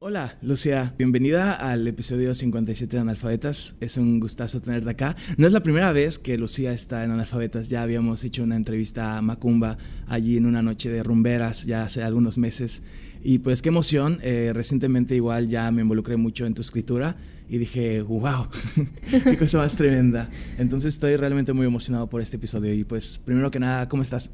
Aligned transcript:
Hola, 0.00 0.36
Lucía. 0.42 0.94
Bienvenida 0.98 1.54
al 1.54 1.88
episodio 1.88 2.34
57 2.34 2.94
de 2.94 3.00
Analfabetas. 3.00 3.76
Es 3.80 3.96
un 3.96 4.20
gustazo 4.20 4.60
tenerte 4.60 4.90
acá. 4.90 5.16
No 5.38 5.46
es 5.46 5.54
la 5.54 5.62
primera 5.62 5.92
vez 5.92 6.18
que 6.18 6.36
Lucía 6.36 6.72
está 6.72 7.04
en 7.04 7.12
Analfabetas. 7.12 7.70
Ya 7.70 7.82
habíamos 7.82 8.22
hecho 8.24 8.42
una 8.42 8.56
entrevista 8.56 9.16
a 9.16 9.22
Macumba 9.22 9.78
allí 10.08 10.36
en 10.36 10.44
una 10.44 10.60
noche 10.60 10.90
de 10.90 11.02
rumberas 11.02 11.64
ya 11.64 11.84
hace 11.84 12.02
algunos 12.02 12.36
meses. 12.36 12.82
Y 13.22 13.38
pues 13.38 13.62
qué 13.62 13.70
emoción. 13.70 14.18
Eh, 14.22 14.52
recientemente 14.54 15.14
igual 15.14 15.48
ya 15.48 15.70
me 15.70 15.80
involucré 15.80 16.18
mucho 16.18 16.44
en 16.44 16.52
tu 16.52 16.60
escritura 16.60 17.16
y 17.48 17.56
dije, 17.56 18.02
wow, 18.02 18.48
qué 19.24 19.38
cosa 19.38 19.58
más 19.58 19.74
tremenda. 19.74 20.28
Entonces 20.58 20.92
estoy 20.92 21.16
realmente 21.16 21.54
muy 21.54 21.66
emocionado 21.66 22.10
por 22.10 22.20
este 22.20 22.36
episodio. 22.36 22.74
Y 22.74 22.84
pues 22.84 23.16
primero 23.16 23.50
que 23.50 23.58
nada, 23.58 23.88
¿cómo 23.88 24.02
estás? 24.02 24.32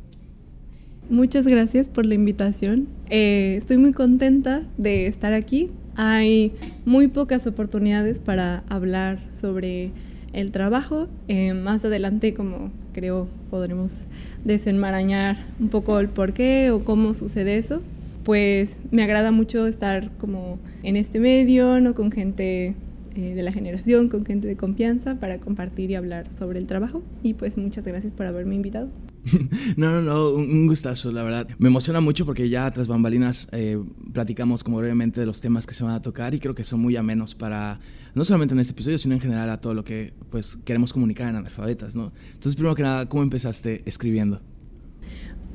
Muchas 1.11 1.47
gracias 1.47 1.91
por 1.91 2.07
la 2.07 2.15
invitación. 2.15 2.89
Eh, 3.11 3.57
estoy 3.59 3.77
muy 3.77 3.93
contenta 3.93 4.63
de 4.79 5.07
estar 5.07 5.35
aquí. 5.35 5.71
Hay 5.97 6.55
muy 6.87 7.09
pocas 7.09 7.47
oportunidades 7.47 8.21
para 8.21 8.65
hablar 8.71 9.19
sobre 9.33 9.91
el 10.33 10.51
trabajo. 10.51 11.09
Eh, 11.29 11.53
más 11.53 11.85
adelante, 11.85 12.33
como 12.33 12.71
creo, 12.95 13.29
podremos 13.51 14.07
desenmarañar 14.47 15.37
un 15.61 15.69
poco 15.69 16.01
el 16.01 16.09
por 16.09 16.33
qué 16.33 16.71
o 16.71 16.85
cómo 16.85 17.13
sucede 17.13 17.59
eso. 17.59 17.83
Pues 18.25 18.79
me 18.91 19.03
agrada 19.03 19.31
mucho 19.31 19.67
estar 19.67 20.11
como 20.17 20.59
en 20.83 20.97
este 20.97 21.21
medio, 21.21 21.81
¿no? 21.81 21.95
con 21.95 22.13
gente 22.13 22.75
eh, 23.15 23.35
de 23.35 23.43
la 23.43 23.53
generación, 23.53 24.09
con 24.09 24.25
gente 24.25 24.49
de 24.49 24.57
confianza 24.57 25.21
para 25.21 25.39
compartir 25.39 25.91
y 25.91 25.95
hablar 25.95 26.33
sobre 26.33 26.59
el 26.59 26.67
trabajo. 26.67 27.03
Y 27.23 27.35
pues 27.35 27.57
muchas 27.57 27.85
gracias 27.85 28.13
por 28.13 28.27
haberme 28.27 28.55
invitado. 28.55 28.91
no, 29.77 29.91
no, 29.91 30.03
no, 30.03 30.31
un 30.31 30.67
gustazo, 30.67 31.13
la 31.13 31.23
verdad. 31.23 31.49
Me 31.59 31.69
emociona 31.69 32.01
mucho 32.01 32.27
porque 32.27 32.49
ya 32.49 32.71
tras 32.71 32.89
bambalinas 32.89 33.49
eh, 33.53 33.79
platicamos 34.13 34.65
como 34.65 34.79
brevemente 34.79 35.21
de 35.21 35.27
los 35.27 35.41
temas 35.41 35.67
que 35.67 35.75
se 35.75 35.85
van 35.85 35.95
a 35.95 36.03
tocar 36.03 36.35
y 36.35 36.41
creo 36.41 36.55
que 36.55 36.65
son 36.65 36.81
muy 36.81 36.97
amenos 36.97 37.35
para, 37.35 37.79
no 38.15 38.25
solamente 38.25 38.55
en 38.55 38.61
este 38.61 38.73
episodio, 38.73 38.99
sino 38.99 39.15
en 39.15 39.21
general 39.21 39.49
a 39.51 39.61
todo 39.61 39.75
lo 39.75 39.85
que 39.85 40.13
pues 40.31 40.57
queremos 40.57 40.93
comunicar 40.93 41.29
en 41.29 41.37
analfabetas, 41.37 41.97
¿no? 41.97 42.13
Entonces, 42.27 42.55
primero 42.55 42.75
que 42.75 42.83
nada, 42.83 43.09
¿cómo 43.09 43.23
empezaste 43.23 43.83
escribiendo? 43.87 44.41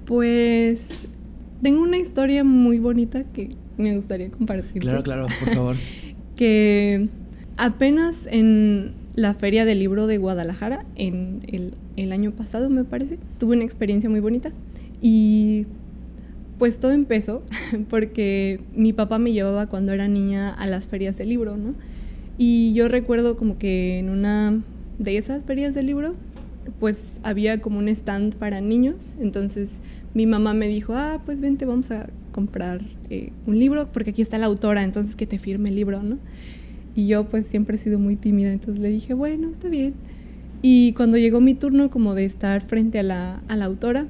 Pues 0.06 1.10
tengo 1.62 1.82
una 1.82 1.98
historia 1.98 2.44
muy 2.44 2.80
bonita 2.80 3.26
que 3.26 3.50
me 3.78 3.96
gustaría 3.96 4.32
compartir. 4.32 4.82
Claro, 4.82 5.04
claro, 5.04 5.28
por 5.40 5.54
favor. 5.54 5.76
que 6.36 7.10
apenas 7.60 8.26
en 8.32 8.94
la 9.16 9.34
Feria 9.34 9.66
del 9.66 9.80
Libro 9.80 10.08
de 10.08 10.18
Guadalajara 10.18 10.86
en 10.96 11.42
el, 11.98 12.12
año 12.14 12.32
pasado, 12.32 12.70
me 12.70 12.86
parece. 12.86 13.20
Tuve 13.38 13.56
una 13.56 13.66
experiencia 13.66 14.10
muy 14.10 14.22
bonita 14.22 14.52
y 15.02 15.66
pues 16.58 16.80
todo 16.80 16.94
empezó 16.94 17.44
porque 17.90 18.62
mi 18.74 18.94
papá 18.94 19.20
me 19.20 19.34
llevaba 19.34 19.68
cuando 19.68 19.92
era 19.92 20.08
niña 20.08 20.54
a 20.54 20.68
las 20.68 20.88
ferias 20.88 21.18
del 21.18 21.30
libro, 21.30 21.58
¿no? 21.58 21.76
Y 22.38 22.74
yo 22.74 22.88
recuerdo 22.88 23.36
como 23.36 23.58
que 23.58 24.00
en 24.00 24.10
una 24.10 24.62
de 24.98 25.18
esas 25.18 25.44
ferias 25.44 25.76
del 25.76 25.88
libro, 25.88 26.16
pues 26.80 27.20
había 27.24 27.60
como 27.60 27.80
un 27.80 27.90
stand 27.90 28.36
para 28.36 28.62
niños, 28.62 28.96
entonces 29.20 29.80
mi 30.14 30.26
mamá 30.26 30.54
me 30.54 30.70
dijo, 30.70 30.94
ah, 30.96 31.22
pues 31.26 31.42
vente, 31.42 31.66
vamos 31.66 31.92
a 31.92 32.10
comprar 32.32 32.82
eh, 33.10 33.34
un 33.46 33.60
libro, 33.60 33.92
porque 33.92 34.12
aquí 34.12 34.22
está 34.22 34.38
la 34.38 34.46
autora, 34.46 34.84
entonces 34.84 35.18
que 35.18 35.28
te 35.28 35.40
firme 35.40 35.70
el 35.70 35.76
libro, 35.76 36.02
¿no? 36.02 36.20
Y 37.00 37.08
yo 37.08 37.23
pues 37.23 37.47
siempre 37.47 37.78
he 37.78 37.80
sido 37.80 37.97
muy 37.97 38.17
tímida, 38.17 38.52
entonces 38.52 38.81
le 38.81 38.89
dije, 38.89 39.14
bueno, 39.14 39.52
está 39.52 39.69
bien. 39.69 39.94
Y 40.61 40.91
cuando 40.97 41.16
llegó 41.16 41.40
mi 41.40 41.53
turno 41.53 41.90
como 41.90 42.13
de 42.13 42.25
estar 42.25 42.62
frente 42.62 43.00
a 43.00 43.03
la, 43.03 43.41
a 43.47 43.56
la 43.56 43.63
autora, 43.63 44.06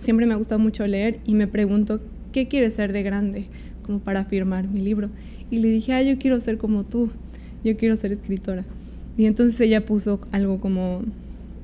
siempre 0.00 0.24
me 0.24 0.32
ha 0.32 0.38
gustado 0.38 0.58
mucho 0.58 0.86
leer 0.86 1.20
y 1.26 1.34
me 1.34 1.46
preguntó, 1.46 2.00
¿qué 2.32 2.48
quieres 2.48 2.72
ser 2.72 2.94
de 2.94 3.02
grande? 3.02 3.44
Como 3.84 3.98
para 3.98 4.24
firmar 4.24 4.68
mi 4.68 4.80
libro. 4.80 5.10
Y 5.50 5.58
le 5.58 5.68
dije, 5.68 5.92
ah, 5.92 6.00
yo 6.00 6.16
quiero 6.16 6.40
ser 6.40 6.56
como 6.56 6.82
tú, 6.82 7.10
yo 7.62 7.76
quiero 7.76 7.94
ser 7.96 8.10
escritora. 8.10 8.64
Y 9.18 9.26
entonces 9.26 9.60
ella 9.60 9.84
puso 9.84 10.18
algo 10.32 10.60
como, 10.60 11.02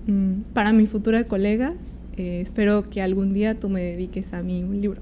mm, 0.08 0.41
para 0.53 0.74
mi 0.74 0.86
futura 0.86 1.24
colega, 1.24 1.72
eh, 2.19 2.42
espero 2.42 2.91
que 2.91 3.00
algún 3.00 3.32
día 3.32 3.58
tú 3.58 3.70
me 3.70 3.80
dediques 3.80 4.34
a 4.34 4.42
mí 4.42 4.62
un 4.62 4.82
libro. 4.82 5.00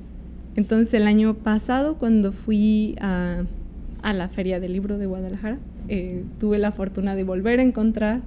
Entonces 0.55 0.95
el 0.95 1.09
año 1.09 1.35
pasado, 1.35 1.97
cuando 1.97 2.31
fui 2.31 2.95
a 3.01 3.43
a 4.07 4.13
la 4.13 4.29
Feria 4.29 4.61
del 4.61 4.73
Libro 4.73 4.99
de 4.99 5.07
Guadalajara. 5.07 5.59
Eh, 5.89 6.23
tuve 6.39 6.59
la 6.59 6.71
fortuna 6.71 7.17
de 7.17 7.25
volver 7.25 7.59
a 7.59 7.65
encontrar 7.65 8.21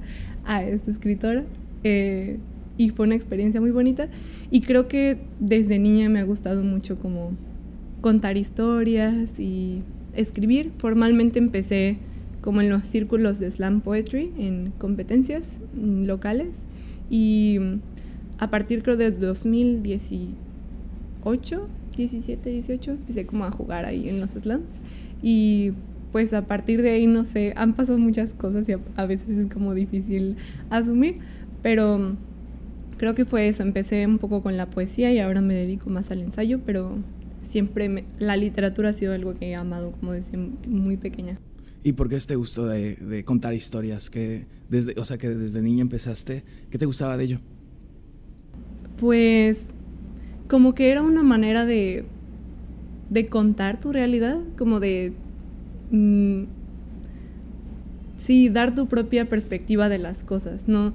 a 0.44 0.62
esta 0.62 0.91
escritora 0.91 1.45
eh, 1.85 2.38
y 2.78 2.90
fue 2.90 3.06
una 3.06 3.16
experiencia 3.16 3.62
muy 3.62 3.72
bonita 3.72 4.09
y 4.51 4.59
creo 4.59 4.89
que 4.89 5.19
desde 5.39 5.79
niña 5.79 6.09
me 6.09 6.19
ha 6.19 6.23
gustado 6.23 6.63
mucho 6.63 7.00
como 7.00 7.31
contar 8.01 8.35
historias 8.35 9.39
y 9.39 9.81
escribir. 10.16 10.73
Formalmente 10.79 11.39
empecé 11.39 12.00
como 12.41 12.59
en 12.59 12.69
los 12.69 12.84
círculos 12.84 13.39
de 13.39 13.50
slam 13.50 13.79
poetry 13.79 14.34
en 14.38 14.73
competencias 14.78 15.62
locales 15.81 16.57
y 17.09 17.57
a 18.38 18.50
partir 18.50 18.84
creo 18.84 18.97
de 18.97 19.12
2018, 19.12 21.68
17, 21.95 22.50
18 22.50 22.91
empecé 22.91 23.25
como 23.25 23.45
a 23.45 23.51
jugar 23.51 23.85
ahí 23.85 24.09
en 24.09 24.19
los 24.19 24.31
slams 24.31 24.73
y 25.22 25.74
pues 26.12 26.34
a 26.34 26.46
partir 26.46 26.81
de 26.81 26.91
ahí, 26.91 27.07
no 27.07 27.25
sé, 27.25 27.53
han 27.56 27.75
pasado 27.75 27.97
muchas 27.97 28.34
cosas 28.34 28.68
y 28.68 28.74
a, 28.74 29.06
veces 29.06 29.30
es 29.30 29.52
como 29.52 29.74
difícil 29.74 30.38
asumir, 30.69 31.19
pero 31.62 32.16
creo 32.97 33.16
que 33.16 33.25
fue 33.25 33.47
eso, 33.47 33.63
empecé 33.63 34.06
un 34.06 34.18
poco 34.18 34.41
con 34.41 34.57
la 34.57 34.69
poesía 34.69 35.12
y 35.13 35.19
ahora 35.19 35.41
me 35.41 35.53
dedico 35.53 35.90
más 35.90 36.09
al 36.12 36.22
ensayo, 36.22 36.59
pero 36.66 36.97
siempre 37.41 38.06
la 38.18 38.38
literatura 38.38 38.90
ha 38.90 38.94
sido 38.94 39.13
algo 39.13 39.35
que 39.35 39.50
he 39.50 39.56
amado 39.56 39.91
como 39.91 40.13
desde 40.13 40.38
muy 40.68 40.97
pequeña. 40.97 41.40
¿Y 41.84 41.94
por 41.94 42.09
qué 42.09 42.16
este 42.16 42.36
gusto 42.36 42.66
de, 42.66 42.96
de, 42.96 43.24
contar 43.24 43.53
historias? 43.53 44.09
Que 44.09 44.47
desde, 44.69 45.00
o 45.00 45.06
sea, 45.06 45.18
que 45.18 45.30
desde 45.30 45.62
niña 45.62 45.81
empezaste. 45.81 46.44
¿Qué 46.69 46.78
te 46.78 46.86
gustaba 46.86 47.16
de 47.16 47.24
ello? 47.24 47.40
Pues 48.97 49.75
como 50.50 50.75
que 50.75 50.91
era 50.91 51.01
una 51.01 51.24
manera 51.24 51.66
de 51.66 52.06
de 53.09 53.28
contar 53.28 53.80
tu 53.80 53.92
realidad, 53.92 54.40
como 54.58 54.80
de... 54.80 55.14
Mm, 55.92 56.44
sí, 58.16 58.50
dar 58.50 58.75
tu 58.75 58.88
propia 58.88 59.28
perspectiva 59.28 59.90
de 59.90 59.97
las 59.97 60.24
cosas, 60.24 60.68
¿no? 60.68 60.94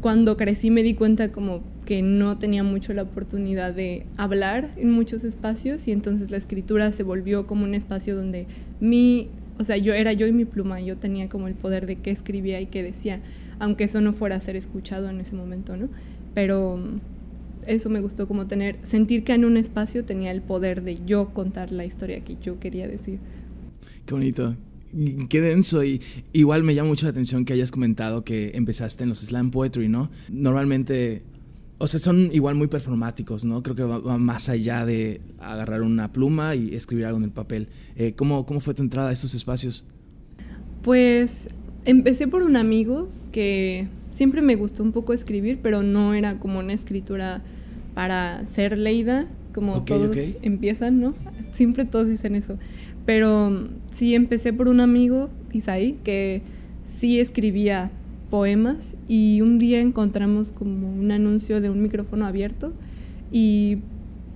Cuando 0.00 0.36
crecí 0.36 0.70
me 0.70 0.82
di 0.82 0.94
cuenta 0.94 1.32
como 1.32 1.62
que 1.84 2.02
no 2.02 2.38
tenía 2.38 2.62
mucho 2.62 2.92
la 2.92 3.02
oportunidad 3.02 3.74
de 3.74 4.06
hablar 4.16 4.70
en 4.76 4.90
muchos 4.90 5.24
espacios 5.24 5.86
y 5.88 5.92
entonces 5.92 6.30
la 6.30 6.36
escritura 6.36 6.92
se 6.92 7.02
volvió 7.02 7.46
como 7.46 7.64
un 7.64 7.74
espacio 7.74 8.16
donde 8.16 8.46
mi, 8.80 9.28
o 9.58 9.64
sea, 9.64 9.76
yo 9.76 9.94
era 9.94 10.12
yo 10.12 10.26
y 10.26 10.32
mi 10.32 10.44
pluma, 10.44 10.80
yo 10.80 10.96
tenía 10.96 11.28
como 11.28 11.48
el 11.48 11.54
poder 11.54 11.86
de 11.86 11.96
qué 11.96 12.10
escribía 12.10 12.60
y 12.60 12.66
qué 12.66 12.82
decía, 12.82 13.20
aunque 13.58 13.84
eso 13.84 14.00
no 14.00 14.12
fuera 14.12 14.36
a 14.36 14.40
ser 14.40 14.56
escuchado 14.56 15.08
en 15.08 15.20
ese 15.20 15.34
momento, 15.34 15.76
¿no? 15.76 15.88
Pero 16.34 16.80
eso 17.66 17.90
me 17.90 18.00
gustó 18.00 18.28
como 18.28 18.46
tener, 18.46 18.78
sentir 18.82 19.24
que 19.24 19.32
en 19.32 19.44
un 19.44 19.56
espacio 19.56 20.04
tenía 20.04 20.30
el 20.30 20.42
poder 20.42 20.82
de 20.82 21.04
yo 21.04 21.32
contar 21.34 21.72
la 21.72 21.84
historia 21.84 22.24
que 22.24 22.36
yo 22.40 22.58
quería 22.58 22.88
decir. 22.88 23.18
Qué 24.06 24.14
bonito. 24.14 24.56
Qué 25.28 25.40
denso 25.40 25.82
y 25.82 26.00
igual 26.32 26.62
me 26.62 26.74
llama 26.74 26.90
mucho 26.90 27.06
la 27.06 27.10
atención 27.10 27.44
que 27.44 27.52
hayas 27.52 27.72
comentado 27.72 28.22
que 28.22 28.52
empezaste 28.54 29.02
en 29.02 29.08
los 29.08 29.18
slam 29.18 29.50
poetry, 29.50 29.88
¿no? 29.88 30.08
Normalmente, 30.30 31.22
o 31.78 31.88
sea, 31.88 31.98
son 31.98 32.30
igual 32.32 32.54
muy 32.54 32.68
performáticos, 32.68 33.44
¿no? 33.44 33.62
Creo 33.64 33.74
que 33.74 33.82
va, 33.82 34.18
más 34.18 34.48
allá 34.48 34.86
de 34.86 35.20
agarrar 35.40 35.82
una 35.82 36.12
pluma 36.12 36.54
y 36.54 36.76
escribir 36.76 37.06
algo 37.06 37.18
en 37.18 37.24
el 37.24 37.32
papel. 37.32 37.68
Eh, 37.96 38.12
¿cómo, 38.14 38.46
¿Cómo 38.46 38.60
fue 38.60 38.72
tu 38.74 38.82
entrada 38.82 39.08
a 39.08 39.12
estos 39.12 39.34
espacios? 39.34 39.84
Pues 40.82 41.48
empecé 41.84 42.28
por 42.28 42.42
un 42.42 42.56
amigo 42.56 43.08
que 43.32 43.88
siempre 44.14 44.42
me 44.42 44.54
gustó 44.54 44.82
un 44.82 44.92
poco 44.92 45.12
escribir, 45.12 45.58
pero 45.60 45.82
no 45.82 46.14
era 46.14 46.38
como 46.38 46.60
una 46.60 46.72
escritura 46.72 47.42
para 47.94 48.46
ser 48.46 48.78
leída, 48.78 49.26
como 49.52 49.82
todos 49.84 50.16
empiezan, 50.42 51.00
¿no? 51.00 51.14
Siempre 51.52 51.84
todos 51.84 52.08
dicen 52.08 52.34
eso. 52.36 52.58
Pero 53.04 53.68
sí 53.92 54.14
empecé 54.14 54.52
por 54.52 54.68
un 54.68 54.80
amigo, 54.80 55.30
Isaí, 55.52 55.98
que 56.04 56.42
sí 56.86 57.18
escribía 57.18 57.90
poemas 58.30 58.96
y 59.08 59.40
un 59.40 59.58
día 59.58 59.80
encontramos 59.80 60.52
como 60.52 60.92
un 60.92 61.10
anuncio 61.10 61.60
de 61.60 61.70
un 61.70 61.82
micrófono 61.82 62.24
abierto 62.24 62.72
y 63.30 63.78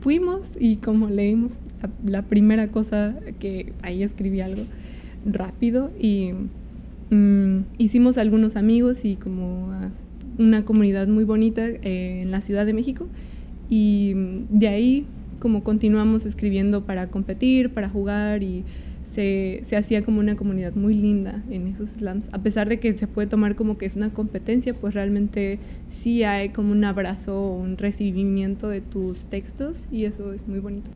fuimos 0.01 0.53
y 0.59 0.77
como 0.77 1.09
leímos 1.09 1.61
la, 2.05 2.23
primera 2.23 2.69
cosa 2.69 3.17
que 3.41 3.73
ahí 3.83 4.03
escribí 4.03 4.41
algo 4.41 4.65
rápido 5.25 5.91
y 6.01 6.33
mm, 7.11 7.61
hicimos 7.79 8.19
algunos 8.19 8.57
amigos 8.57 9.05
y 9.05 9.17
como 9.17 9.71
una 10.39 10.65
comunidad 10.65 11.09
muy 11.09 11.25
bonita 11.25 11.67
eh, 11.67 12.23
en 12.23 12.31
la 12.31 12.41
Ciudad 12.41 12.65
de 12.67 12.73
México 12.73 13.07
y 13.69 14.15
de 14.51 14.69
ahí 14.69 15.07
como 15.39 15.63
continuamos 15.63 16.27
escribiendo 16.27 16.85
para 16.85 17.09
competir, 17.09 17.71
para 17.71 17.89
jugar 17.89 18.43
y 18.43 18.65
se, 19.03 19.61
se, 19.65 19.77
hacía 19.77 20.05
como 20.05 20.21
una 20.21 20.37
comunidad 20.37 20.75
muy 20.75 20.95
linda 20.95 21.43
en 21.51 21.67
esos 21.69 21.91
slams. 21.91 22.27
A 22.33 22.43
pesar 22.43 22.69
de 22.69 22.79
que 22.79 22.93
se 22.93 23.07
puede 23.07 23.29
tomar 23.29 23.57
como 23.57 23.79
que 23.79 23.87
es 23.87 23.97
una 23.97 24.13
competencia, 24.13 24.75
pues 24.75 24.95
realmente 24.95 25.59
sí 25.89 26.25
hay 26.25 26.51
como 26.51 26.73
un 26.73 26.85
abrazo 26.85 27.53
un 27.53 27.79
recibimiento 27.79 28.69
de 28.69 28.81
tus 28.81 29.27
textos 29.27 29.85
y 29.91 30.05
eso 30.05 30.33
es 30.33 30.47
muy 30.47 30.59
bonito. 30.59 30.91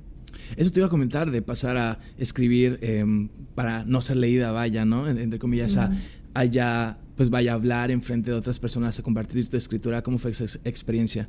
Eso 0.57 0.71
te 0.71 0.81
iba 0.81 0.87
a 0.87 0.91
comentar 0.91 1.31
de 1.31 1.43
pasar 1.43 1.77
a 1.77 1.99
escribir 2.19 2.79
em, 2.83 3.29
para 3.55 3.85
no 3.85 4.01
ser 4.01 4.17
leída, 4.17 4.53
vaya, 4.53 4.85
¿no? 4.85 5.09
Entre 5.09 5.39
comillas, 5.39 5.77
a, 5.77 5.91
allá, 6.35 6.99
pues 7.17 7.31
vaya 7.31 7.53
a 7.53 7.55
hablar 7.55 7.91
en 7.91 8.03
frente 8.03 8.31
de 8.31 8.37
otras 8.37 8.59
personas, 8.59 8.99
a 8.99 9.03
compartir 9.03 9.49
tu 9.49 9.57
escritura. 9.57 10.03
¿Cómo 10.03 10.19
fue 10.19 10.31
esa 10.31 10.45
experiencia? 10.65 11.29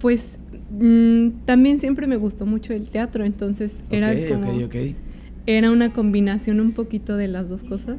Pues 0.00 0.38
mm, 0.70 1.44
también 1.44 1.80
siempre 1.80 2.06
me 2.06 2.16
gustó 2.16 2.46
mucho 2.46 2.72
el 2.72 2.90
teatro, 2.90 3.24
entonces 3.24 3.72
era 3.90 4.12
como... 4.28 4.68
Era 5.48 5.70
una 5.70 5.92
combinación 5.92 6.58
un 6.58 6.72
poquito 6.72 7.16
de 7.16 7.28
las 7.28 7.48
dos 7.48 7.62
cosas, 7.62 7.98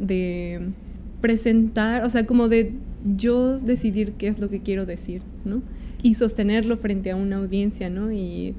de 0.00 0.72
presentar, 1.20 2.04
o 2.04 2.10
sea, 2.10 2.26
como 2.26 2.48
de 2.48 2.72
yo 3.16 3.58
decidir 3.58 4.14
qué 4.18 4.26
es 4.26 4.40
lo 4.40 4.48
que 4.48 4.60
quiero 4.60 4.84
decir, 4.84 5.22
¿no? 5.44 5.62
Y 6.02 6.14
sostenerlo 6.14 6.76
frente 6.76 7.12
a 7.12 7.16
una 7.16 7.36
audiencia, 7.36 7.88
¿no? 7.88 8.12
Y, 8.12 8.54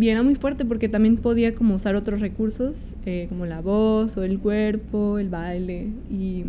y 0.00 0.08
era 0.08 0.22
muy 0.22 0.34
fuerte 0.34 0.64
porque 0.64 0.88
también 0.88 1.16
podía 1.16 1.54
como 1.54 1.74
usar 1.74 1.94
otros 1.96 2.20
recursos, 2.20 2.94
eh, 3.04 3.26
como 3.28 3.46
la 3.46 3.60
voz 3.60 4.16
o 4.16 4.22
el 4.22 4.38
cuerpo, 4.38 5.18
el 5.18 5.28
baile, 5.28 5.88
y 6.10 6.46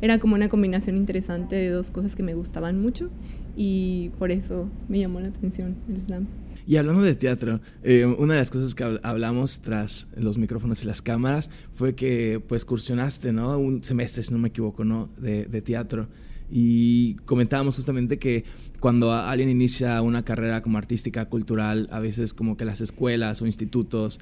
era 0.00 0.18
como 0.18 0.34
una 0.34 0.48
combinación 0.48 0.96
interesante 0.96 1.56
de 1.56 1.70
dos 1.70 1.90
cosas 1.90 2.14
que 2.14 2.22
me 2.22 2.34
gustaban 2.34 2.80
mucho 2.80 3.10
y 3.56 4.10
por 4.18 4.30
eso 4.30 4.68
me 4.88 4.98
llamó 4.98 5.20
la 5.20 5.28
atención 5.28 5.76
el 5.88 6.00
slam. 6.06 6.26
Y 6.66 6.76
hablando 6.76 7.02
de 7.02 7.14
teatro, 7.14 7.60
eh, 7.82 8.04
una 8.04 8.34
de 8.34 8.40
las 8.40 8.50
cosas 8.50 8.74
que 8.74 8.84
hablamos 9.02 9.62
tras 9.62 10.08
los 10.16 10.36
micrófonos 10.36 10.82
y 10.84 10.86
las 10.86 11.00
cámaras 11.00 11.50
fue 11.72 11.94
que 11.94 12.42
pues 12.46 12.66
cursionaste, 12.66 13.32
¿no? 13.32 13.58
Un 13.58 13.82
semestre, 13.82 14.22
si 14.22 14.32
no 14.32 14.38
me 14.38 14.48
equivoco, 14.48 14.84
¿no? 14.84 15.08
De, 15.16 15.46
de 15.46 15.62
teatro. 15.62 16.08
Y 16.50 17.14
comentábamos 17.24 17.76
justamente 17.76 18.18
que 18.18 18.44
cuando 18.80 19.12
alguien 19.12 19.50
inicia 19.50 20.00
una 20.02 20.24
carrera 20.24 20.62
como 20.62 20.78
artística, 20.78 21.28
cultural, 21.28 21.88
a 21.90 22.00
veces 22.00 22.32
como 22.32 22.56
que 22.56 22.64
las 22.64 22.80
escuelas 22.80 23.42
o 23.42 23.46
institutos 23.46 24.20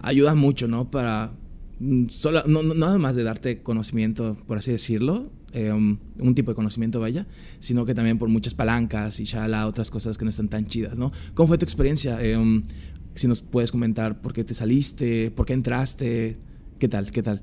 ayudan 0.00 0.38
mucho, 0.38 0.68
¿no? 0.68 0.90
Para 0.90 1.32
Mm, 1.84 2.10
solo, 2.10 2.44
no, 2.46 2.62
nada 2.62 2.96
más 2.98 3.16
de 3.16 3.24
darte 3.24 3.60
conocimiento, 3.60 4.36
por 4.46 4.56
así 4.56 4.70
decirlo, 4.70 5.32
eh, 5.52 5.72
un 5.72 6.34
tipo 6.36 6.52
de 6.52 6.54
conocimiento, 6.54 7.00
vaya, 7.00 7.26
sino 7.58 7.84
que 7.84 7.92
también 7.92 8.18
por 8.18 8.28
muchas 8.28 8.54
palancas 8.54 9.18
y 9.18 9.24
ya 9.24 9.66
otras 9.66 9.90
cosas 9.90 10.16
que 10.16 10.24
no 10.24 10.30
están 10.30 10.48
tan 10.48 10.66
chidas, 10.66 10.96
¿no? 10.96 11.10
¿Cómo 11.34 11.48
fue 11.48 11.58
tu 11.58 11.64
experiencia? 11.64 12.18
Eh, 12.20 12.62
si 13.16 13.26
nos 13.26 13.42
puedes 13.42 13.72
comentar 13.72 14.20
por 14.22 14.32
qué 14.32 14.44
te 14.44 14.54
saliste, 14.54 15.32
por 15.32 15.44
qué 15.44 15.54
entraste, 15.54 16.36
qué 16.78 16.88
tal, 16.88 17.10
qué 17.10 17.22
tal. 17.22 17.42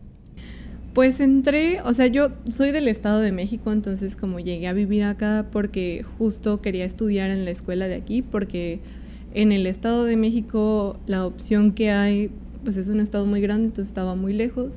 Pues 0.93 1.19
entré, 1.19 1.81
o 1.81 1.93
sea, 1.93 2.07
yo 2.07 2.31
soy 2.49 2.71
del 2.71 2.87
Estado 2.87 3.19
de 3.19 3.31
México, 3.31 3.71
entonces 3.71 4.15
como 4.15 4.39
llegué 4.39 4.67
a 4.67 4.73
vivir 4.73 5.03
acá 5.03 5.45
porque 5.51 6.03
justo 6.17 6.61
quería 6.61 6.85
estudiar 6.85 7.29
en 7.29 7.45
la 7.45 7.51
escuela 7.51 7.87
de 7.87 7.95
aquí, 7.95 8.21
porque 8.21 8.79
en 9.33 9.51
el 9.51 9.67
Estado 9.67 10.05
de 10.05 10.15
México 10.15 10.99
la 11.05 11.25
opción 11.25 11.73
que 11.73 11.91
hay 11.91 12.31
pues 12.63 12.77
es 12.77 12.87
un 12.87 12.99
estado 12.99 13.25
muy 13.25 13.41
grande, 13.41 13.65
entonces 13.65 13.89
estaba 13.89 14.15
muy 14.15 14.33
lejos. 14.33 14.73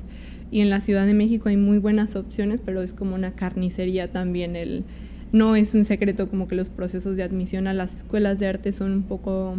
Y 0.51 0.61
en 0.61 0.69
la 0.69 0.81
Ciudad 0.81 1.05
de 1.05 1.13
México 1.13 1.49
hay 1.49 1.57
muy 1.57 1.79
buenas 1.79 2.15
opciones, 2.15 2.61
pero 2.63 2.81
es 2.81 2.93
como 2.93 3.15
una 3.15 3.31
carnicería 3.31 4.11
también. 4.11 4.55
El, 4.55 4.83
no 5.31 5.55
es 5.55 5.73
un 5.73 5.83
secreto 5.83 6.29
como 6.29 6.47
que 6.47 6.55
los 6.55 6.69
procesos 6.69 7.15
de 7.15 7.23
admisión 7.23 7.67
a 7.67 7.73
las 7.73 7.97
escuelas 7.97 8.39
de 8.39 8.47
arte 8.47 8.71
son 8.71 8.91
un 8.91 9.03
poco 9.03 9.57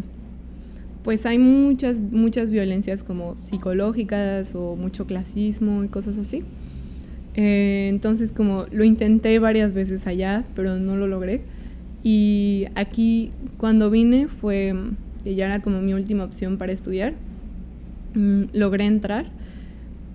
pues 1.05 1.27
hay 1.27 1.39
muchas 1.39 2.01
muchas 2.01 2.51
violencias 2.51 3.05
como 3.05 3.37
psicológicas 3.37 4.55
o 4.57 4.75
mucho 4.75 5.07
clasismo 5.07 5.85
y 5.85 5.89
cosas 5.89 6.19
así. 6.19 6.43
Eh, 7.37 7.87
entonces 7.91 8.33
como 8.33 8.67
lo 8.73 8.83
intenté 8.83 9.39
varias 9.39 9.73
veces 9.75 10.07
allá, 10.09 10.45
pero 10.57 10.81
no 10.81 10.97
lo 10.97 11.07
logré. 11.07 11.43
Y 12.03 12.67
aquí 12.75 13.31
cuando 13.59 13.91
vine 13.91 14.27
fue 14.27 14.75
ya 15.25 15.47
era 15.47 15.63
como 15.63 15.81
mi 15.81 15.95
última 15.95 16.25
opción 16.25 16.59
para 16.59 16.73
estudiar 16.73 17.15
Mm, 18.15 18.45
logré 18.53 18.85
entrar, 18.87 19.27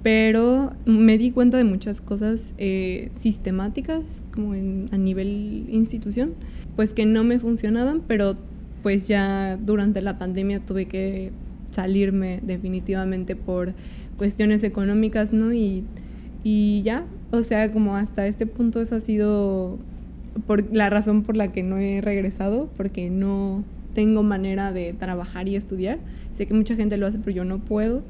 pero 0.03 0.71
me 0.85 1.17
di 1.17 1.31
cuenta 1.31 1.57
de 1.57 1.65
muchas 1.65 1.99
cosas 1.99 2.53
eh, 2.57 3.09
sistemáticas, 3.13 4.23
como 4.33 4.53
a 4.53 4.97
nivel 4.97 5.67
institución, 5.69 6.33
pues 6.77 6.93
que 6.93 7.05
no 7.05 7.25
me 7.25 7.39
funcionaban, 7.39 8.01
pero 8.07 8.37
pues 8.89 9.07
ya 9.07 9.55
durante 9.57 10.01
la 10.01 10.17
pandemia 10.17 10.61
tuve 10.61 10.87
que 10.87 11.31
salirme 11.69 12.39
definitivamente 12.41 13.35
por 13.35 13.75
cuestiones 14.17 14.63
económicas, 14.63 15.31
¿no? 15.31 15.53
Y, 15.53 15.83
y 16.43 16.81
ya, 16.81 17.05
o 17.29 17.43
sea, 17.43 17.71
como 17.71 17.95
hasta 17.95 18.25
este 18.25 18.47
punto 18.47 18.81
eso 18.81 18.95
ha 18.95 18.99
sido 18.99 19.77
por 20.47 20.75
la 20.75 20.89
razón 20.89 21.21
por 21.21 21.37
la 21.37 21.51
que 21.51 21.61
no 21.61 21.77
he 21.77 22.01
regresado, 22.01 22.67
porque 22.77 23.11
no 23.11 23.63
tengo 23.93 24.23
manera 24.23 24.73
de 24.73 24.93
trabajar 24.93 25.47
y 25.47 25.55
estudiar. 25.55 25.99
Sé 26.33 26.47
que 26.47 26.55
mucha 26.55 26.75
gente 26.75 26.97
lo 26.97 27.05
hace, 27.05 27.19
pero 27.19 27.29
yo 27.29 27.45
no 27.45 27.59
puedo. 27.59 28.01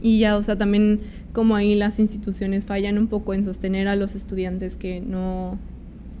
Y 0.00 0.20
ya, 0.20 0.36
o 0.36 0.42
sea, 0.42 0.56
también 0.56 1.00
como 1.32 1.56
ahí 1.56 1.74
las 1.74 1.98
instituciones 1.98 2.64
fallan 2.64 2.96
un 2.96 3.08
poco 3.08 3.34
en 3.34 3.44
sostener 3.44 3.88
a 3.88 3.96
los 3.96 4.14
estudiantes 4.14 4.76
que 4.76 5.00
no 5.00 5.58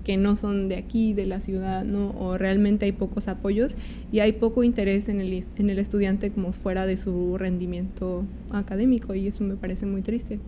que 0.08 0.16
no 0.16 0.36
son 0.36 0.70
de 0.70 0.76
aquí, 0.76 1.12
de 1.12 1.26
la 1.26 1.38
ciudad, 1.38 1.84
¿no? 1.84 2.12
O 2.18 2.38
realmente 2.38 2.86
hay 2.86 2.92
pocos 2.92 3.28
apoyos 3.28 3.76
y 4.10 4.20
hay 4.20 4.32
poco 4.32 4.62
interés 4.64 5.10
en 5.10 5.20
el, 5.20 5.44
en 5.56 5.68
el 5.68 5.78
estudiante 5.78 6.30
como 6.30 6.54
fuera 6.54 6.86
de 6.86 6.96
su 6.96 7.36
rendimiento 7.36 8.24
académico 8.50 9.14
y 9.14 9.26
eso 9.26 9.44
me 9.44 9.56
parece 9.56 9.84
muy 9.84 10.00
triste. 10.00 10.40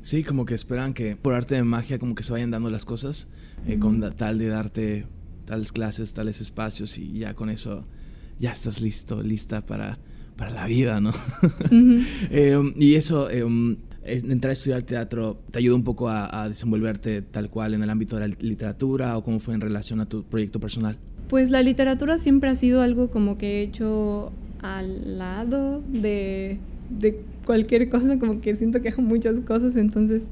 Sí, 0.00 0.24
como 0.24 0.44
que 0.44 0.54
esperan 0.54 0.92
que 0.92 1.14
por 1.14 1.34
arte 1.34 1.54
de 1.54 1.62
magia 1.62 2.00
como 2.00 2.16
que 2.16 2.24
se 2.24 2.32
vayan 2.32 2.50
dando 2.50 2.68
las 2.68 2.84
cosas 2.84 3.30
eh, 3.64 3.78
con 3.78 4.00
tal 4.16 4.38
de 4.38 4.48
darte 4.48 5.06
tales 5.44 5.70
clases, 5.70 6.12
tales 6.12 6.40
espacios 6.40 6.98
y 6.98 7.12
ya 7.12 7.34
con 7.34 7.48
eso 7.48 7.86
ya 8.40 8.50
estás 8.50 8.80
listo, 8.80 9.22
lista 9.22 9.64
para, 9.64 10.00
para 10.36 10.50
la 10.50 10.66
vida, 10.66 11.00
¿no? 11.00 11.12
Em, 11.70 12.74
y 12.76 12.96
eso, 12.96 13.30
em, 13.30 13.76
entrar 14.04 14.50
a 14.50 14.52
estudiar 14.52 14.82
teatro, 14.82 15.38
¿te 15.50 15.58
ayuda 15.58 15.76
un 15.76 15.84
poco 15.84 16.08
a, 16.08 16.48
desenvolverte 16.48 17.22
tal 17.22 17.50
cual 17.50 17.74
en 17.74 17.82
el 17.82 17.90
ámbito 17.90 18.16
de 18.16 18.28
la 18.28 18.34
literatura 18.40 19.16
o 19.16 19.24
cómo 19.24 19.40
fue 19.40 19.54
en 19.54 19.60
relación 19.60 20.00
a 20.00 20.06
tu 20.06 20.22
proyecto 20.22 20.60
personal? 20.60 20.96
Pues 21.28 21.50
la 21.50 21.62
literatura 21.62 22.18
siempre 22.18 22.50
ha 22.50 22.54
sido 22.54 22.82
algo 22.82 23.10
como 23.10 23.38
que 23.38 23.60
he 23.60 23.62
hecho 23.62 24.32
al 24.62 25.18
lado 25.18 25.82
de, 25.88 26.58
de 26.88 27.20
cualquier 27.46 27.88
cosa, 27.88 28.18
como 28.18 28.40
que 28.40 28.56
siento 28.56 28.82
que 28.82 28.88
hago 28.88 29.02
muchas 29.02 29.38
cosas, 29.40 29.76
entonces 29.76 30.22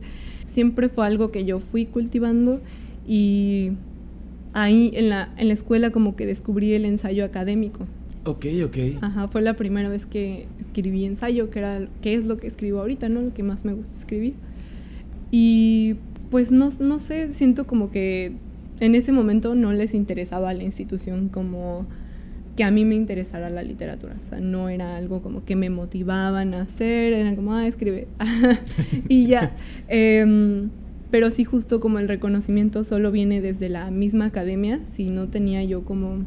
siempre 0.46 0.88
fue 0.88 1.06
algo 1.06 1.30
que 1.30 1.44
yo 1.44 1.60
fui 1.60 1.86
cultivando 1.86 2.60
y 3.06 3.72
ahí 4.54 4.90
en 4.94 5.08
la, 5.08 5.32
en 5.36 5.48
la 5.48 5.54
escuela 5.54 5.90
como 5.90 6.16
que 6.16 6.26
descubrí 6.26 6.72
el 6.72 6.84
ensayo 6.84 7.24
académico. 7.24 7.86
Ok, 8.28 8.44
ok. 8.62 8.76
Ajá, 9.00 9.28
fue 9.28 9.40
la 9.40 9.54
primera 9.54 9.88
vez 9.88 10.04
que 10.04 10.48
escribí 10.60 11.06
ensayo, 11.06 11.48
que 11.48 11.60
era 11.60 11.88
que 12.02 12.12
es 12.12 12.26
lo 12.26 12.36
que 12.36 12.46
escribo 12.46 12.80
ahorita, 12.80 13.08
¿no? 13.08 13.22
Lo 13.22 13.32
que 13.32 13.42
más 13.42 13.64
me 13.64 13.72
gusta 13.72 13.98
escribir. 13.98 14.34
Y 15.30 15.96
pues 16.30 16.52
no, 16.52 16.68
no 16.78 16.98
sé, 16.98 17.32
siento 17.32 17.66
como 17.66 17.90
que 17.90 18.34
en 18.80 18.94
ese 18.94 19.12
momento 19.12 19.54
no 19.54 19.72
les 19.72 19.94
interesaba 19.94 20.50
a 20.50 20.54
la 20.54 20.62
institución 20.62 21.30
como 21.30 21.86
que 22.54 22.64
a 22.64 22.70
mí 22.70 22.84
me 22.84 22.96
interesara 22.96 23.48
la 23.48 23.62
literatura. 23.62 24.16
O 24.20 24.28
sea, 24.28 24.40
no 24.40 24.68
era 24.68 24.96
algo 24.96 25.22
como 25.22 25.46
que 25.46 25.56
me 25.56 25.70
motivaban 25.70 26.52
a 26.52 26.62
hacer, 26.62 27.14
era 27.14 27.34
como, 27.34 27.54
ah, 27.54 27.66
escribe. 27.66 28.08
y 29.08 29.26
ya. 29.26 29.54
Em, 29.88 30.68
pero 31.10 31.30
sí 31.30 31.44
justo 31.44 31.80
como 31.80 31.98
el 31.98 32.08
reconocimiento 32.08 32.84
solo 32.84 33.10
viene 33.10 33.40
desde 33.40 33.70
la 33.70 33.90
misma 33.90 34.26
academia, 34.26 34.80
si 34.84 35.08
no 35.08 35.28
tenía 35.28 35.64
yo 35.64 35.86
como 35.86 36.26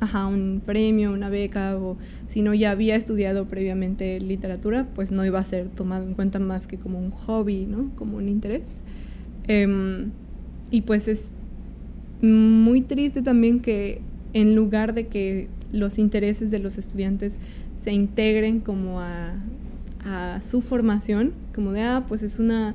ajá, 0.00 0.26
un 0.26 0.62
premio, 0.64 1.12
una 1.12 1.28
beca, 1.28 1.76
o 1.76 1.96
si 2.26 2.42
no 2.42 2.54
ya 2.54 2.70
había 2.70 2.96
estudiado 2.96 3.46
previamente 3.46 4.20
literatura, 4.20 4.86
pues 4.94 5.12
no 5.12 5.24
iba 5.24 5.38
a 5.38 5.44
ser 5.44 5.68
tomado 5.68 6.04
en 6.04 6.14
cuenta 6.14 6.38
más 6.38 6.66
que 6.66 6.78
como 6.78 6.98
un 6.98 7.10
hobby, 7.10 7.66
¿no? 7.66 7.90
Como 7.96 8.16
un 8.18 8.28
interés. 8.28 8.62
Em, 9.48 10.10
y 10.70 10.82
pues 10.82 11.08
es 11.08 11.32
muy 12.22 12.80
triste 12.80 13.22
también 13.22 13.60
que 13.60 14.00
en 14.32 14.54
lugar 14.54 14.94
de 14.94 15.06
que 15.06 15.48
los 15.72 15.98
intereses 15.98 16.50
de 16.50 16.58
los 16.58 16.78
estudiantes 16.78 17.36
se 17.80 17.92
integren 17.92 18.60
como 18.60 19.00
a, 19.00 19.34
a 20.04 20.40
su 20.42 20.62
formación, 20.62 21.32
como 21.54 21.72
de, 21.72 21.82
ah, 21.82 22.04
pues 22.08 22.22
es 22.22 22.38
una 22.38 22.74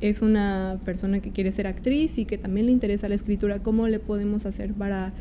es 0.00 0.22
una 0.22 0.78
persona 0.84 1.20
que 1.20 1.30
quiere 1.30 1.52
ser 1.52 1.66
actriz 1.66 2.18
y 2.18 2.24
que 2.24 2.38
también 2.38 2.66
le 2.66 2.72
interesa 2.72 3.08
la 3.08 3.14
escritura, 3.14 3.62
¿cómo 3.62 3.86
le 3.86 3.98
podemos 3.98 4.46
hacer 4.46 4.72
para, 4.72 5.12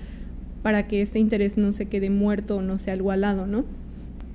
para 0.63 0.88
que 0.88 1.01
este 1.01 1.20
interés 1.20 1.58
no 1.58 1.72
se 1.72 1.86
quede 1.86 2.10
muerto 2.10 2.58
o 2.58 2.62
no 2.62 2.80
sea 2.80 2.94
algo 2.94 3.12
alado, 3.12 3.48
¿no? 3.48 3.66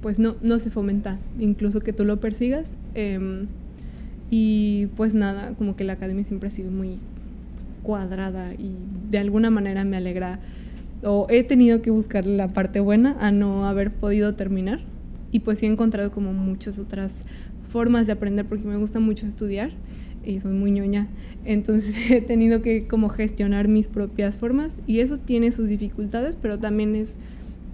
Pues 0.01 0.19
no, 0.19 0.37
no 0.43 0.59
se 0.59 0.71
fomenta, 0.71 1.19
incluso 1.39 1.81
que 1.81 1.93
tú 1.93 2.05
lo 2.05 2.21
persigas. 2.21 2.71
Em, 2.95 3.47
y 4.31 4.87
pues 4.97 5.15
nada, 5.15 5.55
como 5.55 5.77
que 5.77 5.85
la 5.85 5.95
academia 5.95 6.25
siempre 6.25 6.49
ha 6.49 6.53
sido 6.53 6.71
muy 6.71 6.99
cuadrada 7.83 8.55
y 8.55 8.75
de 9.11 9.19
alguna 9.19 9.51
manera 9.51 9.85
me 9.85 9.97
alegra 9.97 10.41
o 11.03 11.27
he 11.29 11.45
tenido 11.45 11.83
que 11.83 11.91
buscar 11.91 12.27
la 12.27 12.49
parte 12.49 12.81
buena 12.81 13.17
a 13.21 13.31
no 13.31 13.67
haber 13.67 13.93
podido 13.93 14.35
terminar 14.35 14.81
y 15.31 15.41
pues 15.41 15.63
he 15.63 15.67
encontrado 15.67 16.11
como 16.11 16.33
muchas 16.33 16.79
otras 16.79 17.13
formas 17.69 18.07
de 18.07 18.13
aprender 18.13 18.47
porque 18.47 18.67
me 18.67 18.77
gusta 18.77 19.01
mucho 19.01 19.27
estudiar 19.27 19.71
y 20.27 20.41
soy 20.41 20.53
muy 20.53 20.71
ñoña. 20.71 21.09
Entonces 21.45 21.95
he 22.11 22.21
tenido 22.21 22.63
que 22.63 22.87
como 22.87 23.09
gestionar 23.09 23.69
mis 23.69 23.89
propias 23.89 24.37
formas 24.37 24.73
y 24.87 25.01
eso 25.01 25.17
tiene 25.19 25.53
sus 25.53 25.69
dificultades, 25.69 26.37
pero 26.37 26.59
también 26.59 26.95
es 26.95 27.15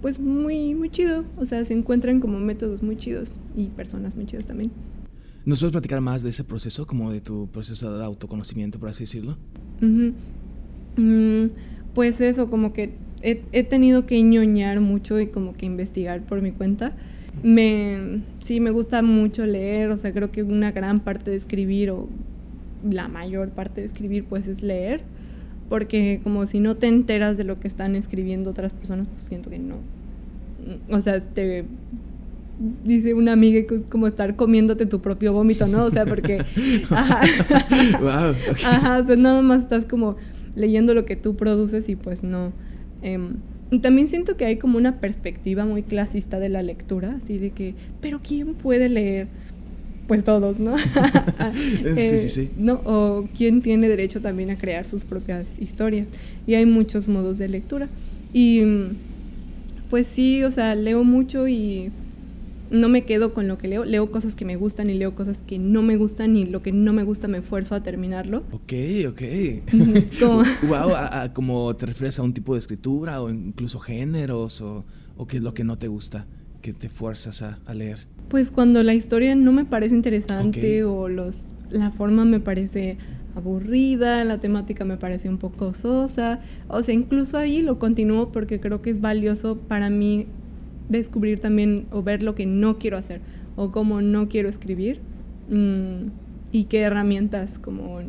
pues 0.01 0.19
muy, 0.19 0.73
muy 0.73 0.89
chido. 0.89 1.25
O 1.37 1.45
sea, 1.45 1.63
se 1.65 1.73
encuentran 1.73 2.19
como 2.19 2.39
métodos 2.39 2.83
muy 2.83 2.97
chidos 2.97 3.39
y 3.55 3.67
personas 3.67 4.15
muy 4.15 4.25
chidas 4.25 4.45
también. 4.45 4.71
¿Nos 5.45 5.59
puedes 5.59 5.71
platicar 5.71 6.01
más 6.01 6.21
de 6.21 6.29
ese 6.29 6.43
proceso, 6.43 6.85
como 6.85 7.11
de 7.11 7.21
tu 7.21 7.47
proceso 7.47 7.97
de 7.97 8.03
autoconocimiento, 8.03 8.79
por 8.79 8.89
así 8.89 9.05
decirlo? 9.05 9.37
Mm, 10.97 11.47
pues 11.95 12.21
eso, 12.21 12.49
como 12.49 12.73
que 12.73 12.93
he, 13.23 13.41
he, 13.51 13.63
tenido 13.63 14.05
que 14.05 14.21
ñoñar 14.21 14.81
mucho 14.81 15.19
y 15.19 15.27
como 15.27 15.53
que 15.53 15.65
investigar 15.65 16.21
por 16.21 16.41
mi 16.41 16.51
cuenta. 16.51 16.95
Me, 17.43 18.21
sí, 18.43 18.59
me 18.59 18.69
gusta 18.69 19.01
mucho 19.01 19.45
leer, 19.45 19.89
o 19.89 19.97
sea, 19.97 20.13
creo 20.13 20.31
que 20.31 20.43
una 20.43 20.71
gran 20.71 20.99
parte 20.99 21.31
de 21.31 21.37
escribir 21.37 21.89
o 21.89 22.07
la 22.89 23.07
mayor 23.07 23.49
parte 23.49 23.81
de 23.81 23.87
escribir 23.87 24.25
pues 24.25 24.47
es 24.47 24.61
leer, 24.61 25.01
porque 25.69 26.19
como 26.23 26.45
si 26.45 26.59
no 26.59 26.75
te 26.75 26.87
enteras 26.87 27.37
de 27.37 27.43
lo 27.43 27.59
que 27.59 27.67
están 27.67 27.95
escribiendo 27.95 28.49
otras 28.49 28.73
personas, 28.73 29.07
pues 29.07 29.23
siento 29.23 29.49
que 29.49 29.59
no. 29.59 29.75
O 30.89 31.01
sea, 31.01 31.15
este 31.15 31.65
dice 32.83 33.13
una 33.13 33.33
amiga 33.33 33.65
que 33.65 33.75
es 33.75 33.81
como 33.89 34.07
estar 34.07 34.35
comiéndote 34.35 34.85
tu 34.85 35.01
propio 35.01 35.33
vómito, 35.33 35.67
¿no? 35.67 35.85
O 35.85 35.91
sea, 35.91 36.05
porque 36.05 36.43
ajá, 36.89 37.21
wow, 37.99 38.35
ajá 38.65 38.99
o 38.99 39.05
sea, 39.05 39.15
nada 39.15 39.41
más 39.41 39.63
estás 39.63 39.85
como 39.85 40.15
leyendo 40.55 40.93
lo 40.93 41.05
que 41.05 41.15
tú 41.15 41.35
produces 41.35 41.89
y 41.89 41.95
pues 41.95 42.23
no. 42.23 42.51
Em, 43.01 43.35
y 43.71 43.79
también 43.79 44.09
siento 44.09 44.35
que 44.35 44.45
hay 44.45 44.57
como 44.57 44.77
una 44.77 44.99
perspectiva 44.99 45.65
muy 45.65 45.83
clasista 45.83 46.39
de 46.39 46.49
la 46.49 46.61
lectura, 46.61 47.17
así 47.23 47.37
de 47.37 47.51
que, 47.51 47.73
pero 48.01 48.19
¿quién 48.21 48.53
puede 48.53 48.89
leer? 48.89 49.27
Pues 50.07 50.23
todos, 50.23 50.59
¿no? 50.59 50.77
sí, 51.95 52.17
sí, 52.17 52.29
sí. 52.29 52.49
¿no? 52.57 52.81
O 52.85 53.27
quién 53.37 53.61
tiene 53.61 53.87
derecho 53.87 54.21
también 54.21 54.49
a 54.49 54.57
crear 54.57 54.87
sus 54.87 55.05
propias 55.05 55.47
historias. 55.59 56.07
Y 56.47 56.55
hay 56.55 56.65
muchos 56.65 57.07
modos 57.07 57.37
de 57.37 57.47
lectura. 57.49 57.87
Y 58.33 58.61
pues 59.89 60.07
sí, 60.07 60.43
o 60.43 60.51
sea, 60.51 60.75
leo 60.75 61.03
mucho 61.03 61.47
y 61.47 61.91
no 62.69 62.87
me 62.87 63.03
quedo 63.03 63.33
con 63.33 63.47
lo 63.47 63.57
que 63.57 63.67
leo. 63.67 63.85
Leo 63.85 64.11
cosas 64.11 64.35
que 64.35 64.45
me 64.45 64.55
gustan 64.55 64.89
y 64.89 64.95
leo 64.95 65.13
cosas 65.15 65.41
que 65.45 65.59
no 65.59 65.81
me 65.81 65.97
gustan 65.97 66.35
y 66.35 66.45
lo 66.45 66.61
que 66.61 66.71
no 66.71 66.93
me 66.93 67.03
gusta 67.03 67.27
me 67.27 67.39
esfuerzo 67.39 67.75
a 67.75 67.83
terminarlo. 67.83 68.43
Ok, 68.51 68.73
ok. 69.09 69.21
¿Cómo? 70.19 70.43
wow, 70.67 70.95
a, 70.95 71.31
como 71.33 71.75
te 71.75 71.85
refieres 71.85 72.19
a 72.19 72.23
un 72.23 72.33
tipo 72.33 72.53
de 72.53 72.59
escritura 72.59 73.21
o 73.21 73.29
incluso 73.29 73.79
géneros 73.79 74.61
o, 74.61 74.85
o 75.17 75.27
qué 75.27 75.37
es 75.37 75.43
lo 75.43 75.53
que 75.53 75.63
no 75.63 75.77
te 75.77 75.87
gusta 75.87 76.25
que 76.61 76.73
te 76.73 76.89
fuerzas 76.89 77.41
a, 77.41 77.59
a 77.65 77.73
leer. 77.73 77.99
Pues 78.29 78.51
cuando 78.51 78.81
la 78.83 78.93
historia 78.93 79.35
no 79.35 79.51
me 79.51 79.65
parece 79.65 79.95
interesante 79.95 80.83
o 80.83 81.09
los, 81.09 81.47
la 81.69 81.91
forma 81.91 82.23
me 82.23 82.39
parece 82.39 82.97
aburrida, 83.35 84.23
la 84.23 84.39
temática 84.39 84.85
me 84.85 84.97
parece 84.97 85.29
un 85.29 85.37
poco 85.37 85.73
sosa, 85.73 86.39
o 86.67 86.81
sea, 86.83 86.93
incluso 86.93 87.37
ahí 87.37 87.61
lo 87.61 87.79
continúo 87.79 88.31
porque 88.31 88.59
creo 88.59 88.81
que 88.81 88.89
es 88.89 89.01
valioso 89.01 89.57
para 89.57 89.89
mí 89.89 90.27
descubrir 90.89 91.39
también 91.39 91.85
o 91.91 92.03
ver 92.03 92.23
lo 92.23 92.35
que 92.35 92.45
no 92.45 92.77
quiero 92.77 92.97
hacer 92.97 93.21
o 93.55 93.71
cómo 93.71 94.01
no 94.01 94.27
quiero 94.27 94.49
escribir 94.49 94.99
mm, 95.49 96.09
y 96.51 96.65
qué 96.65 96.81
herramientas 96.81 97.59
como 97.59 97.99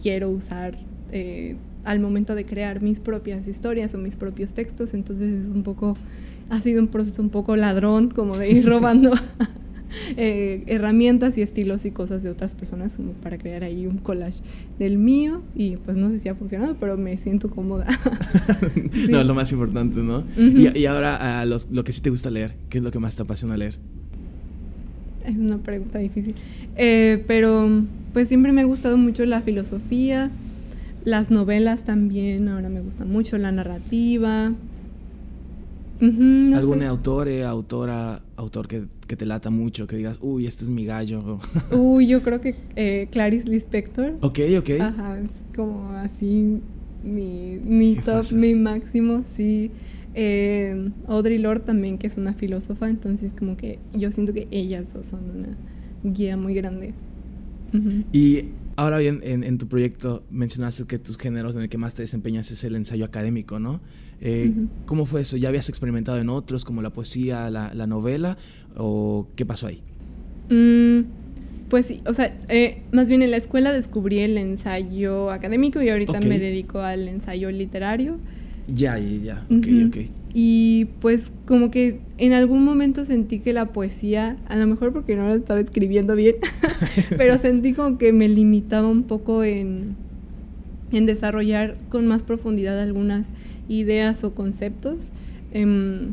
quiero 0.00 0.30
usar 0.30 0.76
eh, 1.12 1.56
al 1.84 2.00
momento 2.00 2.34
de 2.34 2.44
crear 2.44 2.80
mis 2.80 3.00
propias 3.00 3.46
historias 3.46 3.94
o 3.94 3.98
mis 3.98 4.16
propios 4.16 4.52
textos, 4.52 4.94
entonces 4.94 5.44
es 5.44 5.48
un 5.48 5.62
poco, 5.62 5.96
ha 6.52 6.60
sido 6.60 6.82
un 6.82 6.88
proceso 6.88 7.22
un 7.22 7.30
poco 7.30 7.56
ladrón 7.56 8.10
como 8.10 8.36
de 8.36 8.50
ir 8.50 8.66
robando 8.68 9.12
Eh, 10.16 10.64
herramientas 10.66 11.36
y 11.36 11.42
estilos 11.42 11.84
y 11.84 11.90
cosas 11.90 12.22
de 12.22 12.30
otras 12.30 12.54
personas 12.54 12.94
como 12.94 13.12
para 13.12 13.36
crear 13.36 13.62
ahí 13.62 13.86
un 13.86 13.98
collage 13.98 14.40
del 14.78 14.96
mío 14.96 15.42
y 15.54 15.76
pues 15.76 15.96
no 15.96 16.08
sé 16.08 16.18
si 16.18 16.30
ha 16.30 16.34
funcionado, 16.34 16.76
pero 16.80 16.96
me 16.96 17.16
siento 17.18 17.50
cómoda. 17.50 17.86
No, 19.10 19.20
es 19.20 19.26
lo 19.26 19.34
más 19.34 19.52
importante, 19.52 20.00
¿no? 20.00 20.24
y, 20.36 20.86
ahora 20.86 21.40
a 21.40 21.44
lo 21.44 21.84
que 21.84 21.92
sí 21.92 22.00
te 22.00 22.10
gusta 22.10 22.30
leer, 22.30 22.54
¿qué 22.70 22.78
es 22.78 22.84
lo 22.84 22.90
que 22.90 22.98
más 22.98 23.16
te 23.16 23.22
apasiona 23.22 23.56
leer? 23.56 23.76
Es 25.26 25.36
una 25.36 25.58
pregunta 25.58 25.98
difícil, 25.98 26.34
eh, 26.76 27.22
pero 27.26 27.68
pues 28.12 28.28
siempre 28.28 28.52
me 28.52 28.62
ha 28.62 28.64
gustado 28.64 28.96
mucho 28.96 29.26
la 29.26 29.40
filosofía, 29.42 30.30
las 31.04 31.30
novelas 31.30 31.84
también, 31.84 32.48
ahora 32.48 32.68
me 32.68 32.80
gusta 32.80 33.04
mucho 33.04 33.38
la 33.38 33.52
narrativa, 33.52 34.52
¿Algún 36.02 36.82
autor, 36.82 37.28
eh, 37.28 37.44
autora, 37.44 38.22
autor 38.36 38.66
que, 38.66 38.86
que, 39.06 39.14
te 39.14 39.24
lata 39.24 39.50
mucho, 39.50 39.86
que 39.86 39.96
digas, 39.96 40.18
uy, 40.20 40.46
este 40.46 40.64
es 40.64 40.70
mi 40.70 40.84
gallo? 40.84 41.38
uy, 41.70 42.08
yo 42.08 42.22
creo 42.22 42.40
que 42.40 42.56
eh, 42.74 43.08
Clarice 43.12 43.48
Lispector. 43.48 44.16
Ok, 44.20 44.40
ok. 44.58 44.70
Ajá, 44.80 45.20
es 45.20 45.30
como 45.54 45.90
así 45.90 46.60
mi, 47.04 47.58
mi 47.64 47.94
top, 47.94 48.32
mi 48.32 48.56
máximo, 48.56 49.22
sí. 49.32 49.70
Eh, 50.14 50.90
Audrey 51.06 51.38
Lorde 51.38 51.64
también, 51.64 51.98
que 51.98 52.08
es 52.08 52.16
una 52.16 52.34
filósofa, 52.34 52.90
entonces 52.90 53.32
como 53.32 53.56
que 53.56 53.78
yo 53.94 54.10
siento 54.10 54.34
que 54.34 54.48
ellas 54.50 54.88
son 55.02 55.20
una 55.30 55.56
guía 56.02 56.36
muy 56.36 56.54
grande. 56.54 56.94
Y 58.12 58.46
ahora 58.76 58.98
bien, 58.98 59.20
en, 59.22 59.44
en, 59.44 59.56
tu 59.56 59.66
proyecto 59.66 60.24
mencionaste 60.30 60.84
que 60.84 60.98
tus 60.98 61.16
géneros 61.16 61.54
en 61.54 61.62
el 61.62 61.68
que 61.70 61.78
más 61.78 61.94
te 61.94 62.02
desempeñas 62.02 62.50
es 62.50 62.64
el 62.64 62.76
ensayo 62.76 63.04
académico, 63.04 63.58
¿no? 63.58 63.80
Eh, 64.24 64.52
¿Cómo 64.86 65.04
fue 65.04 65.22
eso? 65.22 65.36
¿Ya 65.36 65.48
habías 65.48 65.68
experimentado 65.68 66.18
en 66.18 66.28
otros, 66.28 66.64
como 66.64 66.80
la 66.80 66.90
poesía, 66.90 67.50
la, 67.50 67.74
la 67.74 67.88
novela? 67.88 68.38
¿O 68.76 69.26
qué 69.34 69.44
pasó 69.44 69.66
ahí? 69.66 69.82
Mm, 70.48 71.00
pues 71.68 71.86
sí, 71.86 72.02
o 72.06 72.14
sea, 72.14 72.38
eh, 72.48 72.82
más 72.92 73.08
bien 73.08 73.22
en 73.22 73.32
la 73.32 73.36
escuela 73.36 73.72
descubrí 73.72 74.20
el 74.20 74.38
ensayo 74.38 75.30
académico 75.30 75.82
y 75.82 75.88
ahorita 75.88 76.20
me 76.20 76.38
dedico 76.38 76.80
al 76.80 77.08
ensayo 77.08 77.50
literario. 77.50 78.18
Ya, 78.68 78.96
ya, 78.96 79.08
ya, 79.24 79.46
ok, 79.50 79.66
ok. 79.88 79.96
Y 80.34 80.86
pues 81.00 81.32
como 81.46 81.72
que 81.72 82.00
en 82.18 82.32
algún 82.32 82.64
momento 82.64 83.04
sentí 83.04 83.40
que 83.40 83.52
la 83.52 83.72
poesía, 83.72 84.36
a 84.48 84.56
lo 84.56 84.68
mejor 84.68 84.92
porque 84.92 85.16
no 85.16 85.28
la 85.28 85.34
estaba 85.34 85.58
escribiendo 85.58 86.14
bien, 86.14 86.36
pero 87.16 87.38
sentí 87.38 87.72
como 87.72 87.98
que 87.98 88.12
me 88.12 88.28
limitaba 88.28 88.86
un 88.86 89.02
poco 89.02 89.42
en, 89.42 89.96
en 90.92 91.06
desarrollar 91.06 91.76
con 91.88 92.06
más 92.06 92.22
profundidad 92.22 92.78
algunas 92.78 93.28
ideas 93.80 94.24
o 94.24 94.34
conceptos, 94.34 95.10
em, 95.52 96.12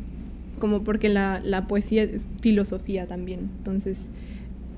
como 0.59 0.83
porque 0.83 1.09
la, 1.09 1.41
la, 1.43 1.67
poesía 1.67 2.03
es 2.03 2.27
filosofía 2.41 3.07
también. 3.07 3.49
Entonces, 3.57 3.99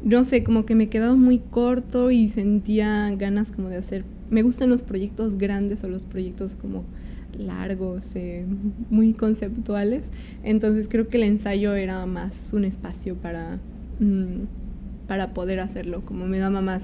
no 0.03 0.25
sé, 0.25 0.43
como 0.43 0.65
que 0.65 0.75
me 0.75 0.89
quedaba 0.89 1.15
muy 1.15 1.39
corto 1.39 2.11
y 2.11 2.29
sentía 2.29 3.09
ganas 3.15 3.51
como 3.51 3.69
de 3.69 3.77
hacer... 3.77 4.03
Me 4.29 4.43
gustan 4.43 4.69
los 4.69 4.83
proyectos 4.83 5.37
grandes 5.37 5.83
o 5.83 5.89
los 5.89 6.05
proyectos 6.05 6.55
como 6.55 6.83
largos, 7.37 8.07
eh, 8.15 8.45
muy 8.89 9.13
conceptuales. 9.13 10.09
Entonces 10.43 10.87
creo 10.89 11.07
que 11.07 11.17
el 11.17 11.23
ensayo 11.23 11.73
era 11.73 12.05
más 12.05 12.53
un 12.53 12.65
espacio 12.65 13.15
para, 13.15 13.59
mm, 13.99 14.45
para 15.07 15.33
poder 15.33 15.59
hacerlo, 15.59 16.01
como 16.05 16.25
me 16.25 16.39
daba 16.39 16.61
más, 16.61 16.83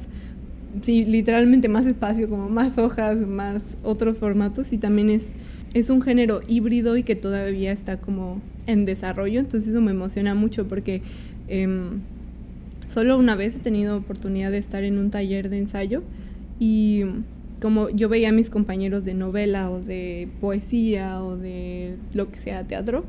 sí, 0.82 1.06
literalmente 1.06 1.70
más 1.70 1.86
espacio, 1.86 2.30
como 2.30 2.50
más 2.50 2.78
hojas, 2.78 3.18
más 3.18 3.66
otros 3.84 4.18
formatos 4.18 4.74
y 4.74 4.78
también 4.78 5.10
es 5.10 5.30
es 5.74 5.90
un 5.90 6.02
género 6.02 6.42
híbrido 6.48 6.98
y 6.98 7.04
que 7.04 7.16
todavía 7.16 7.72
está 7.72 7.98
como 7.98 8.42
en 8.66 8.86
desarrollo, 8.86 9.40
entonces 9.40 9.70
eso 9.70 9.82
me 9.82 9.92
emociona 9.92 10.34
mucho 10.34 10.68
porque 10.68 11.02
em, 11.48 12.02
solo 12.88 13.18
una 13.18 13.36
vez 13.36 13.56
he 13.58 13.60
tenido 13.60 13.98
oportunidad 13.98 14.52
de 14.52 14.58
estar 14.58 14.84
en 14.84 14.98
un 14.98 15.12
taller 15.12 15.50
de 15.50 15.60
ensayo 15.60 16.04
y 16.60 17.04
como 17.62 17.90
yo 17.90 18.10
veía 18.10 18.30
a 18.30 18.32
mis 18.32 18.50
compañeros 18.50 19.04
de 19.06 19.14
novela 19.14 19.70
o 19.72 19.82
de 19.82 20.30
poesía 20.40 21.24
o 21.24 21.38
de 21.38 21.96
lo 22.14 22.30
que 22.32 22.38
sea 22.38 22.66
teatro, 22.66 23.04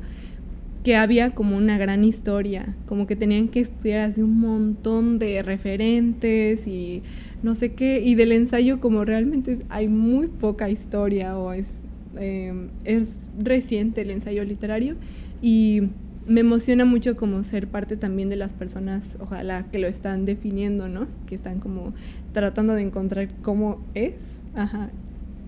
que 0.83 0.95
había 0.95 1.31
como 1.31 1.57
una 1.57 1.77
gran 1.77 2.03
historia, 2.03 2.75
como 2.87 3.05
que 3.05 3.15
tenían 3.15 3.49
que 3.49 3.59
estudiar 3.59 3.99
así 4.01 4.21
un 4.21 4.39
montón 4.39 5.19
de 5.19 5.43
referentes 5.43 6.65
y 6.67 7.03
no 7.43 7.53
sé 7.53 7.73
qué, 7.73 8.01
y 8.01 8.15
del 8.15 8.31
ensayo 8.31 8.79
como 8.79 9.05
realmente 9.05 9.59
hay 9.69 9.87
muy 9.87 10.27
poca 10.27 10.69
historia 10.69 11.37
o 11.37 11.53
es 11.53 11.69
Em, 12.19 12.69
es 12.83 13.15
reciente 13.37 14.01
el 14.01 14.11
ensayo 14.11 14.43
literario 14.43 14.95
y 15.41 15.83
me 16.27 16.41
emociona 16.41 16.85
mucho 16.85 17.15
como 17.15 17.41
ser 17.43 17.67
parte 17.67 17.97
también 17.97 18.29
de 18.29 18.35
las 18.35 18.53
personas, 18.53 19.17
ojalá 19.19 19.71
que 19.71 19.79
lo 19.79 19.87
están 19.87 20.25
definiendo, 20.25 20.87
¿no? 20.87 21.07
Que 21.25 21.35
están 21.35 21.59
como 21.59 21.93
tratando 22.33 22.73
de 22.73 22.83
encontrar 22.83 23.29
cómo 23.41 23.83
es, 23.95 24.15
ajá, 24.53 24.91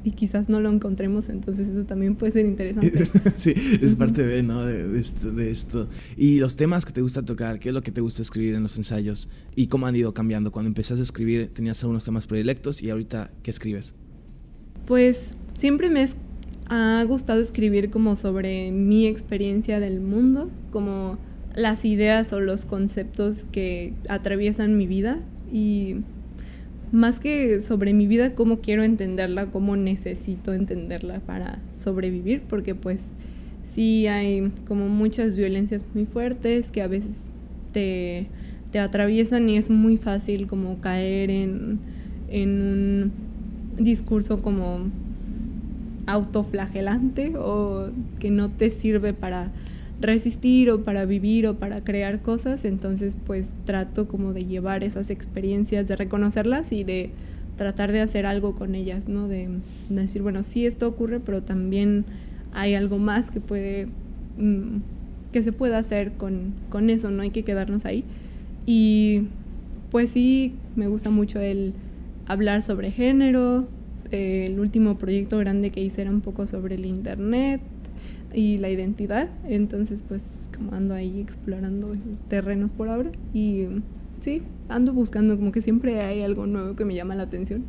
y 0.04 0.12
quizás 0.12 0.50
no 0.50 0.60
lo 0.60 0.72
encontremos, 0.72 1.30
entonces 1.30 1.68
eso 1.68 1.84
también 1.84 2.16
puede 2.16 2.32
ser 2.32 2.46
interesante. 2.46 3.06
sí, 3.36 3.54
es 3.82 3.94
parte 3.96 4.26
de, 4.26 4.42
¿no? 4.42 4.66
De, 4.66 4.98
esto, 5.00 5.32
de, 5.32 5.52
esto, 5.52 5.90
Y 6.18 6.40
los 6.40 6.56
temas 6.56 6.86
que 6.86 6.94
te 6.94 7.02
gusta 7.02 7.22
tocar, 7.24 7.60
¿qué 7.60 7.70
es 7.70 7.76
lo 7.76 7.82
que 7.82 7.92
te 7.92 8.02
gusta 8.02 8.22
escribir 8.22 8.56
en 8.56 8.64
los 8.64 8.78
ensayos? 8.78 9.30
¿Y 9.56 9.68
cómo 9.68 9.86
han 9.86 9.96
ido 9.96 10.14
cambiando? 10.14 10.52
Cuando 10.52 10.70
empezaste 10.70 11.02
a 11.02 11.04
escribir, 11.04 11.52
tenías 11.54 11.84
algunos 11.84 12.04
temas 12.04 12.26
predilectos 12.26 12.82
y 12.82 12.90
ahorita, 12.90 13.30
¿qué 13.44 13.52
escribes? 13.52 13.96
Pues 14.88 15.36
siempre 15.60 15.92
me, 15.92 16.08
ha 16.74 17.04
gustado 17.04 17.42
escribir 17.42 17.90
como 17.90 18.16
sobre 18.16 18.72
mi 18.72 19.06
experiencia 19.06 19.82
del 19.82 20.00
mundo, 20.00 20.50
como 20.72 21.18
las 21.54 21.84
ideas 21.84 22.32
o 22.32 22.40
los 22.40 22.64
conceptos 22.64 23.46
que 23.52 23.94
atraviesan 24.08 24.78
mi 24.78 24.88
vida 24.88 25.20
y 25.52 25.98
más 26.94 27.20
que 27.20 27.60
sobre 27.60 27.92
mi 27.92 28.08
vida, 28.08 28.36
cómo 28.36 28.62
quiero 28.62 28.84
entenderla, 28.84 29.48
cómo 29.52 29.76
necesito 29.76 30.54
entenderla 30.54 31.20
para 31.20 31.60
sobrevivir, 31.76 32.42
porque 32.48 32.74
pues 32.74 33.04
sí 33.66 34.08
hay 34.08 34.50
como 34.66 34.88
muchas 34.88 35.36
violencias 35.36 35.86
muy 35.94 36.06
fuertes 36.06 36.72
que 36.72 36.82
a 36.82 36.88
veces 36.88 37.32
te, 37.74 38.28
te 38.72 38.80
atraviesan 38.80 39.50
y 39.50 39.58
es 39.58 39.70
muy 39.70 39.98
fácil 39.98 40.48
como 40.48 40.80
caer 40.80 41.32
en, 41.32 41.80
en 42.30 43.12
un 43.78 43.84
discurso 43.84 44.42
como 44.42 44.90
autoflagelante 46.08 47.34
o 47.38 47.90
que 48.20 48.32
no 48.32 48.50
te 48.50 48.72
sirve 48.72 49.14
para 49.14 49.52
resistir 50.02 50.72
o 50.72 50.84
para 50.84 51.06
vivir 51.06 51.48
o 51.48 51.56
para 51.56 51.84
crear 51.84 52.22
cosas, 52.22 52.66
entonces 52.66 53.18
pues 53.26 53.52
trato 53.66 54.08
como 54.08 54.34
de 54.34 54.46
llevar 54.46 54.84
esas 54.84 55.10
experiencias, 55.10 55.88
de 55.88 55.96
reconocerlas 55.96 56.72
y 56.72 56.84
de 56.84 57.12
tratar 57.56 57.92
de 57.92 58.02
hacer 58.02 58.26
algo 58.26 58.56
con 58.56 58.74
ellas, 58.74 59.08
¿no? 59.08 59.28
De, 59.28 59.48
decir, 59.90 60.24
bueno, 60.24 60.44
sí 60.44 60.66
esto 60.66 60.88
ocurre, 60.88 61.20
pero 61.20 61.44
también 61.44 62.06
hay 62.54 62.74
algo 62.74 62.98
más 62.98 63.30
que 63.30 63.40
puede, 63.40 63.88
mm, 64.38 64.78
que 65.32 65.44
se 65.44 65.52
puede 65.52 65.76
hacer 65.76 66.14
con, 66.14 66.54
con 66.70 66.90
eso, 66.90 67.12
no 67.12 67.22
hay 67.22 67.30
que 67.30 67.44
quedarnos 67.44 67.86
ahí. 67.86 68.04
Y 68.66 69.28
pues 69.92 70.10
sí, 70.12 70.56
me 70.76 70.88
gusta 70.88 71.12
mucho 71.12 71.40
el 71.40 71.74
hablar 72.26 72.64
sobre 72.64 72.92
género, 72.92 73.68
el 74.12 74.60
último 74.60 74.98
proyecto 74.98 75.38
grande 75.38 75.72
que 75.72 75.82
hice 75.82 76.02
era 76.02 76.12
un 76.12 76.22
poco 76.22 76.48
sobre 76.48 76.76
el 76.76 76.86
internet, 76.86 77.62
y 78.34 78.58
la 78.58 78.70
identidad. 78.70 79.30
Entonces, 79.48 80.04
pues 80.08 80.50
como 80.56 80.74
ando 80.74 80.94
ahí 80.94 81.20
explorando 81.20 81.94
esos 81.94 82.24
terrenos 82.28 82.74
por 82.74 82.90
ahora. 82.90 83.12
Y 83.34 83.68
sí, 84.22 84.42
ando 84.70 84.94
buscando, 84.94 85.38
como 85.38 85.52
que 85.52 85.62
siempre 85.62 86.02
hay 86.02 86.22
algo 86.22 86.46
nuevo 86.46 86.76
que 86.76 86.86
me 86.86 86.96
llama 86.96 87.16
la 87.16 87.24
atención. 87.24 87.66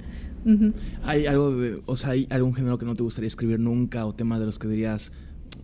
¿Hay 1.04 1.26
algo, 1.26 1.56
de, 1.56 1.80
o 1.86 1.96
sea, 1.96 2.10
hay 2.10 2.26
algún 2.30 2.54
género 2.54 2.76
que 2.76 2.84
no 2.84 2.96
te 2.96 3.02
gustaría 3.02 3.28
escribir 3.28 3.60
nunca 3.60 4.06
o 4.06 4.12
temas 4.12 4.40
de 4.40 4.46
los 4.46 4.58
que 4.58 4.66
dirías, 4.66 5.12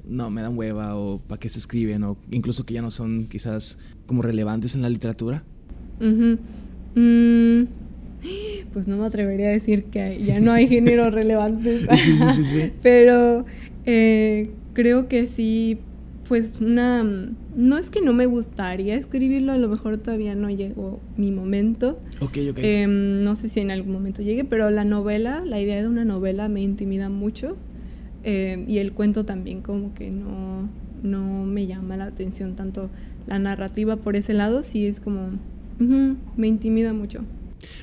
no, 0.07 0.31
me 0.31 0.41
dan 0.41 0.57
hueva 0.57 0.95
o 0.95 1.19
para 1.19 1.41
qué 1.41 1.49
se 1.49 1.59
escriben 1.59 2.05
o 2.05 2.17
incluso 2.31 2.65
que 2.65 2.75
ya 2.75 2.83
no 2.83 2.93
son 2.93 3.27
quizás 3.27 3.81
como 4.07 4.23
relevantes 4.23 4.77
en 4.77 4.83
la 4.83 4.89
literatura? 4.89 5.43
Mm, 5.99 7.65
pues 8.73 8.89
no 8.89 8.97
me 8.97 9.07
atrevería 9.07 9.49
a 9.49 9.53
decir 9.53 9.85
que 9.85 10.21
ya 10.23 10.41
no 10.41 10.53
hay 10.53 10.69
géneros 10.69 11.13
relevantes. 11.15 11.87
sí, 11.99 12.17
sí, 12.17 12.45
sí, 12.45 12.73
Pero 12.83 13.45
eh, 13.87 14.51
creo 14.73 15.09
que 15.09 15.27
sí, 15.29 15.79
pues 16.29 16.61
una... 16.61 17.05
No 17.57 17.79
es 17.79 17.91
que 17.91 18.01
no 18.01 18.13
me 18.13 18.27
gustaría 18.27 18.95
escribirlo, 18.95 19.53
a 19.53 19.59
lo 19.59 19.69
mejor 19.69 19.99
todavía 19.99 20.35
no 20.35 20.49
llegó 20.51 21.01
mi 21.17 21.33
momento. 21.33 21.99
Ok, 22.21 22.39
ok. 22.51 22.59
Em, 22.63 23.25
no 23.25 23.35
sé 23.35 23.49
si 23.49 23.61
en 23.61 23.71
algún 23.71 23.93
momento 23.93 24.23
llegue, 24.23 24.45
pero 24.45 24.71
la 24.71 24.85
novela, 24.85 25.43
la 25.45 25.61
idea 25.61 25.81
de 25.81 25.89
una 25.89 26.05
novela 26.05 26.49
me 26.49 26.63
intimida 26.63 27.09
mucho. 27.09 27.57
Em, 28.23 28.69
y 28.69 28.79
el 28.79 28.93
cuento 28.93 29.25
también 29.25 29.63
como 29.63 29.95
que 29.95 30.11
no, 30.11 30.69
no 31.03 31.45
me 31.45 31.67
llama 31.67 31.97
la 31.97 32.05
atención 32.05 32.55
tanto 32.55 32.91
la 33.27 33.39
narrativa 33.39 33.97
por 33.97 34.17
ese 34.17 34.35
lado, 34.35 34.63
sí 34.63 34.87
es 34.87 35.01
como... 35.01 35.31
me 35.79 36.47
intimida 36.47 36.93
mucho. 36.93 37.25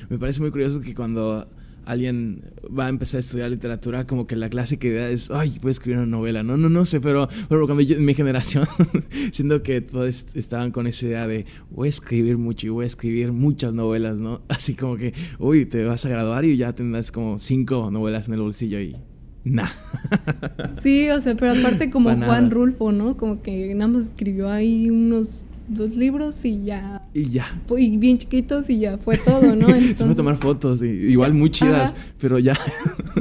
Me 0.08 0.18
parece 0.18 0.40
muy 0.40 0.50
curioso 0.50 0.80
que 0.80 0.94
cuando 0.94 1.48
alguien 1.86 2.42
va 2.76 2.86
a 2.86 2.88
empezar 2.88 3.18
a 3.18 3.20
estudiar 3.20 3.50
literatura, 3.50 4.06
como 4.06 4.26
que 4.26 4.36
la 4.36 4.50
clásica 4.50 4.88
idea 4.88 5.08
es, 5.08 5.30
ay, 5.30 5.58
voy 5.62 5.70
a 5.70 5.72
escribir 5.72 5.98
una 5.98 6.06
novela. 6.06 6.42
No, 6.42 6.56
no, 6.56 6.68
no 6.68 6.84
sé, 6.84 7.00
pero, 7.00 7.28
pero 7.48 7.64
cuando 7.66 7.82
yo, 7.82 7.96
en 7.96 8.04
mi 8.04 8.14
generación, 8.14 8.66
siento 9.32 9.62
que 9.62 9.80
todos 9.80 10.26
estaban 10.34 10.72
con 10.72 10.86
esa 10.86 11.06
idea 11.06 11.26
de, 11.26 11.46
voy 11.70 11.86
a 11.86 11.90
escribir 11.90 12.36
mucho 12.38 12.66
y 12.66 12.70
voy 12.70 12.84
a 12.84 12.86
escribir 12.88 13.32
muchas 13.32 13.72
novelas, 13.72 14.18
¿no? 14.18 14.42
Así 14.48 14.74
como 14.74 14.96
que, 14.96 15.14
uy, 15.38 15.64
te 15.64 15.84
vas 15.84 16.04
a 16.04 16.08
graduar 16.08 16.44
y 16.44 16.56
ya 16.56 16.74
tendrás 16.74 17.12
como 17.12 17.38
cinco 17.38 17.90
novelas 17.90 18.28
en 18.28 18.34
el 18.34 18.40
bolsillo 18.40 18.80
y... 18.80 18.96
Nah. 19.44 19.68
Sí, 20.82 21.08
o 21.10 21.20
sea, 21.20 21.36
pero 21.36 21.52
aparte 21.52 21.90
como 21.90 22.10
Juan 22.10 22.50
Rulfo, 22.50 22.90
¿no? 22.90 23.16
Como 23.16 23.42
que 23.42 23.72
nada 23.74 23.88
más 23.88 24.06
escribió 24.06 24.50
ahí 24.50 24.90
unos 24.90 25.38
dos 25.68 25.96
libros 25.96 26.44
y 26.44 26.64
ya. 26.64 27.02
Y 27.12 27.30
ya. 27.30 27.46
Y 27.76 27.96
bien 27.96 28.18
chiquitos 28.18 28.68
y 28.70 28.80
ya 28.80 28.98
fue 28.98 29.16
todo, 29.18 29.56
¿no? 29.56 29.68
Entonces, 29.68 29.88
Se 29.98 30.04
fue 30.04 30.12
a 30.12 30.16
tomar 30.16 30.36
fotos, 30.36 30.82
igual 30.82 31.34
muy 31.34 31.50
chidas, 31.50 31.94
pero 32.20 32.38
ya. 32.38 32.56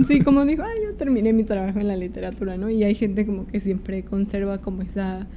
sí, 0.08 0.22
como 0.22 0.46
dijo, 0.46 0.64
ay, 0.64 0.80
yo 0.84 0.94
terminé 0.96 1.34
mi 1.34 1.44
trabajo 1.44 1.80
en 1.80 1.88
la 1.88 1.96
literatura, 1.96 2.58
¿no? 2.58 2.70
Y 2.70 2.84
hay 2.84 2.96
gente 2.96 3.26
como 3.26 3.48
que 3.48 3.60
siempre 3.60 4.04
conserva 4.04 4.60
como 4.60 4.82
esa 4.82 5.28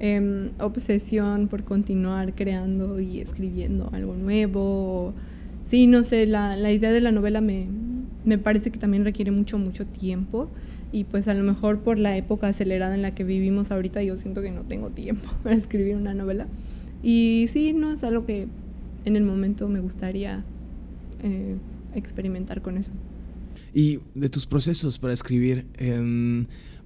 em, 0.00 0.50
obsesión 0.58 1.48
por 1.48 1.64
continuar 1.64 2.34
creando 2.34 3.00
y 3.00 3.20
escribiendo 3.20 3.90
algo 3.92 4.14
nuevo. 4.14 5.14
Sí, 5.64 5.86
no 5.86 6.02
sé, 6.02 6.26
la, 6.26 6.56
la 6.56 6.72
idea 6.72 6.92
de 6.92 7.00
la 7.00 7.12
novela 7.12 7.40
me, 7.40 7.66
me 8.24 8.38
parece 8.38 8.70
que 8.70 8.78
también 8.78 9.04
requiere 9.04 9.30
mucho, 9.30 9.58
mucho 9.58 9.86
tiempo 9.86 10.48
y 10.92 11.04
pues 11.04 11.28
a 11.28 11.34
lo 11.34 11.44
mejor 11.44 11.80
por 11.80 11.98
la 11.98 12.16
época 12.16 12.48
acelerada 12.48 12.94
en 12.94 13.02
la 13.02 13.14
que 13.14 13.24
vivimos 13.24 13.70
ahorita 13.70 14.02
yo 14.02 14.16
siento 14.16 14.42
que 14.42 14.50
no 14.50 14.62
tengo 14.62 14.90
tiempo 14.90 15.30
para 15.42 15.56
escribir 15.56 15.96
una 15.96 16.14
novela. 16.14 16.46
Y 17.02 17.46
sí, 17.48 17.72
no 17.72 17.92
es 17.92 18.02
algo 18.04 18.26
que 18.26 18.48
en 19.04 19.16
el 19.16 19.22
momento 19.22 19.68
me 19.68 19.80
gustaría 19.80 20.44
eh, 21.22 21.56
experimentar 21.94 22.62
con 22.62 22.76
eso. 22.76 22.92
Y 23.74 24.00
de 24.14 24.28
tus 24.28 24.46
procesos 24.46 24.98
para 24.98 25.12
escribir, 25.12 25.66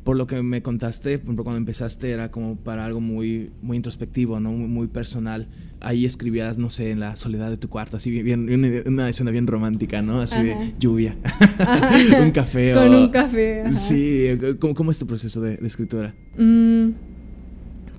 por 0.04 0.16
lo 0.16 0.26
que 0.26 0.42
me 0.42 0.62
contaste, 0.62 1.18
por 1.18 1.26
ejemplo, 1.26 1.44
cuando 1.44 1.58
empezaste 1.58 2.10
era 2.10 2.30
como 2.30 2.56
para 2.56 2.84
algo 2.84 3.00
muy, 3.00 3.50
muy 3.62 3.76
introspectivo, 3.76 4.40
¿no? 4.40 4.50
Muy, 4.50 4.88
personal. 4.88 5.48
Ahí 5.80 6.04
escribías, 6.04 6.58
no 6.58 6.70
sé, 6.70 6.90
en 6.90 7.00
la 7.00 7.14
soledad 7.14 7.50
de 7.50 7.56
tu 7.56 7.68
cuarto, 7.68 7.96
así 7.96 8.22
bien, 8.22 8.48
una, 8.86 9.08
escena 9.08 9.30
bien 9.30 9.46
romántica, 9.46 10.02
¿no? 10.02 10.20
Así 10.20 10.42
de 10.42 10.74
lluvia, 10.78 11.16
un 12.20 12.32
café. 12.32 12.74
Con 12.74 12.94
un 12.94 13.08
café. 13.10 13.64
Sí, 13.74 14.26
¿Cómo, 14.58 14.74
¿cómo, 14.74 14.90
es 14.90 14.98
tu 14.98 15.06
proceso 15.06 15.40
de, 15.40 15.54
escritura? 15.64 16.14
Mm, 16.36 16.90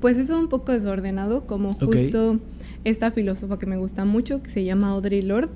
pues 0.02 0.18
es 0.18 0.30
un 0.30 0.50
poco 0.50 0.74
desordenado, 0.74 1.48
como 1.48 1.72
justo 1.72 2.40
esta 2.84 3.12
filósofa 3.12 3.60
que 3.60 3.66
me 3.66 3.78
gusta 3.78 4.04
mucho, 4.04 4.44
que 4.44 4.50
se 4.50 4.66
llama 4.66 4.90
Audrey 4.90 5.22
Lorde, 5.22 5.54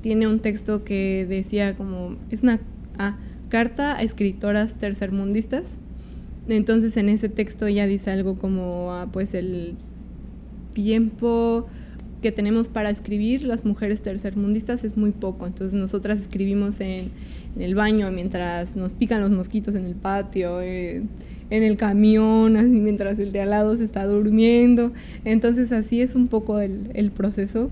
tiene 0.00 0.28
un 0.28 0.38
texto 0.38 0.84
que 0.84 1.26
decía 1.28 1.76
como, 1.76 2.16
es 2.30 2.44
una 2.44 2.60
ah, 2.98 3.18
carta 3.48 3.96
a 3.96 4.02
escritoras 4.02 4.74
tercermundistas 4.74 5.78
entonces 6.48 6.96
en 6.96 7.08
ese 7.08 7.28
texto 7.28 7.66
ella 7.66 7.86
dice 7.86 8.10
algo 8.10 8.38
como, 8.38 8.92
ah, 8.92 9.08
pues 9.12 9.34
el 9.34 9.74
tiempo 10.72 11.66
que 12.22 12.32
tenemos 12.32 12.68
para 12.68 12.90
escribir 12.90 13.44
las 13.44 13.64
mujeres 13.64 14.00
tercermundistas 14.00 14.84
es 14.84 14.96
muy 14.96 15.12
poco. 15.12 15.46
Entonces 15.46 15.78
nosotras 15.78 16.20
escribimos 16.20 16.80
en, 16.80 17.10
el 17.58 17.74
baño 17.74 18.10
mientras 18.10 18.76
nos 18.76 18.92
pican 18.92 19.20
los 19.20 19.30
mosquitos 19.30 19.74
en 19.74 19.84
el 19.84 19.94
patio, 19.94 20.60
en, 20.62 21.08
el 21.50 21.76
camión, 21.76 22.56
así 22.56 22.68
mientras 22.68 23.18
el 23.18 23.32
de 23.32 23.40
al 23.40 23.50
lado 23.50 23.76
se 23.76 23.84
está 23.84 24.04
durmiendo. 24.06 24.92
Entonces 25.24 25.72
así 25.72 26.00
es 26.00 26.14
un 26.14 26.28
poco 26.28 26.60
el, 26.60 27.10
proceso. 27.14 27.70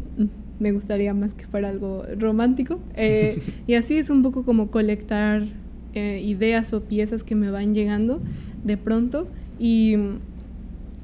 Me 0.59 0.73
gustaría 0.73 1.13
más 1.13 1.35
que 1.35 1.47
fuera 1.47 1.69
algo 1.69 2.05
romántico. 2.19 2.79
Eh, 2.97 3.39
y 3.67 3.75
así 3.75 3.99
es 3.99 4.11
un 4.11 4.23
poco 4.23 4.45
como 4.45 4.71
colectar 4.71 5.45
eh, 5.95 6.23
ideas 6.25 6.73
o 6.73 6.83
piezas 6.83 7.23
que 7.23 7.35
me 7.35 7.51
van 7.51 7.75
llegando 7.75 8.21
de 8.67 8.77
pronto. 8.77 9.29
Y 9.59 9.97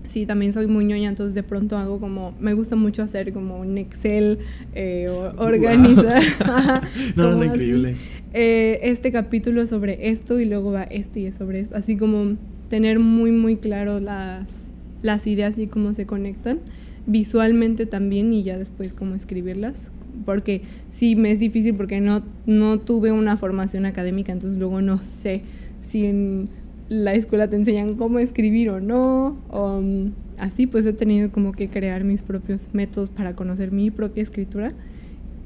sí, 0.08 0.26
también 0.26 0.52
soy 0.52 0.66
muy 0.66 0.84
ñoña, 0.84 1.08
entonces 1.08 1.34
de 1.34 1.42
pronto 1.42 1.78
hago 1.78 1.98
como, 1.98 2.34
me 2.40 2.52
gusta 2.52 2.76
mucho 2.76 3.02
hacer 3.02 3.32
como 3.32 3.60
un 3.60 3.78
Excel, 3.78 4.38
eh, 4.74 5.08
organizar. 5.38 6.22
no, 7.16 7.34
no, 7.34 7.44
increíble. 7.44 7.96
Eh, 8.34 8.80
este 8.82 9.12
capítulo 9.12 9.66
sobre 9.66 10.10
esto 10.10 10.40
y 10.40 10.44
luego 10.44 10.72
va 10.72 10.84
este 10.84 11.20
y 11.20 11.26
es 11.26 11.36
sobre 11.36 11.60
esto, 11.60 11.76
así 11.76 11.96
como 11.96 12.36
tener 12.68 12.98
muy, 12.98 13.30
muy 13.30 13.56
claro 13.56 14.00
las, 14.00 14.70
las 15.02 15.26
ideas 15.26 15.58
y 15.58 15.66
cómo 15.66 15.94
se 15.94 16.06
conectan 16.06 16.60
visualmente 17.06 17.84
también 17.84 18.32
y 18.32 18.42
ya 18.42 18.56
después 18.58 18.94
cómo 18.94 19.14
escribirlas. 19.14 19.90
Porque 20.24 20.62
sí 20.90 21.16
me 21.16 21.32
es 21.32 21.40
difícil 21.40 21.74
porque 21.74 22.00
no, 22.00 22.22
no 22.46 22.78
tuve 22.78 23.12
una 23.12 23.36
formación 23.38 23.86
académica 23.86 24.30
entonces 24.30 24.58
luego 24.58 24.82
no 24.82 25.02
sé 25.02 25.42
si 25.80 26.04
en 26.04 26.48
la 26.92 27.14
escuela 27.14 27.48
te 27.48 27.56
enseñan 27.56 27.94
cómo 27.94 28.18
escribir 28.18 28.68
o 28.68 28.78
no. 28.80 29.38
O, 29.48 29.78
um, 29.78 30.12
así 30.36 30.66
pues 30.66 30.84
he 30.84 30.92
tenido 30.92 31.32
como 31.32 31.52
que 31.52 31.70
crear 31.70 32.04
mis 32.04 32.22
propios 32.22 32.68
métodos 32.74 33.10
para 33.10 33.34
conocer 33.34 33.72
mi 33.72 33.90
propia 33.90 34.22
escritura. 34.22 34.72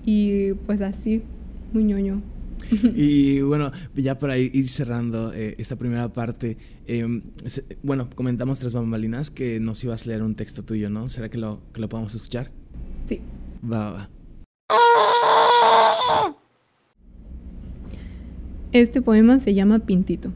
Y 0.05 0.55
pues 0.67 0.81
así, 0.81 1.23
muy 1.73 1.85
ñoño. 1.85 2.21
Y 2.97 3.43
bueno, 3.43 3.71
ya 3.95 4.19
para 4.19 4.39
ir 4.39 4.69
cerrando 4.69 5.33
eh, 5.33 5.55
esta 5.59 5.77
primera 5.77 6.13
parte, 6.13 6.57
em, 6.87 7.23
bueno, 7.83 8.09
comentamos 8.15 8.59
tras 8.59 8.73
bambalinas 8.73 9.31
que 9.31 9.61
nos 9.61 9.85
ibas 9.85 10.05
a 10.05 10.11
leer 10.11 10.23
un 10.23 10.35
texto 10.35 10.65
tuyo, 10.65 10.91
¿no? 10.91 11.09
¿Será 11.09 11.29
que 11.29 11.39
lo, 11.39 11.61
que 11.73 11.81
lo 11.81 11.89
podamos 11.89 12.15
escuchar? 12.15 12.51
Sí. 13.09 13.21
Va, 13.63 13.93
va. 13.93 14.11
Este 18.73 19.01
poema 19.01 19.39
se 19.39 19.55
llama 19.55 19.79
Pintito. 19.79 20.33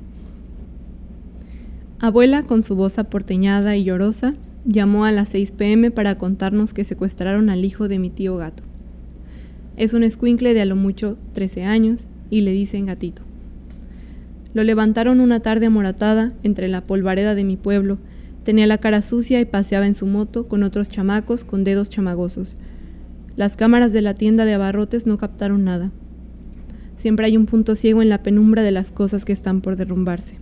Abuela, 2.02 2.44
con 2.44 2.62
su 2.62 2.76
voz 2.76 2.98
aporteñada 2.98 3.76
y 3.76 3.84
llorosa, 3.84 4.32
llamó 4.64 5.04
a 5.04 5.12
las 5.12 5.28
6 5.28 5.52
pm 5.52 5.90
para 5.90 6.16
contarnos 6.16 6.72
que 6.72 6.84
secuestraron 6.84 7.50
al 7.50 7.62
hijo 7.62 7.88
de 7.88 7.98
mi 7.98 8.08
tío 8.08 8.38
gato. 8.38 8.62
Es 9.76 9.92
un 9.92 10.02
escuincle 10.02 10.54
de 10.54 10.62
a 10.62 10.64
lo 10.64 10.76
mucho 10.76 11.18
13 11.34 11.64
años 11.64 12.08
y 12.30 12.40
le 12.40 12.52
dicen 12.52 12.86
gatito. 12.86 13.20
Lo 14.54 14.64
levantaron 14.64 15.20
una 15.20 15.40
tarde 15.40 15.66
amoratada 15.66 16.32
entre 16.42 16.68
la 16.68 16.86
polvareda 16.86 17.34
de 17.34 17.44
mi 17.44 17.58
pueblo. 17.58 17.98
Tenía 18.44 18.66
la 18.66 18.78
cara 18.78 19.02
sucia 19.02 19.38
y 19.38 19.44
paseaba 19.44 19.86
en 19.86 19.94
su 19.94 20.06
moto 20.06 20.48
con 20.48 20.62
otros 20.62 20.88
chamacos 20.88 21.44
con 21.44 21.64
dedos 21.64 21.90
chamagosos. 21.90 22.56
Las 23.36 23.58
cámaras 23.58 23.92
de 23.92 24.00
la 24.00 24.14
tienda 24.14 24.46
de 24.46 24.54
abarrotes 24.54 25.06
no 25.06 25.18
captaron 25.18 25.64
nada. 25.64 25.92
Siempre 26.96 27.26
hay 27.26 27.36
un 27.36 27.44
punto 27.44 27.74
ciego 27.74 28.00
en 28.00 28.08
la 28.08 28.22
penumbra 28.22 28.62
de 28.62 28.70
las 28.70 28.90
cosas 28.90 29.26
que 29.26 29.34
están 29.34 29.60
por 29.60 29.76
derrumbarse. 29.76 30.39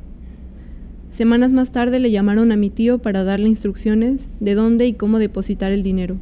Semanas 1.11 1.53
más 1.53 1.73
tarde 1.73 1.99
le 1.99 2.11
llamaron 2.11 2.53
a 2.53 2.57
mi 2.57 2.71
tío 2.71 2.99
para 2.99 3.25
darle 3.25 3.49
instrucciones 3.49 4.29
de 4.41 4.55
dónde 4.55 4.87
y 4.87 4.93
cómo 4.93 5.19
depositar 5.19 5.73
el 5.73 5.83
dinero. 5.83 6.17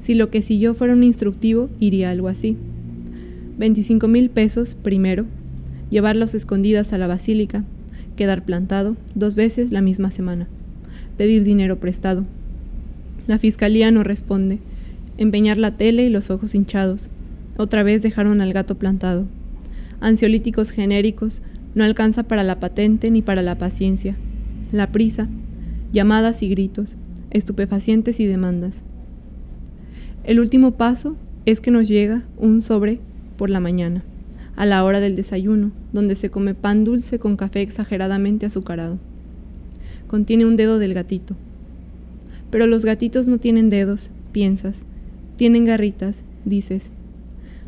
Si 0.00 0.14
lo 0.14 0.30
que 0.30 0.42
siguió 0.42 0.74
fuera 0.74 0.94
un 0.94 1.02
instructivo, 1.02 1.68
iría 1.80 2.10
algo 2.10 2.28
así. 2.28 2.56
25 3.58 4.08
mil 4.08 4.30
pesos 4.30 4.74
primero, 4.74 5.26
llevarlos 5.90 6.34
escondidas 6.34 6.92
a 6.92 6.98
la 6.98 7.06
basílica, 7.06 7.64
quedar 8.16 8.44
plantado 8.44 8.96
dos 9.14 9.34
veces 9.34 9.72
la 9.72 9.82
misma 9.82 10.10
semana, 10.10 10.46
pedir 11.16 11.44
dinero 11.44 11.78
prestado. 11.78 12.24
La 13.26 13.38
fiscalía 13.38 13.90
no 13.90 14.02
responde, 14.02 14.58
empeñar 15.18 15.58
la 15.58 15.76
tele 15.76 16.04
y 16.04 16.10
los 16.10 16.30
ojos 16.30 16.54
hinchados. 16.54 17.08
Otra 17.56 17.82
vez 17.82 18.02
dejaron 18.02 18.40
al 18.40 18.52
gato 18.52 18.76
plantado. 18.76 19.26
Ansiolíticos 20.00 20.70
genéricos, 20.70 21.40
no 21.76 21.84
alcanza 21.84 22.24
para 22.24 22.42
la 22.42 22.58
patente 22.58 23.10
ni 23.12 23.22
para 23.22 23.42
la 23.42 23.58
paciencia. 23.58 24.16
La 24.72 24.90
prisa, 24.90 25.28
llamadas 25.92 26.42
y 26.42 26.48
gritos, 26.48 26.96
estupefacientes 27.30 28.18
y 28.18 28.26
demandas. 28.26 28.82
El 30.24 30.40
último 30.40 30.72
paso 30.72 31.16
es 31.44 31.60
que 31.60 31.70
nos 31.70 31.86
llega 31.86 32.24
un 32.38 32.62
sobre 32.62 32.98
por 33.36 33.50
la 33.50 33.60
mañana 33.60 34.02
a 34.56 34.64
la 34.64 34.82
hora 34.84 35.00
del 35.00 35.16
desayuno, 35.16 35.70
donde 35.92 36.14
se 36.14 36.30
come 36.30 36.54
pan 36.54 36.82
dulce 36.82 37.18
con 37.18 37.36
café 37.36 37.60
exageradamente 37.60 38.46
azucarado. 38.46 38.98
Contiene 40.06 40.46
un 40.46 40.56
dedo 40.56 40.78
del 40.78 40.94
gatito. 40.94 41.36
Pero 42.50 42.66
los 42.66 42.86
gatitos 42.86 43.28
no 43.28 43.36
tienen 43.36 43.68
dedos, 43.68 44.08
piensas. 44.32 44.76
Tienen 45.36 45.66
garritas, 45.66 46.22
dices. 46.46 46.90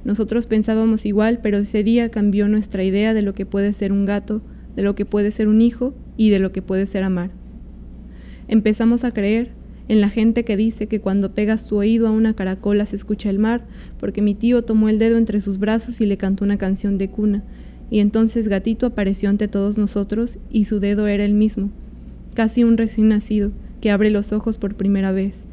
Nosotros 0.09 0.47
pensábamos 0.47 1.05
igual, 1.05 1.41
pero 1.43 1.59
ese 1.59 1.85
día 1.85 2.09
cambió 2.09 2.49
nuestra 2.49 2.83
idea 2.83 3.13
de 3.13 3.21
lo 3.21 3.35
que 3.35 3.45
puede 3.45 3.75
ser 3.75 3.93
un 3.93 4.07
gato, 4.07 4.41
de 4.75 4.83
lo 4.83 4.95
que 4.95 5.05
puede 5.05 5.31
ser 5.31 5.49
un 5.49 5.61
hijo 5.61 5.93
y 6.17 6.31
de 6.31 6.39
lo 6.39 6.51
que 6.51 6.63
puede 6.63 6.87
ser 6.87 7.05
amar. 7.05 7.31
Empezamos 8.49 9.05
a 9.05 9.13
creer 9.13 9.51
en 9.87 10.01
la 10.01 10.09
gente 10.09 10.47
que 10.47 10.57
dice 10.57 10.87
que 10.87 11.03
cuando 11.03 11.35
pegas 11.35 11.67
tu 11.67 11.77
oído 11.77 12.09
a 12.09 12.11
una 12.11 12.33
caracola 12.33 12.87
se 12.87 12.97
escucha 12.97 13.29
el 13.29 13.39
mar, 13.39 13.67
porque 14.01 14.23
mi 14.23 14.35
tío 14.35 14.63
tomó 14.63 14.89
el 14.89 14.99
dedo 14.99 15.19
entre 15.19 15.43
sus 15.43 15.59
brazos 15.59 16.01
y 16.01 16.07
le 16.07 16.17
cantó 16.17 16.43
una 16.43 16.57
canción 16.57 16.97
de 16.97 17.11
cuna, 17.11 17.45
y 17.91 17.99
entonces 17.99 18.49
Gatito 18.49 18.87
apareció 18.87 19.29
ante 19.29 19.47
todos 19.47 19.77
nosotros 19.77 20.39
y 20.51 20.65
su 20.65 20.81
dedo 20.81 21.07
era 21.07 21.27
el 21.27 21.35
mismo, 21.35 21.69
casi 22.33 22.65
un 22.65 22.79
recién 22.79 23.09
nacido, 23.09 23.53
que 23.83 23.91
abre 23.91 24.09
los 24.09 24.33
ojos 24.33 24.57
por 24.57 24.75
primera 24.75 25.13
vez. 25.13 25.45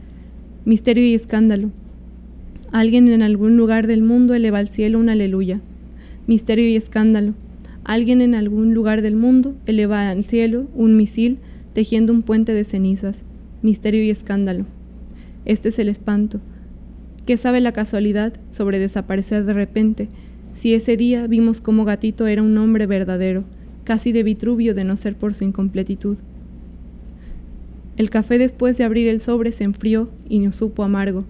Misterio 0.63 1.05
y 1.05 1.13
escándalo. 1.13 1.71
Alguien 2.75 3.07
en 3.07 3.21
algún 3.21 3.55
lugar 3.55 3.88
del 3.88 4.01
mundo 4.01 4.33
eleva 4.33 4.57
al 4.57 4.67
cielo 4.67 4.99
un 4.99 5.07
aleluya. 5.07 5.61
Misterio 6.27 6.67
y 6.67 6.75
escándalo. 6.75 7.33
Alguien 7.85 8.19
en 8.19 8.35
algún 8.35 8.73
lugar 8.73 9.01
del 9.01 9.15
mundo 9.15 9.55
eleva 9.65 10.09
al 10.09 10.25
cielo 10.25 10.67
un 10.75 10.97
misil 10.97 11.38
tejiendo 11.73 12.11
un 12.11 12.21
puente 12.21 12.53
de 12.53 12.65
cenizas 12.65 13.23
misterio 13.61 14.03
y 14.03 14.09
escándalo. 14.09 14.65
Este 15.45 15.69
es 15.69 15.79
el 15.79 15.88
espanto. 15.88 16.41
¿Qué 17.25 17.38
sabe 17.38 17.61
la 17.61 17.71
casualidad 17.71 18.33
sobre 18.51 18.77
desaparecer 18.77 19.45
de 19.45 19.53
repente 19.53 20.09
si 20.53 20.73
ese 20.73 20.97
día 20.97 21.27
vimos 21.27 21.61
cómo 21.61 21.85
Gatito 21.85 22.27
era 22.27 22.43
un 22.43 22.57
hombre 22.57 22.88
verdadero, 22.88 23.45
casi 23.85 24.11
de 24.11 24.23
Vitruvio 24.23 24.75
de 24.75 24.83
no 24.83 24.97
ser 24.97 25.15
por 25.15 25.33
su 25.33 25.45
incompletitud? 25.45 26.17
El 27.95 28.09
café 28.09 28.38
después 28.38 28.77
de 28.77 28.83
abrir 28.83 29.07
el 29.07 29.21
sobre 29.21 29.53
se 29.53 29.63
enfrió 29.63 30.09
y 30.27 30.39
nos 30.39 30.57
supo 30.57 30.83
amargo. 30.83 31.23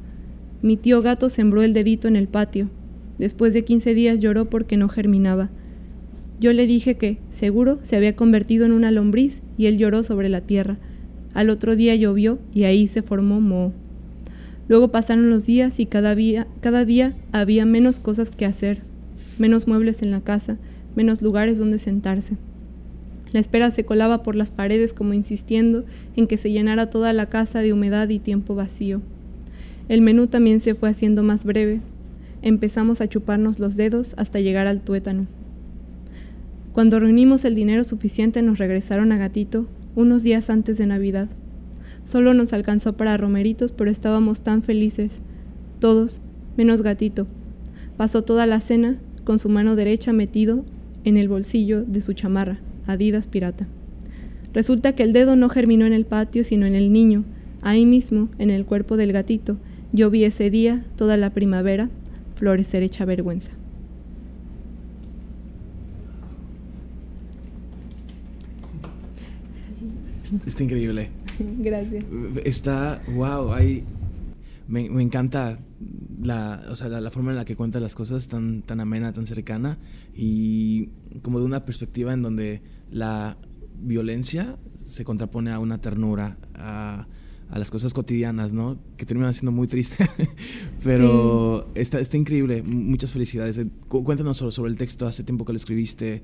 Mi 0.65 0.77
tío 0.77 1.03
gato 1.03 1.29
sembró 1.29 1.61
el 1.61 1.73
dedito 1.73 2.07
en 2.07 2.15
el 2.15 2.27
patio. 2.27 2.71
Después 3.19 3.53
de 3.53 3.63
quince 3.63 3.93
días 3.93 4.19
lloró 4.19 4.49
porque 4.49 4.77
no 4.77 4.89
germinaba. 4.89 5.51
Yo 6.39 6.53
le 6.53 6.65
dije 6.65 6.97
que, 6.97 7.19
seguro, 7.29 7.77
se 7.83 7.95
había 7.95 8.15
convertido 8.15 8.65
en 8.65 8.71
una 8.71 8.89
lombriz 8.89 9.43
y 9.59 9.67
él 9.67 9.77
lloró 9.77 10.01
sobre 10.01 10.27
la 10.27 10.41
tierra. 10.41 10.79
Al 11.35 11.51
otro 11.51 11.75
día 11.75 11.93
llovió 11.93 12.39
y 12.51 12.63
ahí 12.63 12.87
se 12.87 13.03
formó 13.03 13.41
moho. 13.41 13.73
Luego 14.67 14.89
pasaron 14.89 15.29
los 15.29 15.45
días 15.45 15.79
y 15.79 15.85
cada 15.85 16.15
día, 16.15 16.47
cada 16.61 16.83
día 16.83 17.15
había 17.31 17.63
menos 17.67 17.99
cosas 17.99 18.31
que 18.31 18.47
hacer, 18.47 18.81
menos 19.37 19.67
muebles 19.67 20.01
en 20.01 20.09
la 20.09 20.21
casa, 20.21 20.57
menos 20.95 21.21
lugares 21.21 21.59
donde 21.59 21.77
sentarse. 21.77 22.37
La 23.33 23.39
espera 23.39 23.69
se 23.69 23.85
colaba 23.85 24.23
por 24.23 24.35
las 24.35 24.51
paredes 24.51 24.95
como 24.95 25.13
insistiendo 25.13 25.85
en 26.15 26.25
que 26.25 26.37
se 26.37 26.51
llenara 26.51 26.89
toda 26.89 27.13
la 27.13 27.29
casa 27.29 27.59
de 27.59 27.71
humedad 27.71 28.09
y 28.09 28.17
tiempo 28.17 28.55
vacío. 28.55 29.03
El 29.87 30.01
menú 30.01 30.27
también 30.27 30.59
se 30.59 30.73
fue 30.73 30.89
haciendo 30.89 31.21
más 31.21 31.45
breve. 31.45 31.81
Empezamos 32.41 33.01
a 33.01 33.07
chuparnos 33.07 33.59
los 33.59 33.75
dedos 33.75 34.13
hasta 34.17 34.39
llegar 34.39 34.67
al 34.67 34.81
tuétano. 34.81 35.27
Cuando 36.73 36.99
reunimos 36.99 37.45
el 37.45 37.55
dinero 37.55 37.83
suficiente 37.83 38.41
nos 38.41 38.57
regresaron 38.57 39.11
a 39.11 39.17
Gatito 39.17 39.67
unos 39.95 40.23
días 40.23 40.49
antes 40.49 40.77
de 40.77 40.87
Navidad. 40.87 41.29
Solo 42.03 42.33
nos 42.33 42.53
alcanzó 42.53 42.93
para 42.93 43.17
romeritos, 43.17 43.71
pero 43.71 43.89
estábamos 43.89 44.41
tan 44.41 44.61
felices, 44.61 45.19
todos, 45.79 46.19
menos 46.57 46.81
gatito. 46.81 47.27
Pasó 47.97 48.23
toda 48.23 48.45
la 48.45 48.59
cena 48.59 48.97
con 49.23 49.39
su 49.39 49.49
mano 49.49 49.75
derecha 49.75 50.13
metido 50.13 50.65
en 51.03 51.17
el 51.17 51.29
bolsillo 51.29 51.83
de 51.83 52.01
su 52.01 52.13
chamarra, 52.13 52.59
Adidas 52.87 53.27
pirata. 53.27 53.67
Resulta 54.53 54.93
que 54.93 55.03
el 55.03 55.13
dedo 55.13 55.35
no 55.35 55.49
germinó 55.49 55.85
en 55.85 55.93
el 55.93 56.05
patio, 56.05 56.43
sino 56.43 56.65
en 56.65 56.75
el 56.75 56.93
niño, 56.93 57.23
ahí 57.61 57.85
mismo, 57.85 58.29
en 58.37 58.49
el 58.51 58.65
cuerpo 58.65 58.97
del 58.97 59.11
gatito. 59.11 59.57
Yo 59.95 60.09
vi 60.09 60.25
ese 60.25 60.49
día, 60.49 60.83
toda 60.97 61.15
la 61.15 61.29
primavera, 61.29 61.89
florecer 62.35 62.83
hecha 62.83 63.05
vergüenza. 63.05 63.51
Está 70.45 70.63
increíble. 70.63 71.11
Gracias. 71.39 72.03
Está, 72.43 73.01
wow, 73.15 73.53
hay, 73.53 73.85
me, 74.67 74.89
me 74.89 75.01
encanta 75.01 75.59
la, 76.21 76.65
o 76.69 76.75
sea, 76.75 76.89
la, 76.89 77.09
forma 77.09 77.31
en 77.31 77.37
la 77.37 77.45
que 77.45 77.55
cuenta 77.55 77.79
las 77.79 77.95
cosas 77.95 78.27
tan, 78.27 78.63
tan 78.63 78.81
amena, 78.81 79.13
tan 79.13 79.25
cercana 79.25 79.77
y 80.13 80.87
como 81.21 81.39
de 81.39 81.45
una 81.45 81.63
perspectiva 81.63 82.11
en 82.11 82.21
donde 82.21 82.61
la 82.91 83.37
violencia 83.79 84.57
se 84.83 85.05
contrapone 85.05 85.53
a 85.53 85.59
una 85.59 85.79
ternura, 85.79 86.37
a, 86.53 87.07
a 87.49 87.59
las 87.59 87.71
cosas 87.71 87.93
cotidianas, 87.93 88.53
¿no? 88.53 88.77
Que 88.97 89.05
terminan 89.05 89.33
siendo 89.33 89.51
muy 89.51 89.67
triste. 89.67 90.05
Pero 90.83 91.67
está, 91.75 91.99
está 91.99 92.17
increíble. 92.17 92.63
Muchas 92.63 93.11
felicidades. 93.11 93.59
Cuéntanos 93.87 94.37
sobre, 94.37 94.51
sobre, 94.51 94.71
el 94.71 94.77
texto. 94.77 95.07
Hace 95.07 95.23
tiempo 95.23 95.45
que 95.45 95.53
lo 95.53 95.57
escribiste. 95.57 96.23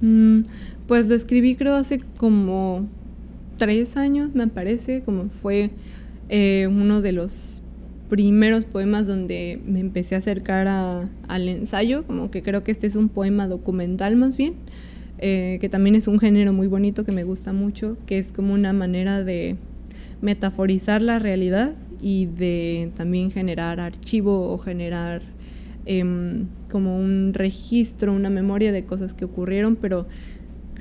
Mm, 0.00 0.42
pues 0.86 1.08
lo 1.08 1.14
escribí 1.14 1.54
creo 1.54 1.74
hace 1.74 2.00
como 2.16 2.88
tres 3.56 3.96
años, 3.96 4.34
me 4.34 4.48
parece, 4.48 5.02
como 5.02 5.28
fue 5.40 5.70
eh, 6.28 6.66
uno 6.68 7.00
de 7.00 7.12
los 7.12 7.62
primeros 8.08 8.66
poemas 8.66 9.06
donde 9.06 9.60
me 9.64 9.80
empecé 9.80 10.16
a 10.16 10.18
acercar 10.18 10.66
al 10.66 11.48
ensayo, 11.48 12.04
como 12.04 12.30
que 12.30 12.42
creo 12.42 12.64
que 12.64 12.72
este 12.72 12.86
es 12.86 12.96
un 12.96 13.08
poema 13.08 13.46
documental 13.46 14.16
más 14.16 14.36
bien, 14.36 14.54
eh, 15.18 15.58
que 15.60 15.68
también 15.68 15.94
es 15.94 16.08
un 16.08 16.18
género 16.18 16.52
muy 16.52 16.66
bonito 16.66 17.04
que 17.04 17.12
me 17.12 17.24
gusta 17.24 17.52
mucho, 17.52 17.96
que 18.04 18.18
es 18.18 18.32
como 18.32 18.52
una 18.52 18.72
manera 18.72 19.22
de 19.22 19.56
metaforizar 20.22 21.02
la 21.02 21.18
realidad 21.18 21.74
y 22.00 22.26
de 22.26 22.90
también 22.96 23.30
generar 23.30 23.78
archivo 23.78 24.50
o 24.50 24.56
generar 24.56 25.20
em, 25.84 26.46
como 26.70 26.98
un 26.98 27.34
registro, 27.34 28.14
una 28.14 28.30
memoria 28.30 28.72
de 28.72 28.86
cosas 28.86 29.12
que 29.12 29.26
ocurrieron, 29.26 29.76
pero 29.76 30.06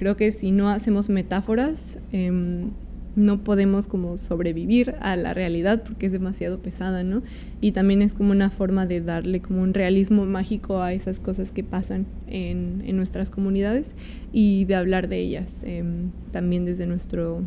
Creo 0.01 0.17
que 0.17 0.31
si 0.31 0.51
no 0.51 0.69
hacemos 0.69 1.09
metáforas, 1.09 1.99
em, 2.11 2.71
no 3.15 3.43
podemos 3.43 3.85
como 3.85 4.17
sobrevivir 4.17 4.95
a 4.99 5.15
la 5.15 5.31
realidad 5.31 5.83
porque 5.83 6.07
es 6.07 6.11
demasiado 6.11 6.57
pesada, 6.57 7.03
¿no? 7.03 7.21
Y 7.61 7.73
también 7.73 8.01
es 8.01 8.15
como 8.15 8.31
una 8.31 8.49
forma 8.49 8.87
de 8.87 8.99
darle 8.99 9.41
como 9.41 9.61
un 9.61 9.75
realismo 9.75 10.25
mágico 10.25 10.81
a 10.81 10.91
esas 10.91 11.19
cosas 11.19 11.51
que 11.51 11.63
pasan 11.63 12.07
en, 12.25 12.81
en 12.83 12.97
nuestras 12.97 13.29
comunidades 13.29 13.93
y 14.33 14.65
de 14.65 14.73
hablar 14.73 15.07
de 15.07 15.19
ellas 15.19 15.57
em, 15.61 16.09
también 16.31 16.65
desde 16.65 16.87
nuestro, 16.87 17.43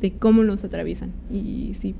de 0.00 0.12
cómo 0.12 0.44
nos 0.44 0.64
atraviesan 0.64 1.12
y 1.32 1.72
sí, 1.74 1.94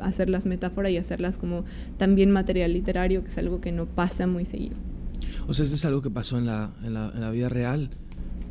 hacerlas 0.00 0.46
metáfora 0.46 0.90
y 0.90 0.96
hacerlas 0.96 1.38
como 1.38 1.64
también 1.96 2.30
material 2.30 2.72
literario, 2.72 3.22
que 3.22 3.28
es 3.28 3.38
algo 3.38 3.60
que 3.60 3.72
no 3.72 3.86
pasa 3.86 4.26
muy 4.26 4.44
seguido. 4.44 4.76
O 5.48 5.54
sea, 5.54 5.64
esto 5.64 5.76
es 5.76 5.84
algo 5.84 6.02
que 6.02 6.10
pasó 6.10 6.38
en 6.38 6.46
la, 6.46 6.72
en 6.84 6.94
la, 6.94 7.12
en 7.14 7.20
la 7.20 7.30
vida 7.30 7.48
real 7.48 7.90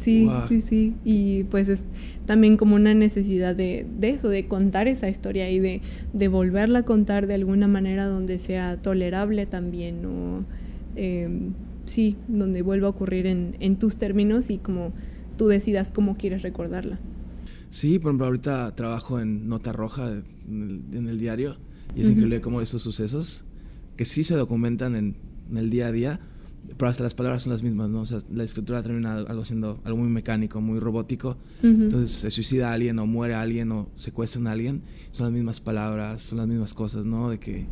Sí, 0.05 0.29
sí, 0.49 0.61
sí. 0.61 0.93
Y 1.03 1.45
pues 1.45 1.67
es 1.67 1.83
también 2.25 2.57
como 2.57 2.75
una 2.75 2.93
necesidad 2.93 3.55
de, 3.55 3.87
de 3.97 4.09
eso, 4.09 4.29
de 4.29 4.47
contar 4.47 4.87
esa 4.87 5.09
historia 5.09 5.49
y 5.49 5.59
de, 5.59 5.81
de, 6.13 6.27
volverla 6.27 6.79
a 6.79 6.83
contar 6.83 7.27
de 7.27 7.33
alguna 7.33 7.67
manera 7.67 8.05
donde 8.05 8.37
sea 8.37 8.77
tolerable 8.77 9.45
también, 9.45 10.05
o 10.05 10.43
em, 10.95 11.53
sí, 11.85 12.17
donde 12.27 12.61
vuelva 12.61 12.87
a 12.87 12.91
ocurrir 12.91 13.25
en, 13.25 13.55
en 13.59 13.77
tus 13.77 13.97
términos 13.97 14.49
y 14.49 14.57
como 14.57 14.91
tú 15.37 15.47
decidas 15.47 15.91
cómo 15.91 16.17
quieres 16.17 16.43
recordarla. 16.43 16.99
Sí, 17.75 17.99
por 17.99 18.11
ejemplo, 18.11 18.27
ahorita 18.27 18.73
trabajo 18.73 19.19
en 19.19 19.49
Nota 19.49 19.73
Roja 19.73 20.09
en 20.47 21.07
el, 21.09 21.19
diario 21.19 21.57
y 21.93 22.03
es 22.03 22.07
increíble 22.07 22.39
cómo 22.39 22.61
esos 22.61 22.81
sucesos 22.81 23.43
que 23.97 24.05
sí 24.05 24.23
se 24.23 24.33
documentan 24.35 24.95
en, 24.95 25.17
en, 25.49 25.57
el 25.57 25.69
día 25.69 25.87
a 25.87 25.91
día, 25.91 26.21
pero 26.77 26.89
hasta 26.89 27.03
las 27.03 27.15
palabras 27.15 27.43
son 27.43 27.51
las 27.51 27.63
mismas, 27.63 27.89
¿no? 27.89 27.99
O 27.99 28.05
sea, 28.05 28.19
la 28.33 28.45
escritura 28.45 28.81
termina 28.81 29.15
algo 29.15 29.43
siendo 29.43 29.81
algo 29.83 29.97
muy 29.97 30.07
mecánico, 30.07 30.61
muy 30.61 30.79
robótico. 30.79 31.35
Entonces 31.61 32.11
se 32.11 32.31
suicida 32.31 32.71
alguien 32.71 32.97
o 32.97 33.07
muere 33.07 33.33
alguien 33.33 33.69
o 33.73 33.89
secuestran 33.93 34.47
a 34.47 34.53
alguien, 34.53 34.81
son 35.11 35.25
las 35.25 35.33
mismas 35.33 35.59
palabras, 35.59 36.21
son 36.21 36.37
las 36.37 36.47
mismas 36.47 36.73
cosas, 36.73 37.05
¿no? 37.05 37.29
De 37.29 37.41
que 37.41 37.65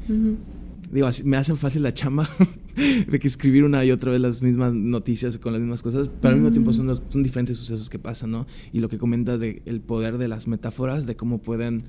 digo, 0.91 1.10
me 1.26 1.38
hacen 1.38 1.58
fácil 1.58 1.84
la 1.84 1.93
chamba 1.93 2.30
de 3.08 3.19
que 3.19 3.28
escribir 3.28 3.63
una 3.63 3.84
y 3.86 3.91
otra 3.91 4.12
vez 4.12 4.22
las 4.22 4.41
mismas 4.41 4.74
noticias 4.74 5.38
con 5.38 5.54
las 5.54 5.62
mismas 5.62 5.84
cosas, 5.84 6.10
pero 6.22 6.34
al 6.34 6.39
mismo 6.39 6.52
tiempo 6.52 6.74
son, 6.74 7.00
son 7.10 7.24
diferentes 7.24 7.58
sucesos 7.58 7.89
que 7.89 8.00
pasan, 8.00 8.32
¿no? 8.32 8.48
Y 8.72 8.80
lo 8.80 8.89
que 8.89 8.98
comenta 8.98 9.38
de 9.38 9.62
el 9.65 9.82
poder 9.82 10.17
de 10.17 10.28
las 10.28 10.48
metáforas, 10.48 11.06
de 11.06 11.15
cómo 11.15 11.41
pueden 11.41 11.86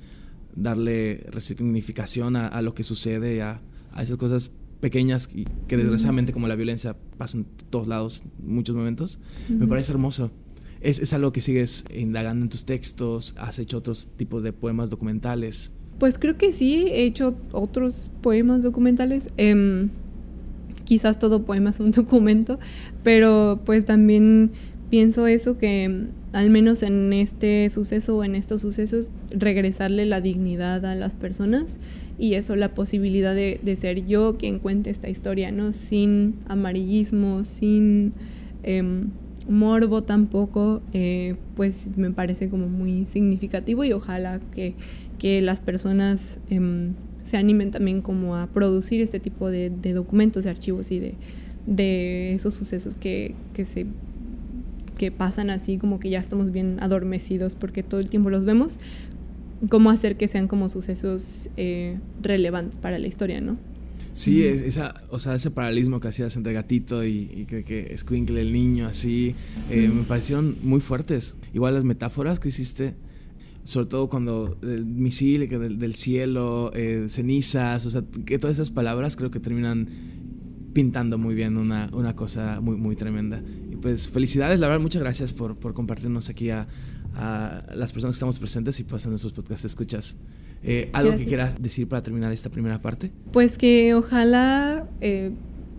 darle 0.55 1.25
resignificación 1.31 2.35
a, 2.35 2.47
a 2.47 2.61
lo 2.61 2.73
que 2.73 2.83
sucede, 2.83 3.41
a, 3.41 3.61
a 3.93 4.03
esas 4.03 4.17
cosas 4.17 4.51
pequeñas 4.79 5.29
y 5.33 5.45
que 5.67 5.77
desgraciadamente 5.77 6.33
como 6.33 6.47
la 6.47 6.55
violencia 6.55 6.95
pasa 7.17 7.37
en 7.37 7.45
todos 7.69 7.87
lados, 7.87 8.23
muchos 8.37 8.75
momentos, 8.75 9.19
me 9.49 9.67
parece 9.67 9.91
hermoso. 9.91 10.31
Es, 10.81 10.99
es, 10.99 11.13
algo 11.13 11.31
que 11.31 11.41
sigues 11.41 11.85
indagando 11.91 12.43
en 12.43 12.49
tus 12.49 12.65
textos, 12.65 13.35
has 13.39 13.57
hecho 13.57 13.77
otros 13.77 14.11
tipos 14.15 14.43
de 14.43 14.53
poemas 14.53 14.91
documentales. 14.91 15.71
Pues 15.99 16.17
creo 16.19 16.37
que 16.37 16.51
sí, 16.51 16.87
he 16.89 17.05
hecho 17.05 17.35
otros 17.51 18.09
poemas 18.21 18.61
documentales. 18.61 19.29
Em, 19.37 19.89
quizás 20.83 21.19
todo 21.19 21.43
poema 21.43 21.69
es 21.71 21.79
un 21.79 21.91
documento, 21.91 22.59
pero 23.03 23.59
pues 23.65 23.85
también 23.85 24.51
pienso 24.89 25.27
eso 25.27 25.57
que 25.57 26.07
al 26.31 26.49
menos 26.49 26.83
en 26.83 27.11
este 27.13 27.69
suceso 27.69 28.17
o 28.17 28.23
en 28.23 28.35
estos 28.35 28.61
sucesos 28.61 29.09
regresarle 29.31 30.05
la 30.05 30.21
dignidad 30.21 30.85
a 30.85 30.95
las 30.95 31.15
personas 31.15 31.79
y 32.19 32.33
eso 32.35 32.55
la 32.55 32.73
posibilidad 32.73 33.33
de, 33.33 33.75
ser 33.77 34.05
yo 34.05 34.37
quien 34.37 34.59
cuente 34.59 34.89
esta 34.89 35.09
historia, 35.09 35.51
¿no? 35.51 35.73
Sin 35.73 36.35
amarillismo, 36.47 37.45
sin 37.45 38.13
em, 38.63 39.11
morbo 39.49 40.03
tampoco, 40.03 40.81
eh, 40.93 41.35
pues 41.55 41.95
me 41.97 42.11
parece 42.11 42.49
como 42.49 42.67
muy 42.67 43.05
significativo 43.05 43.83
y 43.83 43.93
ojalá 43.93 44.39
que 44.53 44.75
que 45.17 45.41
las 45.41 45.61
personas 45.61 46.39
em, 46.49 46.93
se 47.23 47.37
animen 47.37 47.71
también 47.71 48.01
como 48.01 48.35
a 48.35 48.47
producir 48.47 49.01
este 49.01 49.19
tipo 49.19 49.49
de, 49.49 49.69
documentos, 49.93 50.43
de 50.43 50.49
archivos 50.49 50.91
y 50.91 50.99
de, 50.99 51.15
de 51.65 52.33
esos 52.33 52.53
sucesos 52.53 52.97
que, 52.97 53.35
que, 53.53 53.65
se 53.65 53.87
que 54.97 55.11
pasan 55.11 55.49
así 55.49 55.77
como 55.77 55.99
que 55.99 56.09
ya 56.09 56.19
estamos 56.19 56.51
bien 56.51 56.77
adormecidos 56.79 57.55
porque 57.55 57.83
todo 57.83 57.99
el 57.99 58.09
tiempo 58.09 58.29
los 58.29 58.45
vemos, 58.45 58.77
cómo 59.69 59.89
hacer 59.89 60.17
que 60.17 60.27
sean 60.27 60.47
como 60.47 60.69
sucesos 60.69 61.49
eh, 61.57 61.97
relevantes 62.21 62.77
para 62.77 62.99
la 62.99 63.07
historia, 63.07 63.41
¿no? 63.41 63.57
Sí, 64.13 64.45
esa, 64.45 65.03
o 65.09 65.19
sea, 65.19 65.35
ese 65.35 65.51
paralelismo 65.51 65.99
que 65.99 66.07
hacías 66.07 66.37
entre 66.37 66.53
gatito 66.53 67.03
y, 67.03 67.29
y 67.35 67.45
que, 67.47 67.65
que 67.65 67.93
el 67.93 68.53
niño, 68.53 68.87
así, 68.87 69.35
eh, 69.69 69.89
me 69.93 70.03
parecieron 70.03 70.55
muy 70.63 70.79
fuertes. 70.79 71.35
Igual 71.53 71.73
las 71.73 71.83
metáforas 71.83 72.39
que 72.39 72.47
hiciste 72.47 72.95
sobre 73.65 73.87
todo 73.87 74.07
cuando 74.09 74.57
el 74.61 74.85
misil 74.85 75.49
del, 75.49 75.79
del 75.79 75.95
cielo, 75.95 76.71
eh, 76.75 77.07
cenizas, 77.09 77.85
o 77.87 77.89
sea, 77.89 78.03
que 78.25 78.37
todas 78.37 78.57
esas 78.57 78.69
palabras 78.69 79.15
creo 79.15 79.31
que 79.31 79.39
terminan 79.39 79.89
pintando 80.71 81.17
muy 81.17 81.33
bien 81.33 81.57
una, 81.57 81.89
una 81.93 82.15
cosa 82.15 82.61
muy, 82.61 82.77
muy 82.77 82.95
tremenda. 82.95 83.41
Y 83.71 83.75
pues 83.77 84.07
felicidades, 84.07 84.59
la 84.59 84.67
verdad, 84.67 84.81
muchas 84.81 85.01
gracias 85.01 85.33
por, 85.33 85.57
por 85.57 85.73
compartirnos 85.73 86.29
aquí 86.29 86.51
a, 86.51 86.67
a, 87.15 87.63
las 87.73 87.91
personas 87.91 88.13
que 88.13 88.17
estamos 88.17 88.37
presentes 88.37 88.79
y 88.79 88.83
pues 88.83 89.03
en 89.05 89.11
nuestros 89.11 89.33
podcasts 89.33 89.65
escuchas. 89.65 90.17
Eh, 90.61 90.91
¿Algo 90.93 91.17
que 91.17 91.25
quieras 91.25 91.59
decir 91.59 91.87
para 91.87 92.03
terminar 92.03 92.31
esta 92.31 92.51
primera 92.51 92.81
parte? 92.83 93.11
Pues 93.31 93.57
que 93.57 93.95
ojalá 93.95 94.87
eh, 95.01 95.31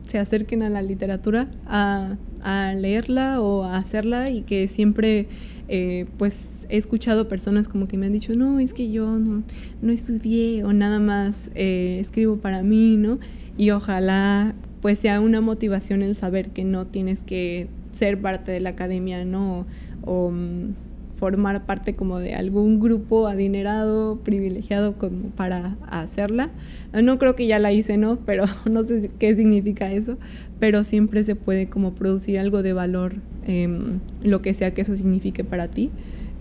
se 0.09 0.19
acerquen 0.19 0.65
a 0.65 0.71
la 0.71 0.83
literatura, 0.83 1.53
a, 1.67 2.17
a 2.47 2.75
leerla 2.75 3.41
o 3.41 3.65
a 3.65 3.77
hacerla 3.77 4.31
y 4.31 4.43
que 4.43 4.69
siempre 4.69 5.27
eh, 5.67 6.07
pues 6.17 6.65
he 6.69 6.77
escuchado 6.77 7.29
personas 7.29 7.67
como 7.67 7.89
que 7.89 7.99
me 7.99 8.07
han 8.07 8.13
dicho, 8.13 8.37
no, 8.37 8.61
es 8.61 8.73
que 8.73 8.91
yo 8.93 9.19
no, 9.19 9.43
no 9.83 9.93
estudié 9.93 10.63
o 10.63 10.73
nada 10.73 11.01
más 11.01 11.51
eh, 11.57 11.99
escribo 12.01 12.37
para 12.37 12.63
mí, 12.63 12.97
¿no? 12.97 13.19
Y 13.59 13.71
ojalá 13.71 14.55
pues 14.81 15.01
sea 15.01 15.21
una 15.21 15.41
motivación 15.41 16.03
el 16.03 16.15
saber 16.15 16.51
que 16.51 16.65
no 16.65 16.87
tienes 16.87 17.25
que 17.25 17.67
ser 17.91 18.21
parte 18.21 18.53
de 18.53 18.61
la 18.61 18.71
academia, 18.71 19.25
¿no? 19.25 19.67
O, 20.05 20.31
mm, 20.31 20.75
formar 21.17 21.65
parte 21.65 21.95
como 21.95 22.19
de 22.19 22.35
algún 22.35 22.79
grupo 22.79 23.27
adinerado, 23.27 24.17
privilegiado 24.17 24.97
como 24.99 25.31
para 25.31 25.77
hacerla. 25.89 26.51
No 26.93 27.19
creo 27.19 27.35
que 27.35 27.47
ya 27.47 27.59
la 27.59 27.73
hice, 27.73 27.97
¿no? 27.97 28.17
Pero 28.27 28.45
no 28.71 28.85
sé 28.85 29.11
qué 29.19 29.35
significa 29.35 29.93
eso, 29.93 30.19
pero 30.61 30.85
siempre 30.85 31.25
se 31.25 31.35
puede 31.35 31.69
como 31.69 31.95
producir 31.95 32.39
algo 32.39 32.63
de 32.63 32.73
valor, 32.73 33.15
em, 33.47 34.01
lo 34.23 34.43
que 34.43 34.55
sea 34.55 34.75
que 34.75 34.83
eso 34.83 34.95
signifique 34.97 35.45
para 35.45 35.69
ti. 35.69 35.91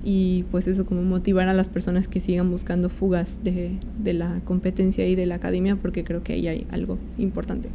Y 0.03 0.43
pues 0.51 0.67
eso 0.67 0.85
como 0.85 1.01
motivar 1.01 1.47
a 1.47 1.53
las 1.53 1.67
personas 1.67 2.07
que 2.07 2.19
sigan 2.19 2.51
buscando 2.51 2.89
fugas 2.89 3.43
de, 3.43 3.71
de 4.03 4.13
la 4.13 4.39
competencia 4.45 5.07
y 5.07 5.15
de 5.15 5.25
la 5.25 5.35
academia, 5.35 5.77
porque 5.77 6.03
creo 6.03 6.21
que 6.21 6.33
ahí 6.33 6.47
hay 6.47 6.67
algo 6.69 6.99
importante. 7.17 7.69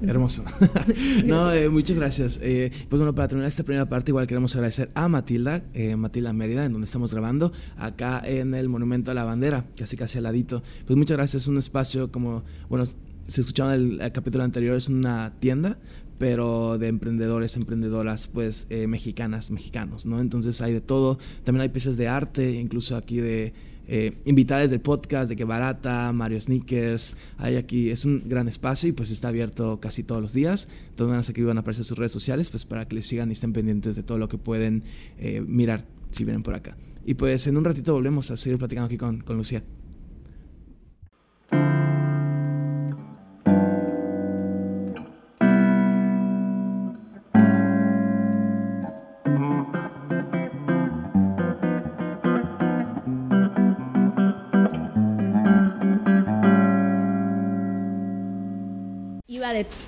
Hermoso. 0.00 0.44
no, 1.24 1.52
eh, 1.52 1.68
muchas 1.68 1.96
gracias. 1.96 2.38
Eh, 2.42 2.70
pues 2.88 3.00
bueno, 3.00 3.14
para 3.14 3.28
terminar 3.28 3.48
esta 3.48 3.64
primera 3.64 3.88
parte, 3.88 4.10
igual 4.10 4.26
queremos 4.26 4.54
agradecer 4.54 4.90
a 4.94 5.08
Matilda, 5.08 5.62
eh, 5.74 5.96
Matilda 5.96 6.32
Mérida, 6.32 6.64
en 6.64 6.72
donde 6.72 6.86
estamos 6.86 7.12
grabando, 7.12 7.52
acá 7.76 8.22
en 8.24 8.54
el 8.54 8.68
Monumento 8.68 9.10
a 9.10 9.14
la 9.14 9.24
Bandera, 9.24 9.66
casi 9.76 9.96
casi 9.96 10.18
al 10.18 10.24
ladito. 10.24 10.62
Pues 10.86 10.96
muchas 10.96 11.16
gracias, 11.16 11.42
es 11.42 11.48
un 11.48 11.58
espacio 11.58 12.12
como, 12.12 12.44
bueno, 12.68 12.84
se 12.86 13.40
escuchaba 13.40 13.74
en 13.74 14.00
el, 14.00 14.12
capítulo 14.12 14.44
anterior, 14.44 14.76
es 14.76 14.88
una 14.88 15.34
tienda, 15.40 15.78
pero 16.18 16.78
de 16.78 16.88
emprendedores, 16.88 17.56
emprendedoras, 17.56 18.26
pues 18.28 18.66
mexicanas, 18.70 19.50
mexicanos, 19.50 20.06
¿no? 20.06 20.20
Entonces 20.20 20.60
hay 20.60 20.72
de 20.72 20.80
todo, 20.80 21.18
también 21.44 21.62
hay 21.62 21.68
piezas 21.68 21.96
de 21.96 22.08
arte, 22.08 22.52
incluso 22.52 22.96
aquí 22.96 23.18
de 23.18 23.52
eh, 23.88 24.12
del 24.24 24.80
podcast 24.80 25.28
de 25.28 25.36
que 25.36 25.44
barata, 25.44 26.12
Mario 26.12 26.40
Sneakers, 26.40 27.16
hay 27.38 27.56
aquí, 27.56 27.90
es 27.90 28.04
un 28.04 28.22
gran 28.26 28.46
espacio 28.46 28.88
y 28.88 28.92
pues 28.92 29.10
está 29.10 29.28
abierto 29.28 29.80
casi 29.80 30.04
todos 30.04 30.22
los 30.22 30.32
días. 30.32 30.68
Todas 30.94 31.08
maneras 31.08 31.30
aquí 31.30 31.42
van 31.42 31.56
a 31.56 31.60
aparecer 31.60 31.84
sus 31.84 31.98
redes 31.98 32.12
sociales 32.12 32.50
pues 32.50 32.64
para 32.64 32.86
que 32.86 32.96
les 32.96 33.06
sigan 33.06 33.30
y 33.30 33.32
estén 33.32 33.52
pendientes 33.52 33.96
de 33.96 34.02
todo 34.02 34.18
lo 34.18 34.28
que 34.28 34.38
pueden 34.38 34.84
eh, 35.18 35.40
mirar 35.40 35.86
si 36.10 36.24
vienen 36.24 36.42
por 36.42 36.54
acá. 36.54 36.76
Y 37.04 37.14
pues 37.14 37.46
en 37.46 37.56
un 37.56 37.64
ratito 37.64 37.94
volvemos 37.94 38.30
a 38.30 38.36
seguir 38.36 38.58
platicando 38.58 38.86
aquí 38.86 38.98
con, 38.98 39.20
con 39.20 39.36
Lucía. 39.36 39.62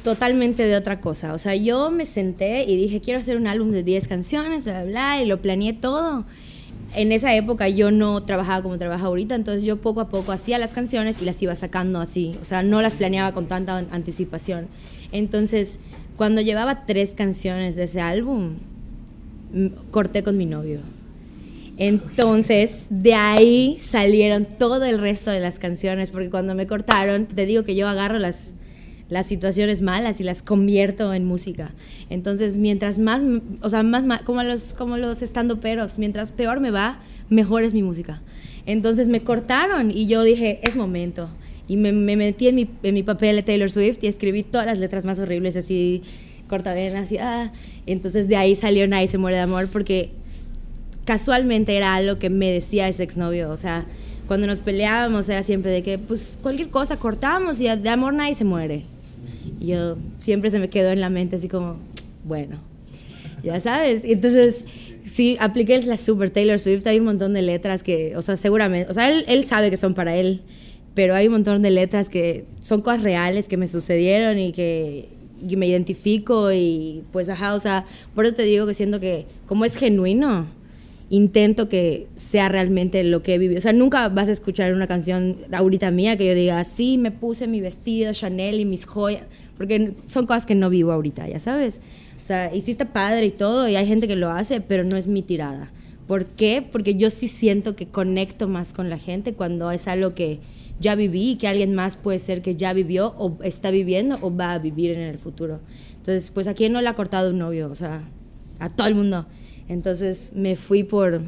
Totalmente 0.02 0.64
de 0.64 0.76
otra 0.76 1.00
cosa. 1.00 1.32
O 1.34 1.38
sea, 1.38 1.54
yo 1.54 1.90
me 1.90 2.06
senté 2.06 2.64
y 2.64 2.76
dije, 2.76 3.00
quiero 3.00 3.20
hacer 3.20 3.36
un 3.36 3.46
álbum 3.46 3.70
de 3.70 3.82
10 3.82 4.08
canciones, 4.08 4.64
bla, 4.64 4.82
bla, 4.82 4.90
bla, 4.90 5.22
y 5.22 5.26
lo 5.26 5.40
planeé 5.40 5.72
todo. 5.72 6.24
En 6.94 7.12
esa 7.12 7.34
época 7.34 7.68
yo 7.68 7.90
no 7.90 8.20
trabajaba 8.20 8.62
como 8.62 8.76
trabajo 8.76 9.06
ahorita, 9.06 9.34
entonces 9.34 9.62
yo 9.64 9.76
poco 9.76 10.00
a 10.00 10.08
poco 10.08 10.32
hacía 10.32 10.58
las 10.58 10.72
canciones 10.72 11.22
y 11.22 11.24
las 11.24 11.40
iba 11.40 11.54
sacando 11.54 12.00
así. 12.00 12.36
O 12.40 12.44
sea, 12.44 12.62
no 12.62 12.82
las 12.82 12.94
planeaba 12.94 13.32
con 13.32 13.46
tanta 13.46 13.78
anticipación. 13.78 14.66
Entonces, 15.12 15.78
cuando 16.16 16.40
llevaba 16.40 16.86
tres 16.86 17.12
canciones 17.12 17.76
de 17.76 17.84
ese 17.84 18.00
álbum, 18.00 18.56
corté 19.90 20.22
con 20.22 20.36
mi 20.36 20.46
novio. 20.46 20.80
Entonces, 21.76 22.88
de 22.90 23.14
ahí 23.14 23.78
salieron 23.80 24.44
todo 24.44 24.84
el 24.84 24.98
resto 24.98 25.30
de 25.30 25.40
las 25.40 25.58
canciones, 25.58 26.10
porque 26.10 26.28
cuando 26.28 26.54
me 26.54 26.66
cortaron, 26.66 27.26
te 27.26 27.46
digo 27.46 27.64
que 27.64 27.74
yo 27.74 27.88
agarro 27.88 28.18
las 28.18 28.52
las 29.10 29.26
situaciones 29.26 29.82
malas 29.82 30.20
y 30.20 30.24
las 30.24 30.42
convierto 30.42 31.12
en 31.12 31.26
música. 31.26 31.72
Entonces, 32.08 32.56
mientras 32.56 32.98
más, 32.98 33.22
o 33.60 33.68
sea, 33.68 33.82
más, 33.82 34.22
como 34.22 34.42
los, 34.42 34.72
como 34.72 34.96
los 34.96 35.20
estando 35.20 35.60
peros, 35.60 35.98
mientras 35.98 36.30
peor 36.30 36.60
me 36.60 36.70
va, 36.70 37.00
mejor 37.28 37.64
es 37.64 37.74
mi 37.74 37.82
música. 37.82 38.22
Entonces 38.66 39.08
me 39.08 39.22
cortaron 39.22 39.90
y 39.90 40.06
yo 40.06 40.22
dije, 40.22 40.60
es 40.62 40.76
momento. 40.76 41.28
Y 41.66 41.76
me, 41.76 41.92
metí 41.92 42.48
en 42.48 42.54
mi, 42.54 42.70
en 42.82 42.94
mi 42.94 43.02
papel 43.02 43.36
de 43.36 43.42
Taylor 43.42 43.70
Swift 43.70 43.98
y 44.02 44.06
escribí 44.06 44.42
todas 44.42 44.66
las 44.66 44.78
letras 44.78 45.04
más 45.04 45.18
horribles, 45.18 45.56
así 45.56 46.02
cortavenas 46.48 47.12
y 47.12 47.18
ah. 47.18 47.52
Entonces 47.86 48.28
de 48.28 48.36
ahí 48.36 48.56
salió 48.56 48.86
Nadie 48.88 49.08
se 49.08 49.18
muere 49.18 49.36
de 49.36 49.42
amor 49.42 49.68
porque 49.68 50.10
casualmente 51.04 51.76
era 51.76 51.94
algo 51.94 52.18
que 52.18 52.30
me 52.30 52.50
decía 52.50 52.88
ese 52.88 53.02
exnovio, 53.02 53.50
o 53.50 53.56
sea, 53.56 53.86
cuando 54.28 54.46
nos 54.46 54.60
peleábamos 54.60 55.28
era 55.28 55.42
siempre 55.42 55.72
de 55.72 55.82
que, 55.82 55.98
pues, 55.98 56.38
cualquier 56.40 56.68
cosa 56.68 56.98
cortamos 56.98 57.60
y 57.60 57.64
de 57.64 57.88
amor 57.88 58.14
nadie 58.14 58.34
se 58.34 58.44
muere. 58.44 58.84
Yo 59.60 59.96
siempre 60.18 60.50
se 60.50 60.58
me 60.58 60.70
quedó 60.70 60.90
en 60.90 61.00
la 61.00 61.10
mente 61.10 61.36
así 61.36 61.48
como, 61.48 61.76
bueno, 62.24 62.58
ya 63.42 63.60
sabes. 63.60 64.02
entonces, 64.04 64.64
sí, 65.04 65.36
apliqué 65.40 65.80
la 65.82 65.96
Super 65.96 66.30
Taylor 66.30 66.58
Swift, 66.58 66.86
hay 66.86 66.98
un 66.98 67.06
montón 67.06 67.32
de 67.32 67.42
letras 67.42 67.82
que, 67.82 68.16
o 68.16 68.22
sea, 68.22 68.36
seguramente, 68.36 68.90
o 68.90 68.94
sea, 68.94 69.10
él, 69.10 69.24
él 69.28 69.44
sabe 69.44 69.70
que 69.70 69.76
son 69.76 69.94
para 69.94 70.16
él, 70.16 70.42
pero 70.94 71.14
hay 71.14 71.26
un 71.26 71.34
montón 71.34 71.62
de 71.62 71.70
letras 71.70 72.08
que 72.08 72.44
son 72.60 72.80
cosas 72.80 73.02
reales 73.02 73.48
que 73.48 73.56
me 73.56 73.68
sucedieron 73.68 74.38
y 74.38 74.52
que, 74.52 75.08
me 75.56 75.66
identifico 75.66 76.52
y 76.52 77.02
pues, 77.12 77.30
ajá, 77.30 77.54
o 77.54 77.58
sea, 77.58 77.86
por 78.14 78.26
eso 78.26 78.34
te 78.34 78.42
digo 78.42 78.66
que 78.66 78.74
siento 78.74 79.00
que 79.00 79.24
como 79.46 79.64
es 79.64 79.76
genuino, 79.76 80.46
intento 81.08 81.70
que 81.70 82.06
sea 82.16 82.50
realmente 82.50 83.02
lo 83.04 83.22
que 83.22 83.34
he 83.34 83.38
vivido. 83.38 83.58
O 83.58 83.62
sea, 83.62 83.72
nunca 83.72 84.08
vas 84.10 84.28
a 84.28 84.32
escuchar 84.32 84.74
una 84.74 84.86
canción 84.86 85.38
ahorita 85.50 85.90
mía 85.90 86.18
que 86.18 86.26
yo 86.26 86.34
diga, 86.34 86.62
sí, 86.64 86.98
me 86.98 87.10
puse 87.10 87.46
mi 87.46 87.62
vestido 87.62 88.12
Chanel 88.12 88.60
y 88.60 88.66
mis 88.66 88.84
joyas, 88.84 89.22
porque 89.60 89.92
son 90.06 90.24
cosas 90.24 90.46
que 90.46 90.54
no 90.54 90.70
vivo 90.70 90.90
ahorita, 90.90 91.28
ya 91.28 91.38
sabes. 91.38 91.82
O 92.18 92.24
sea, 92.24 92.50
hiciste 92.54 92.86
padre 92.86 93.26
y 93.26 93.30
todo, 93.30 93.68
y 93.68 93.76
hay 93.76 93.86
gente 93.86 94.08
que 94.08 94.16
lo 94.16 94.30
hace, 94.30 94.62
pero 94.62 94.84
no 94.84 94.96
es 94.96 95.06
mi 95.06 95.20
tirada. 95.20 95.70
¿Por 96.06 96.24
qué? 96.24 96.62
Porque 96.62 96.94
yo 96.94 97.10
sí 97.10 97.28
siento 97.28 97.76
que 97.76 97.86
conecto 97.86 98.48
más 98.48 98.72
con 98.72 98.88
la 98.88 98.96
gente 98.96 99.34
cuando 99.34 99.70
es 99.70 99.86
algo 99.86 100.14
que 100.14 100.38
ya 100.80 100.94
viví 100.94 101.32
y 101.32 101.36
que 101.36 101.46
alguien 101.46 101.74
más 101.74 101.96
puede 101.96 102.18
ser 102.20 102.40
que 102.40 102.56
ya 102.56 102.72
vivió 102.72 103.08
o 103.18 103.36
está 103.42 103.70
viviendo 103.70 104.16
o 104.22 104.34
va 104.34 104.54
a 104.54 104.58
vivir 104.58 104.92
en 104.92 105.00
el 105.00 105.18
futuro. 105.18 105.60
Entonces, 105.98 106.30
pues 106.30 106.48
a 106.48 106.54
quién 106.54 106.72
no 106.72 106.80
le 106.80 106.88
ha 106.88 106.94
cortado 106.94 107.28
un 107.28 107.36
novio, 107.36 107.70
o 107.70 107.74
sea, 107.74 108.08
a 108.60 108.70
todo 108.70 108.86
el 108.86 108.94
mundo. 108.94 109.26
Entonces 109.68 110.32
me 110.34 110.56
fui 110.56 110.84
por, 110.84 111.20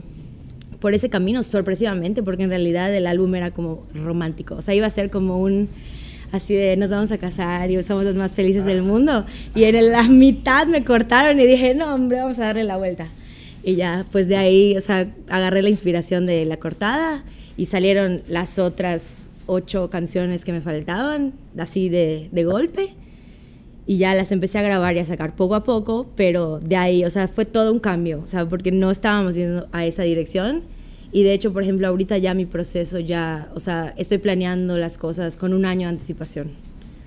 por 0.80 0.94
ese 0.94 1.10
camino 1.10 1.42
sorpresivamente, 1.42 2.22
porque 2.22 2.44
en 2.44 2.48
realidad 2.48 2.94
el 2.94 3.06
álbum 3.06 3.34
era 3.34 3.50
como 3.50 3.82
romántico. 3.92 4.54
O 4.54 4.62
sea, 4.62 4.74
iba 4.74 4.86
a 4.86 4.90
ser 4.90 5.10
como 5.10 5.38
un 5.38 5.68
así 6.32 6.54
de 6.54 6.76
nos 6.76 6.90
vamos 6.90 7.12
a 7.12 7.18
casar 7.18 7.70
y 7.70 7.80
somos 7.82 8.04
los 8.04 8.16
más 8.16 8.34
felices 8.34 8.64
del 8.64 8.82
mundo. 8.82 9.24
Y 9.54 9.64
en 9.64 9.92
la 9.92 10.02
mitad 10.04 10.66
me 10.66 10.84
cortaron 10.84 11.38
y 11.38 11.46
dije, 11.46 11.74
no, 11.74 11.94
hombre, 11.94 12.20
vamos 12.20 12.38
a 12.38 12.46
darle 12.46 12.64
la 12.64 12.76
vuelta. 12.76 13.06
Y 13.62 13.76
ya, 13.76 14.04
pues 14.10 14.26
de 14.26 14.36
ahí, 14.36 14.76
o 14.76 14.80
sea, 14.80 15.08
agarré 15.28 15.62
la 15.62 15.68
inspiración 15.68 16.26
de 16.26 16.44
la 16.44 16.56
cortada 16.56 17.22
y 17.56 17.66
salieron 17.66 18.22
las 18.26 18.58
otras 18.58 19.28
ocho 19.46 19.90
canciones 19.90 20.44
que 20.44 20.52
me 20.52 20.60
faltaban, 20.60 21.34
así 21.56 21.88
de, 21.88 22.28
de 22.32 22.44
golpe 22.44 22.96
y 23.86 23.98
ya 23.98 24.14
las 24.14 24.32
empecé 24.32 24.58
a 24.58 24.62
grabar 24.62 24.96
y 24.96 25.00
a 25.00 25.06
sacar 25.06 25.34
poco 25.34 25.54
a 25.54 25.64
poco, 25.64 26.06
pero 26.16 26.60
de 26.60 26.76
ahí, 26.76 27.04
o 27.04 27.10
sea, 27.10 27.28
fue 27.28 27.44
todo 27.44 27.72
un 27.72 27.80
cambio, 27.80 28.20
o 28.22 28.26
sea, 28.26 28.46
porque 28.46 28.70
no 28.70 28.90
estábamos 28.90 29.34
yendo 29.34 29.68
a 29.72 29.84
esa 29.84 30.02
dirección. 30.02 30.62
Y 31.12 31.24
de 31.24 31.34
hecho, 31.34 31.52
por 31.52 31.62
ejemplo, 31.62 31.86
ahorita 31.86 32.16
ya 32.18 32.32
mi 32.32 32.46
proceso 32.46 32.98
ya, 32.98 33.50
o 33.54 33.60
sea, 33.60 33.92
estoy 33.98 34.18
planeando 34.18 34.78
las 34.78 34.96
cosas 34.96 35.36
con 35.36 35.52
un 35.52 35.66
año 35.66 35.86
de 35.86 35.90
anticipación. 35.90 36.50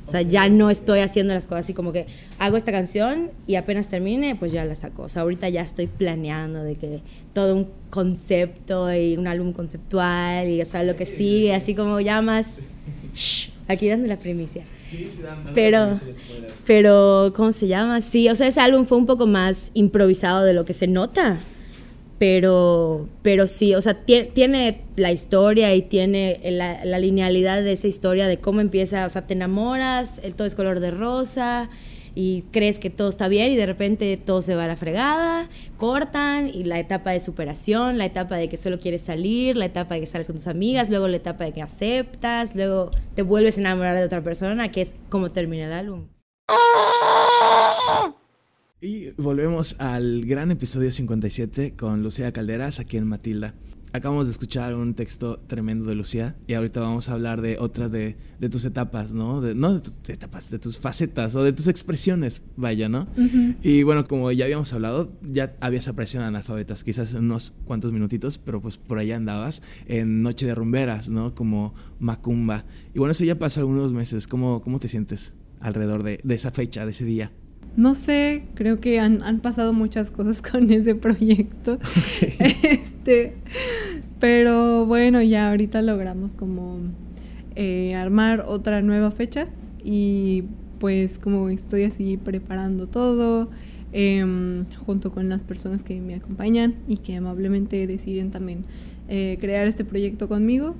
O 0.05 0.11
sea, 0.11 0.21
ya 0.21 0.47
no 0.49 0.69
estoy 0.69 0.99
haciendo 0.99 1.33
las 1.33 1.47
cosas 1.47 1.65
así 1.65 1.73
como 1.73 1.91
que 1.91 2.05
hago 2.37 2.57
esta 2.57 2.71
canción 2.71 3.31
y 3.47 3.55
apenas 3.55 3.87
termine, 3.87 4.35
pues 4.35 4.51
ya 4.51 4.63
la 4.63 4.75
saco. 4.75 5.01
O 5.01 5.09
sea, 5.09 5.23
ahorita 5.23 5.49
ya 5.49 5.61
estoy 5.61 5.87
planeando 5.87 6.63
de 6.63 6.75
que 6.75 7.01
todo 7.33 7.55
un 7.55 7.67
concepto 7.89 8.93
y 8.93 9.17
un 9.17 9.25
álbum 9.25 9.51
conceptual 9.51 10.47
y, 10.47 10.61
o 10.61 10.65
sea, 10.65 10.83
lo 10.83 10.95
que 10.95 11.07
sigue, 11.07 11.55
así 11.55 11.73
como 11.73 11.99
ya 11.99 12.21
más 12.21 12.67
aquí 13.67 13.89
dando 13.89 14.07
la 14.07 14.19
primicia. 14.19 14.63
Sí, 14.79 15.09
sí, 15.09 15.23
pero, 15.55 15.89
pero, 16.67 17.33
¿cómo 17.35 17.51
se 17.51 17.67
llama? 17.67 18.01
Sí, 18.01 18.29
o 18.29 18.35
sea, 18.35 18.47
ese 18.47 18.59
álbum 18.59 18.85
fue 18.85 18.99
un 18.99 19.07
poco 19.07 19.25
más 19.25 19.71
improvisado 19.73 20.45
de 20.45 20.53
lo 20.53 20.65
que 20.65 20.75
se 20.75 20.85
nota. 20.85 21.39
Pero, 22.17 23.09
pero 23.21 23.45
sí, 23.45 23.75
o 23.75 23.81
sea, 23.81 23.93
tiene, 24.05 24.81
la 24.95 25.11
historia 25.11 25.75
y 25.75 25.81
tiene 25.81 26.39
la, 26.43 26.85
la, 26.85 26.99
linealidad 26.99 27.61
de 27.61 27.73
esa 27.73 27.87
historia 27.87 28.27
de 28.27 28.37
cómo 28.37 28.61
empieza, 28.61 29.05
o 29.05 29.09
sea, 29.09 29.27
te 29.27 29.33
enamoras, 29.33 30.21
todo 30.37 30.47
es 30.47 30.55
color 30.55 30.79
de 30.79 30.91
rosa, 30.91 31.69
y 32.15 32.43
crees 32.51 32.79
que 32.79 32.89
todo 32.89 33.09
está 33.09 33.27
bien 33.27 33.51
y 33.51 33.57
de 33.57 33.65
repente 33.65 34.17
todo 34.17 34.41
se 34.41 34.55
va 34.55 34.63
a 34.63 34.67
la 34.67 34.77
fregada, 34.77 35.49
cortan 35.77 36.49
y 36.49 36.63
la 36.63 36.79
etapa 36.79 37.11
de 37.11 37.19
superación, 37.19 37.97
la 37.97 38.05
etapa 38.05 38.37
de 38.37 38.47
que 38.47 38.57
solo 38.57 38.79
quieres 38.79 39.03
salir, 39.03 39.57
la 39.57 39.65
etapa 39.65 39.95
de 39.95 40.01
que 40.01 40.07
sales 40.07 40.27
con 40.27 40.37
tus 40.37 40.47
amigas, 40.47 40.89
luego 40.89 41.09
la 41.09 41.17
etapa 41.17 41.43
de 41.43 41.51
que 41.51 41.61
aceptas, 41.61 42.55
luego 42.55 42.89
te 43.13 43.21
vuelves 43.21 43.57
a 43.57 43.61
enamorar 43.61 43.97
de 43.97 44.05
otra 44.05 44.21
persona, 44.21 44.71
que 44.71 44.81
es 44.81 44.93
como 45.09 45.31
termina 45.31 45.65
el 45.65 45.73
álbum. 45.73 46.07
Y 48.81 49.11
volvemos 49.11 49.79
al 49.79 50.25
gran 50.25 50.51
episodio 50.51 50.91
57 50.91 51.75
con 51.77 52.03
Lucía 52.03 52.33
Calderas 52.33 52.81
aquí 52.81 52.97
en 52.97 53.07
Matilda. 53.07 53.53
Acabamos 53.93 54.27
de 54.27 54.31
escuchar 54.31 54.75
un 54.75 54.95
texto 54.95 55.39
tremendo 55.47 55.85
de 55.85 55.95
Lucía 55.95 56.35
y 56.45 56.55
ahorita 56.55 56.81
vamos 56.81 57.07
a 57.07 57.13
hablar 57.13 57.39
de 57.39 57.57
otras 57.57 57.89
de, 57.89 58.17
tus 58.51 58.65
etapas, 58.65 59.13
¿no? 59.13 59.39
De, 59.39 59.55
no 59.55 59.75
de 59.75 59.79
tus 59.79 60.09
etapas, 60.09 60.51
de 60.51 60.59
tus 60.59 60.77
facetas 60.77 61.33
o 61.35 61.43
de 61.43 61.53
tus 61.53 61.67
expresiones, 61.67 62.43
vaya, 62.57 62.89
¿no? 62.89 63.07
Y 63.63 63.83
bueno, 63.83 64.05
como 64.05 64.29
ya 64.33 64.43
habíamos 64.43 64.73
hablado, 64.73 65.09
ya 65.21 65.55
habías 65.61 65.87
aparecido 65.87 66.23
en 66.23 66.27
Analfabetas, 66.27 66.83
quizás 66.83 67.13
unos 67.13 67.53
cuantos 67.63 67.93
minutitos, 67.93 68.37
pero 68.37 68.61
pues 68.61 68.77
por 68.77 68.99
allá 68.99 69.15
andabas 69.15 69.61
en 69.85 70.21
Noche 70.21 70.45
de 70.45 70.53
Rumberas, 70.53 71.07
¿no? 71.07 71.33
Como 71.33 71.73
Macumba. 71.99 72.65
Y 72.93 72.99
bueno, 72.99 73.13
eso 73.13 73.23
ya 73.23 73.39
pasó 73.39 73.61
algunos 73.61 73.93
meses. 73.93 74.27
¿Cómo, 74.27 74.61
cómo 74.61 74.79
te 74.79 74.89
sientes 74.89 75.33
alrededor 75.61 76.03
de, 76.03 76.19
de 76.21 76.35
esa 76.35 76.51
fecha, 76.51 76.83
de 76.83 76.91
ese 76.91 77.05
día? 77.05 77.31
No 77.75 77.93
sé, 77.93 78.43
creo 78.53 78.79
que 78.79 78.99
han, 78.99 79.21
han 79.21 79.39
pasado 79.39 79.73
muchas 79.73 80.11
cosas 80.11 80.41
con 80.51 80.71
ese 80.71 80.95
proyecto. 80.95 81.77
Este, 82.39 83.33
pero 84.19 84.85
bueno, 84.85 85.21
ya 85.21 85.49
ahorita 85.49 85.81
logramos 85.81 86.33
como 86.33 86.79
eh, 87.55 87.95
armar 87.95 88.43
otra 88.47 88.81
nueva 88.81 89.11
fecha 89.11 89.47
y 89.83 90.43
pues 90.79 91.19
como 91.19 91.49
estoy 91.49 91.83
así 91.83 92.17
preparando 92.17 92.87
todo 92.87 93.49
em, 93.93 94.65
junto 94.85 95.11
con 95.11 95.29
las 95.29 95.43
personas 95.43 95.83
que 95.83 95.99
me 96.01 96.15
acompañan 96.15 96.75
y 96.87 96.97
que 96.97 97.15
amablemente 97.15 97.87
deciden 97.87 98.31
también 98.31 98.65
eh, 99.07 99.37
crear 99.39 99.67
este 99.67 99.85
proyecto 99.85 100.27
conmigo 100.27 100.75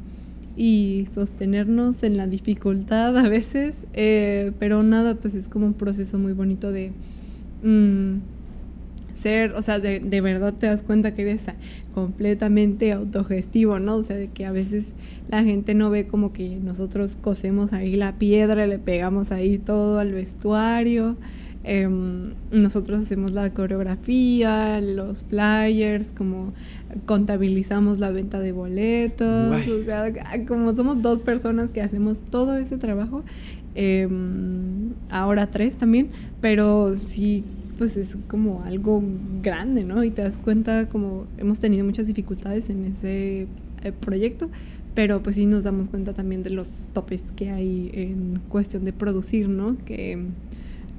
y 0.55 1.07
sostenernos 1.13 2.03
en 2.03 2.17
la 2.17 2.27
dificultad 2.27 3.17
a 3.17 3.27
veces, 3.27 3.75
eh, 3.93 4.51
pero 4.59 4.83
nada, 4.83 5.15
pues 5.15 5.33
es 5.33 5.49
como 5.49 5.65
un 5.65 5.73
proceso 5.73 6.17
muy 6.17 6.33
bonito 6.33 6.71
de 6.71 6.91
mm, 7.63 8.19
ser, 9.15 9.53
o 9.53 9.61
sea, 9.61 9.79
de, 9.79 9.99
de, 9.99 10.21
verdad 10.21 10.53
te 10.53 10.67
das 10.67 10.83
cuenta 10.83 11.13
que 11.13 11.23
eres 11.23 11.45
completamente 11.93 12.91
autogestivo, 12.91 13.79
¿no? 13.79 13.95
O 13.95 14.03
sea, 14.03 14.15
de 14.15 14.27
que 14.27 14.45
a 14.45 14.51
veces 14.51 14.93
la 15.29 15.43
gente 15.43 15.73
no 15.73 15.89
ve 15.89 16.07
como 16.07 16.33
que 16.33 16.57
nosotros 16.57 17.17
cosemos 17.19 17.73
ahí 17.73 17.95
la 17.95 18.17
piedra, 18.17 18.67
le 18.67 18.79
pegamos 18.79 19.31
ahí 19.31 19.57
todo 19.57 19.99
al 19.99 20.11
vestuario. 20.11 21.17
Em, 21.67 22.33
nosotros 22.51 23.01
hacemos 23.01 23.31
la 23.31 23.51
coreografía, 23.51 24.79
los 24.81 25.23
flyers, 25.23 26.13
como 26.15 26.53
contabilizamos 27.07 27.97
la 27.97 28.11
venta 28.11 28.39
de 28.39 28.51
boletos, 28.51 29.67
o 29.67 29.83
sea, 29.83 30.13
como 30.47 30.75
somos 30.75 31.01
dos 31.01 31.17
personas 31.19 31.71
que 31.71 31.81
hacemos 31.81 32.19
todo 32.29 32.55
ese 32.55 32.77
trabajo, 32.77 33.23
em, 33.73 34.93
ahora 35.09 35.49
tres 35.49 35.75
también, 35.75 36.09
pero 36.39 36.95
sí, 36.95 37.43
pues 37.79 37.97
es 37.97 38.15
como 38.27 38.61
algo 38.63 39.01
grande, 39.41 39.83
¿no? 39.83 40.03
Y 40.03 40.11
te 40.11 40.21
das 40.21 40.37
cuenta 40.37 40.87
como 40.87 41.25
hemos 41.39 41.59
tenido 41.59 41.83
muchas 41.83 42.05
dificultades 42.05 42.69
en 42.69 42.85
ese 42.85 43.47
eh, 43.83 43.91
proyecto, 43.91 44.51
pero 44.93 45.23
pues 45.23 45.35
sí 45.35 45.47
nos 45.47 45.63
damos 45.63 45.89
cuenta 45.89 46.13
también 46.13 46.43
de 46.43 46.51
los 46.51 46.83
topes 46.93 47.23
que 47.35 47.49
hay 47.49 47.89
en 47.91 48.39
cuestión 48.49 48.85
de 48.85 48.93
producir, 48.93 49.49
¿no? 49.49 49.77
Que 49.83 50.19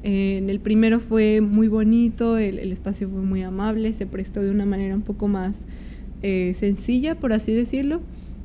en 0.09 0.51
el 0.51 0.61
primero 0.61 1.01
fue 1.01 1.40
muy 1.40 1.66
bonito, 1.66 2.38
el, 2.38 2.71
espacio 2.71 3.11
fue 3.11 3.23
muy 3.23 3.42
amable, 3.42 3.92
se 3.92 4.07
prestó 4.07 4.40
de 4.40 4.53
una 4.53 4.64
manera 4.64 4.95
un 4.95 5.03
poco 5.03 5.27
más 5.27 5.57
eh, 6.23 6.52
sencilla, 6.54 7.17
por 7.17 7.33
así 7.33 7.52
decirlo, 7.52 8.00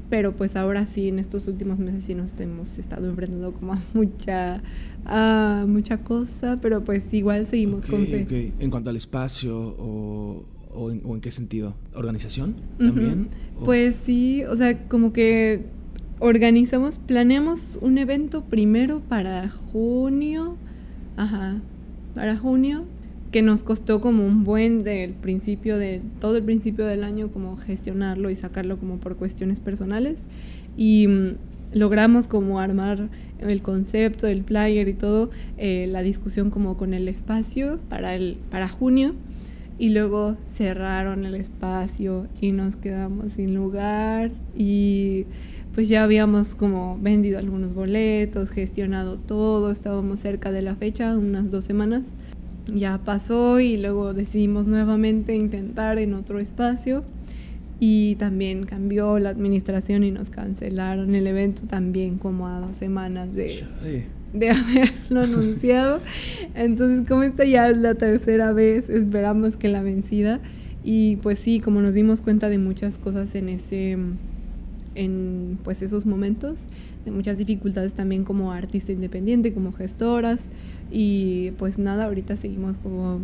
pero 0.10 0.36
pues 0.36 0.56
ahora 0.56 0.88
sí, 0.88 1.10
en 1.10 1.20
estos 1.20 1.48
últimos 1.48 1.78
meses 1.78 2.06
sí 2.06 2.16
nos 2.16 2.40
hemos 2.40 2.80
estado 2.80 3.08
enfrentando 3.08 3.54
como 3.54 3.74
a 3.74 3.84
mucha, 3.94 4.64
a 5.06 5.66
mucha 5.68 6.00
cosa, 6.00 6.58
pero 6.60 6.84
pues 6.84 7.14
igual 7.14 7.46
seguimos 7.46 7.86
con 7.86 8.08
fe. 8.08 8.54
En 8.58 8.72
cuanto 8.72 8.90
al 8.90 8.96
espacio 8.96 9.56
o, 9.56 10.44
o, 10.74 10.90
en, 10.90 11.22
qué 11.22 11.30
sentido, 11.30 11.76
¿organización 11.94 12.56
también? 12.80 13.28
Pues 13.64 13.98
sí, 13.98 14.44
o 14.46 14.56
sea, 14.56 14.88
como 14.88 15.14
que 15.14 15.66
organizamos, 16.18 16.98
planeamos 16.98 17.78
un 17.84 18.00
evento 18.00 18.46
primero 18.46 19.00
para 19.00 19.48
junio 19.48 20.58
Ajá, 21.18 21.62
para 22.16 22.38
junio, 22.38 22.86
que 23.32 23.42
nos 23.42 23.64
costó 23.64 24.02
como 24.02 24.26
un 24.26 24.44
buen 24.44 24.84
del 24.84 25.14
principio 25.14 25.78
de, 25.78 26.02
todo 26.20 26.38
el 26.38 26.44
principio 26.44 26.86
del 26.86 27.04
año, 27.04 27.32
como 27.32 27.56
gestionarlo 27.56 28.30
y 28.30 28.36
sacarlo 28.36 28.78
como 28.78 28.98
por 28.98 29.16
cuestiones 29.16 29.60
personales. 29.60 30.24
Y 30.76 31.08
mm, 31.08 31.36
logramos 31.74 32.28
como 32.28 32.60
armar 32.60 33.10
el 33.40 33.62
concepto, 33.62 34.28
el 34.28 34.44
flyer 34.44 34.88
y 34.88 34.94
todo, 34.94 35.30
eh, 35.58 35.88
la 35.90 36.02
discusión 36.02 36.50
como 36.50 36.78
con 36.78 36.94
el 36.94 37.08
espacio 37.08 37.80
para, 37.90 38.16
el, 38.16 38.38
para 38.50 38.68
junio. 38.68 39.16
Y 39.80 39.90
luego 39.90 40.36
cerraron 40.48 41.26
el 41.26 41.34
espacio 41.34 42.28
y 42.40 42.52
nos 42.52 42.76
quedamos 42.76 43.34
sin 43.34 43.56
lugar. 43.56 44.32
Y 44.56 45.26
pues 45.74 45.88
ya 45.88 46.04
habíamos 46.04 46.56
como 46.56 46.98
vendido 47.02 47.40
algunos 47.40 47.74
boletos, 47.74 48.50
gestionado 48.50 49.18
todo, 49.18 49.72
estábamos 49.72 50.20
cerca 50.20 50.52
de 50.52 50.62
la 50.62 50.76
fecha, 50.76 51.18
unas 51.18 51.50
dos 51.50 51.64
semanas. 51.66 52.04
Ya 52.68 53.00
pasó 53.00 53.60
y 53.60 53.78
luego 53.78 54.14
decidimos 54.14 54.68
nuevamente 54.68 55.36
intentar 55.36 55.98
en 55.98 56.14
otro 56.14 56.40
espacio 56.40 57.04
y 57.80 58.16
también 58.16 58.66
cambió 58.66 59.18
la 59.18 59.30
administración 59.30 60.04
y 60.04 60.12
nos 60.12 60.30
cancelaron 60.30 61.16
el 61.16 61.26
evento 61.26 61.64
también 61.68 62.18
como 62.18 62.48
a 62.48 62.60
dos 62.60 62.76
semanas 62.78 63.34
de, 63.34 63.64
de 64.34 64.50
haberlo 64.52 65.22
anunciado. 65.24 66.00
Entonces, 66.54 67.08
como 67.08 67.24
esta 67.24 67.46
ya 67.46 67.70
es 67.70 67.78
la 67.78 67.96
tercera 67.96 68.54
vez, 68.54 68.90
esperamos 68.90 69.56
que 69.56 69.70
la 69.70 69.82
vencida. 69.82 70.42
Y 70.84 71.16
pues 71.18 71.40
sí, 71.40 71.60
como 71.60 71.82
nos 71.82 71.94
dimos 71.94 72.22
cuenta 72.22 72.50
de 72.50 72.58
muchas 72.58 72.98
cosas 72.98 73.34
en 73.36 73.50
ese 73.50 73.98
en 74.96 75.58
pues 75.64 75.82
esos 75.82 76.06
momentos, 76.06 76.66
de 77.06 77.12
muchas 77.12 77.38
dificultades 77.38 77.94
también 77.94 78.24
como 78.24 78.52
artista 78.52 78.92
independiente, 78.92 79.54
como 79.54 79.72
gestoras 79.72 80.46
y 80.92 81.52
pues 81.52 81.80
nada, 81.80 82.06
ahorita 82.06 82.36
seguimos 82.36 82.78
como 82.78 83.22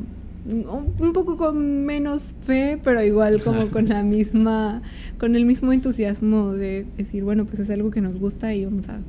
un 0.50 1.12
poco 1.14 1.36
con 1.36 1.86
menos 1.86 2.36
fe, 2.42 2.80
pero 2.84 3.04
igual 3.04 3.42
como 3.42 3.68
con 3.72 3.90
la 3.90 4.04
misma, 4.04 4.82
con 5.20 5.36
el 5.36 5.46
mismo 5.46 5.74
entusiasmo 5.74 6.54
de 6.54 6.86
decir, 6.98 7.24
bueno, 7.24 7.46
pues 7.46 7.60
es 7.60 7.70
algo 7.70 7.92
que 7.92 8.02
nos 8.02 8.18
gusta 8.18 8.54
y 8.54 8.66
vamos 8.66 8.88
a 8.90 9.02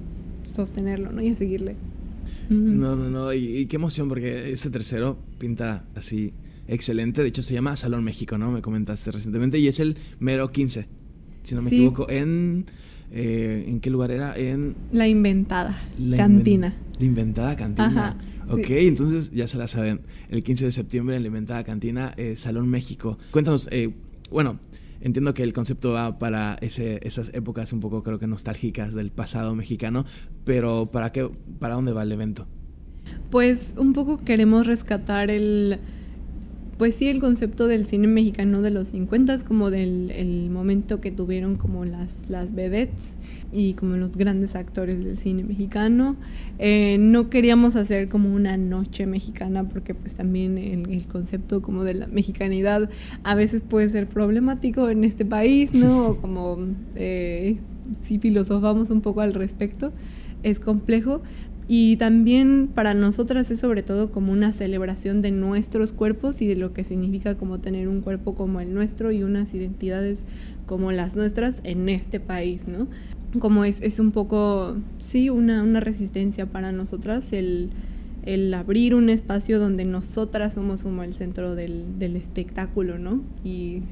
sostenerlo, 0.53 1.13
¿no? 1.13 1.23
Y 1.23 1.31
a 1.31 1.37
seguirle. 1.37 1.77
No, 2.49 2.97
no, 2.97 3.11
no, 3.11 3.33
y, 3.35 3.67
qué 3.67 3.77
emoción 3.77 4.09
porque 4.09 4.51
este 4.51 4.71
tercero 4.71 5.19
pinta 5.39 5.85
así 5.95 6.33
excelente, 6.67 7.23
de 7.23 7.29
hecho 7.29 7.43
se 7.43 7.53
llama 7.53 7.77
Salón 7.77 8.03
México, 8.05 8.39
¿no? 8.39 8.51
Me 8.51 8.63
comentaste 8.63 9.13
recientemente 9.13 9.59
y 9.59 9.69
es 9.69 9.81
el 9.81 9.97
mero 10.19 10.51
15, 10.51 10.87
si 11.49 11.55
no 11.55 11.63
me 11.63 11.69
equivoco, 11.69 12.09
en... 12.09 12.67
Eh, 13.11 13.65
¿En 13.67 13.81
qué 13.81 13.89
lugar 13.89 14.11
era? 14.11 14.37
En... 14.37 14.77
La 14.93 15.09
Inventada, 15.09 15.81
Cantina. 16.15 16.75
la 16.99 17.05
Inventada 17.05 17.57
Cantina. 17.57 18.17
ok, 18.51 18.69
entonces 18.69 19.31
ya 19.31 19.49
se 19.49 19.57
la 19.57 19.67
saben. 19.67 20.03
El 20.29 20.43
15 20.43 20.67
de 20.67 20.73
septiembre 20.73 21.17
en 21.17 21.23
la 21.23 21.29
Inventada 21.29 21.65
Cantina, 21.65 22.13
eh, 22.19 22.37
Salón 22.37 22.69
México. 22.69 23.19
Cuéntanos, 23.31 23.69
eh, 23.73 23.95
bueno, 24.31 24.61
entiendo 25.01 25.33
que 25.33 25.43
el 25.43 25.55
concepto 25.55 25.93
va 25.93 26.19
para 26.19 26.59
ese, 26.61 27.01
esas 27.03 27.33
épocas 27.33 27.73
un 27.73 27.81
poco 27.81 28.03
creo 28.03 28.19
que 28.19 28.27
nostálgicas 28.27 28.93
del 28.93 29.11
pasado 29.11 29.55
mexicano, 29.55 30.05
pero 30.45 30.91
¿para 30.93 31.11
qué, 31.11 31.31
para 31.59 31.77
dónde 31.77 31.93
va 31.93 32.03
el 32.03 32.13
evento? 32.13 32.47
Pues 33.31 33.75
un 33.79 33.95
poco 33.95 34.19
queremos 34.19 34.67
rescatar 34.67 35.31
el, 35.31 35.81
pues 36.79 36.95
sí, 36.95 37.09
el 37.09 37.21
concepto 37.21 37.67
del 37.67 37.87
cine 37.87 38.07
mexicano 38.07 38.63
de 38.63 38.71
los 38.71 38.89
50 38.89 39.39
como 39.47 39.71
del 39.71 40.11
el 40.13 40.49
momento 40.51 41.01
que 41.01 41.11
tuvieron 41.11 41.57
como 41.57 41.85
las, 41.85 42.31
las 42.31 42.55
vedettes 42.55 43.17
y 43.53 43.75
como 43.75 43.97
los 43.97 44.17
grandes 44.17 44.55
actores 44.55 45.03
del 45.03 45.19
cine 45.19 45.43
mexicano. 45.43 46.17
Eh, 46.59 46.99
no 47.01 47.31
queríamos 47.31 47.77
hacer 47.77 48.09
como 48.09 48.35
una 48.35 48.57
noche 48.57 49.07
mexicana 49.07 49.69
porque 49.69 49.95
pues 49.95 50.15
también 50.15 50.59
el, 50.59 51.07
concepto 51.07 51.63
como 51.63 51.85
de 51.85 51.95
la 51.95 52.07
mexicanidad 52.07 52.91
a 53.25 53.35
veces 53.35 53.63
puede 53.63 53.89
ser 53.91 54.09
problemático 54.09 54.89
en 54.91 55.05
este 55.05 55.25
país, 55.25 55.73
¿no? 55.73 56.09
O 56.09 56.17
como 56.21 56.59
eh, 56.95 57.57
si 58.05 58.19
filosofamos 58.19 58.91
un 58.91 59.01
poco 59.01 59.21
al 59.21 59.35
respecto, 59.35 59.93
es 60.43 60.61
complejo. 60.61 61.23
Y 61.69 61.97
también 61.99 62.71
para 62.75 62.95
nosotras 62.95 63.51
es 63.51 63.61
sobre 63.61 63.83
todo 63.83 64.11
como 64.11 64.33
una 64.33 64.53
celebración 64.53 65.21
de 65.21 65.31
nuestros 65.31 65.93
cuerpos 65.93 66.41
y 66.41 66.47
de 66.47 66.57
lo 66.57 66.73
que 66.73 66.83
significa 66.83 67.37
como 67.37 67.61
tener 67.61 67.89
un 67.89 68.01
cuerpo 68.01 68.35
como 68.35 68.61
el 68.61 68.73
nuestro 68.73 69.13
y 69.13 69.23
unas 69.23 69.53
identidades 69.53 70.21
como 70.67 70.93
las 70.93 71.15
nuestras 71.15 71.61
en 71.65 71.89
este 71.89 72.21
país, 72.21 72.67
¿no? 72.67 72.89
como 73.39 73.65
es, 73.65 73.81
es 73.83 73.99
un 73.99 74.13
poco, 74.13 74.77
sí, 74.99 75.31
una, 75.31 75.63
una 75.63 75.81
resistencia 75.81 76.47
para 76.47 76.73
nosotras 76.73 77.33
el, 77.33 77.71
el, 78.25 78.53
abrir 78.55 78.95
un 78.95 79.11
espacio 79.11 79.59
donde 79.59 79.85
nosotras 79.85 80.55
somos 80.55 80.83
como 80.83 81.03
el 81.03 81.15
centro 81.15 81.55
del, 81.55 81.99
del 81.99 82.17
espectáculo, 82.17 82.99
¿no? 82.99 83.23
Y 83.45 83.83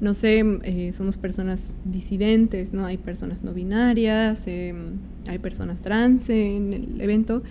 no 0.00 0.14
sé, 0.14 0.42
eh, 0.62 0.92
somos 0.92 1.16
personas 1.16 1.72
disidentes, 1.84 2.72
¿no? 2.72 2.86
Hay 2.86 2.96
personas 2.96 3.42
no 3.42 3.52
binarias, 3.52 4.46
em, 4.46 4.98
hay 5.28 5.38
personas 5.38 5.80
trans 5.82 6.28
en 6.30 6.72
el 6.72 7.00
evento 7.00 7.42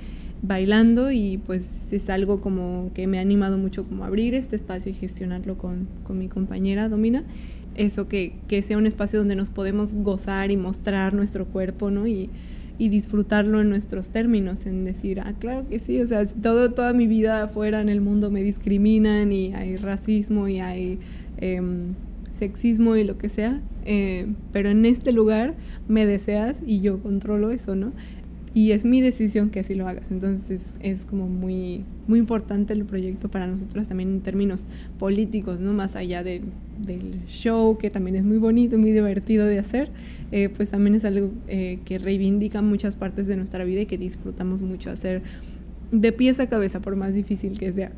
bailando 0.42 1.12
y 1.12 1.38
pues 1.38 1.92
es 1.92 2.10
algo 2.10 2.40
como 2.40 2.92
que 2.94 3.08
me 3.08 3.20
ha 3.20 3.22
animado 3.22 3.58
mucho 3.58 3.86
como 3.86 4.06
abrir 4.06 4.34
este 4.36 4.56
espacio 4.56 4.92
y 4.92 4.96
gestionarlo 4.96 5.58
con, 5.58 5.88
con 6.06 6.18
mi 6.18 6.30
compañera 6.30 6.88
Domina 6.88 7.26
eso, 7.76 8.08
que, 8.08 8.34
que, 8.48 8.62
sea 8.62 8.78
un 8.78 8.86
espacio 8.86 9.20
donde 9.20 9.36
nos 9.36 9.50
podemos 9.50 9.94
gozar 9.94 10.52
y 10.52 10.58
mostrar 10.58 11.14
nuestro 11.14 11.46
cuerpo, 11.46 11.90
¿no? 11.92 12.08
Y, 12.08 12.30
y, 12.78 12.90
disfrutarlo 12.90 13.62
en 13.62 13.70
nuestros 13.70 14.10
términos, 14.10 14.66
en 14.66 14.84
decir, 14.84 15.22
ah, 15.22 15.34
claro 15.40 15.68
que 15.68 15.80
sí, 15.80 16.00
o 16.02 16.08
sea, 16.08 16.26
todo, 16.26 16.72
toda 16.72 16.94
mi 16.94 17.08
vida 17.08 17.44
afuera 17.44 17.82
en 17.82 17.90
el 17.90 18.02
mundo 18.02 18.32
me 18.32 18.44
discriminan 18.44 19.32
y 19.32 19.54
hay 19.54 19.78
racismo 19.78 20.48
y 20.48 20.60
hay 20.60 21.00
em, 21.38 21.94
sexismo 22.32 22.96
y 22.96 23.04
lo 23.04 23.18
que 23.18 23.30
sea, 23.30 23.62
eh, 23.86 24.28
pero 24.52 24.70
en 24.70 24.86
este 24.86 25.12
lugar 25.12 25.56
me 25.88 26.06
deseas 26.06 26.58
y 26.66 26.82
yo 26.82 27.02
controlo 27.02 27.52
eso, 27.52 27.76
¿no? 27.76 27.92
y 28.54 28.72
es 28.72 28.84
mi 28.84 29.02
decisión 29.02 29.50
que 29.50 29.60
así 29.60 29.76
lo 29.76 29.88
hagas. 29.88 30.12
Entonces 30.12 30.76
es, 30.80 31.06
como 31.06 31.28
muy, 31.28 31.84
muy 32.08 32.20
importante 32.20 32.74
el 32.74 32.84
proyecto 32.86 33.30
para 33.30 33.48
nosotros 33.48 33.88
también 33.88 34.10
en 34.10 34.22
términos 34.22 34.66
políticos, 34.98 35.60
¿no? 35.60 35.74
Más 35.74 35.96
allá 35.96 36.24
del 36.24 36.44
show, 37.28 37.78
que 37.78 37.90
también 37.90 38.16
es 38.16 38.24
muy 38.24 38.38
bonito, 38.38 38.78
muy 38.78 38.92
divertido 38.92 39.46
de 39.46 39.60
hacer, 39.60 39.90
eh, 40.32 40.50
pues 40.50 40.70
también 40.70 40.96
es 40.96 41.06
algo 41.06 41.32
eh, 41.48 41.80
que 41.86 42.00
reivindica 42.00 42.62
muchas 42.62 42.96
partes 42.96 43.28
de 43.28 43.38
nuestra 43.38 43.64
vida 43.64 43.82
y 43.82 43.86
que 43.86 43.98
disfrutamos 43.98 44.62
mucho 44.62 44.90
hacer 44.90 45.22
de 45.92 46.12
pies 46.12 46.40
a 46.40 46.48
cabeza, 46.48 46.82
por 46.82 46.96
más 46.96 47.14
difícil 47.14 47.58
que 47.58 47.74
sea. 47.74 47.92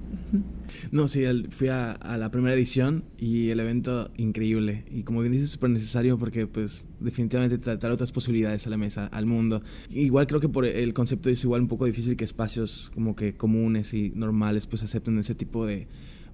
No, 0.91 1.07
sí, 1.07 1.23
fui 1.49 1.67
a, 1.67 1.97
la 2.17 2.31
primera 2.31 2.55
edición 2.55 3.03
y 3.17 3.49
el 3.49 3.59
evento 3.59 4.09
increíble. 4.17 4.85
Y 4.89 5.03
como 5.03 5.21
bien 5.21 5.33
dices, 5.33 5.49
súper 5.49 5.69
necesario 5.69 6.17
porque 6.17 6.47
pues 6.47 6.87
definitivamente 6.99 7.57
tratar 7.57 7.91
otras 7.91 8.11
posibilidades 8.11 8.65
a 8.67 8.69
la 8.69 8.77
mesa, 8.77 9.07
al 9.07 9.25
mundo. 9.25 9.61
Igual 9.89 10.27
creo 10.27 10.39
que 10.39 10.49
por 10.49 10.65
el 10.65 10.93
concepto 10.93 11.29
es 11.29 11.43
igual 11.43 11.61
un 11.61 11.67
poco 11.67 11.85
difícil 11.85 12.15
que 12.15 12.23
espacios 12.23 12.91
como 12.93 13.15
que 13.15 13.35
comunes 13.35 13.93
y 13.93 14.11
normales 14.15 14.67
pues 14.67 14.83
acepten 14.83 15.19
ese 15.19 15.35
tipo 15.35 15.65
de 15.65 15.87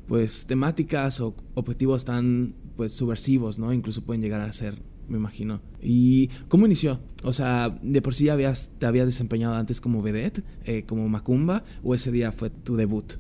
pues 0.07 0.45
temáticas 0.45 1.19
o 1.19 1.35
objetivos 1.55 2.05
tan 2.05 2.55
pues 2.75 2.93
subversivos, 2.93 3.59
¿no? 3.59 3.73
Incluso 3.73 4.03
pueden 4.03 4.21
llegar 4.21 4.41
a 4.41 4.51
ser 4.51 4.75
me 5.07 5.17
imagino. 5.17 5.61
¿Y 5.81 6.29
cómo 6.47 6.65
inició? 6.65 6.99
O 7.23 7.33
sea, 7.33 7.77
¿de 7.81 8.01
por 8.01 8.13
sí 8.15 8.25
ya 8.25 8.33
habías, 8.33 8.71
te 8.77 8.85
habías 8.85 9.05
desempeñado 9.05 9.55
antes 9.55 9.81
como 9.81 10.01
vedette, 10.01 10.43
eh, 10.65 10.83
como 10.85 11.07
Macumba, 11.09 11.63
o 11.83 11.95
ese 11.95 12.11
día 12.11 12.31
fue 12.31 12.49
tu 12.49 12.75
debut? 12.75 13.13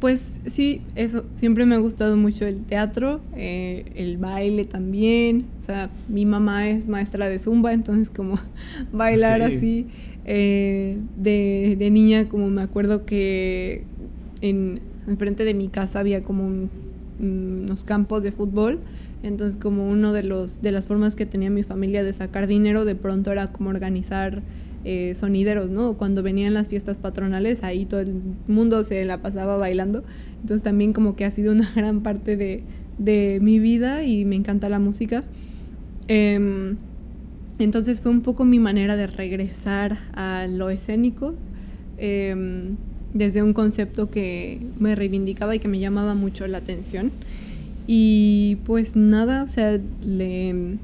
Pues 0.00 0.32
sí, 0.46 0.82
eso, 0.94 1.24
siempre 1.32 1.64
me 1.64 1.74
ha 1.74 1.78
gustado 1.78 2.18
mucho 2.18 2.44
el 2.44 2.64
teatro, 2.64 3.22
eh, 3.34 3.92
el 3.94 4.18
baile 4.18 4.66
también, 4.66 5.46
o 5.58 5.62
sea, 5.62 5.88
mi 6.10 6.26
mamá 6.26 6.68
es 6.68 6.86
maestra 6.86 7.30
de 7.30 7.38
zumba, 7.38 7.72
entonces 7.72 8.10
como 8.10 8.38
bailar 8.92 9.40
así, 9.40 9.86
eh, 10.26 10.98
de, 11.16 11.88
niña 11.90 12.28
como 12.28 12.50
me 12.50 12.60
acuerdo 12.60 13.06
que 13.06 13.84
en, 14.42 14.80
frente 15.16 15.46
de 15.46 15.54
mi 15.54 15.68
casa 15.68 16.00
había 16.00 16.22
como 16.22 16.68
unos 17.18 17.84
campos 17.84 18.22
de 18.22 18.32
fútbol, 18.32 18.80
entonces 19.22 19.56
como 19.56 19.88
uno 19.88 20.12
de, 20.12 20.22
los, 20.22 20.62
de 20.62 20.72
las 20.72 20.86
formas 20.86 21.14
que 21.14 21.26
tenía 21.26 21.50
mi 21.50 21.62
familia 21.62 22.04
de 22.04 22.12
sacar 22.12 22.46
dinero 22.46 22.84
de 22.84 22.94
pronto 22.94 23.32
era 23.32 23.52
como 23.52 23.70
organizar 23.70 24.42
eh, 24.84 25.14
sonideros, 25.16 25.68
¿no? 25.68 25.94
Cuando 25.94 26.22
venían 26.22 26.54
las 26.54 26.68
fiestas 26.68 26.96
patronales, 26.96 27.64
ahí 27.64 27.86
todo 27.86 28.00
el 28.00 28.14
mundo 28.46 28.84
se 28.84 29.04
la 29.04 29.20
pasaba 29.20 29.56
bailando. 29.56 30.04
Entonces 30.42 30.62
también 30.62 30.92
como 30.92 31.16
que 31.16 31.24
ha 31.24 31.30
sido 31.30 31.52
una 31.52 31.68
gran 31.74 32.02
parte 32.02 32.36
de, 32.36 32.62
de 32.98 33.38
mi 33.42 33.58
vida 33.58 34.04
y 34.04 34.24
me 34.24 34.36
encanta 34.36 34.68
la 34.68 34.78
música. 34.78 35.24
Em, 36.08 36.76
entonces 37.58 38.00
fue 38.00 38.12
un 38.12 38.20
poco 38.20 38.44
mi 38.44 38.58
manera 38.58 38.96
de 38.96 39.06
regresar 39.06 39.98
a 40.12 40.46
lo 40.46 40.70
escénico 40.70 41.34
em, 41.98 42.76
desde 43.12 43.42
un 43.42 43.54
concepto 43.54 44.10
que 44.10 44.60
me 44.78 44.94
reivindicaba 44.94 45.56
y 45.56 45.58
que 45.58 45.68
me 45.68 45.78
llamaba 45.78 46.14
mucho 46.14 46.46
la 46.46 46.58
atención. 46.58 47.10
Y 47.86 48.56
pues 48.64 48.96
nada, 48.96 49.42
o 49.42 49.48
sea, 49.48 49.78
le, 50.02 50.76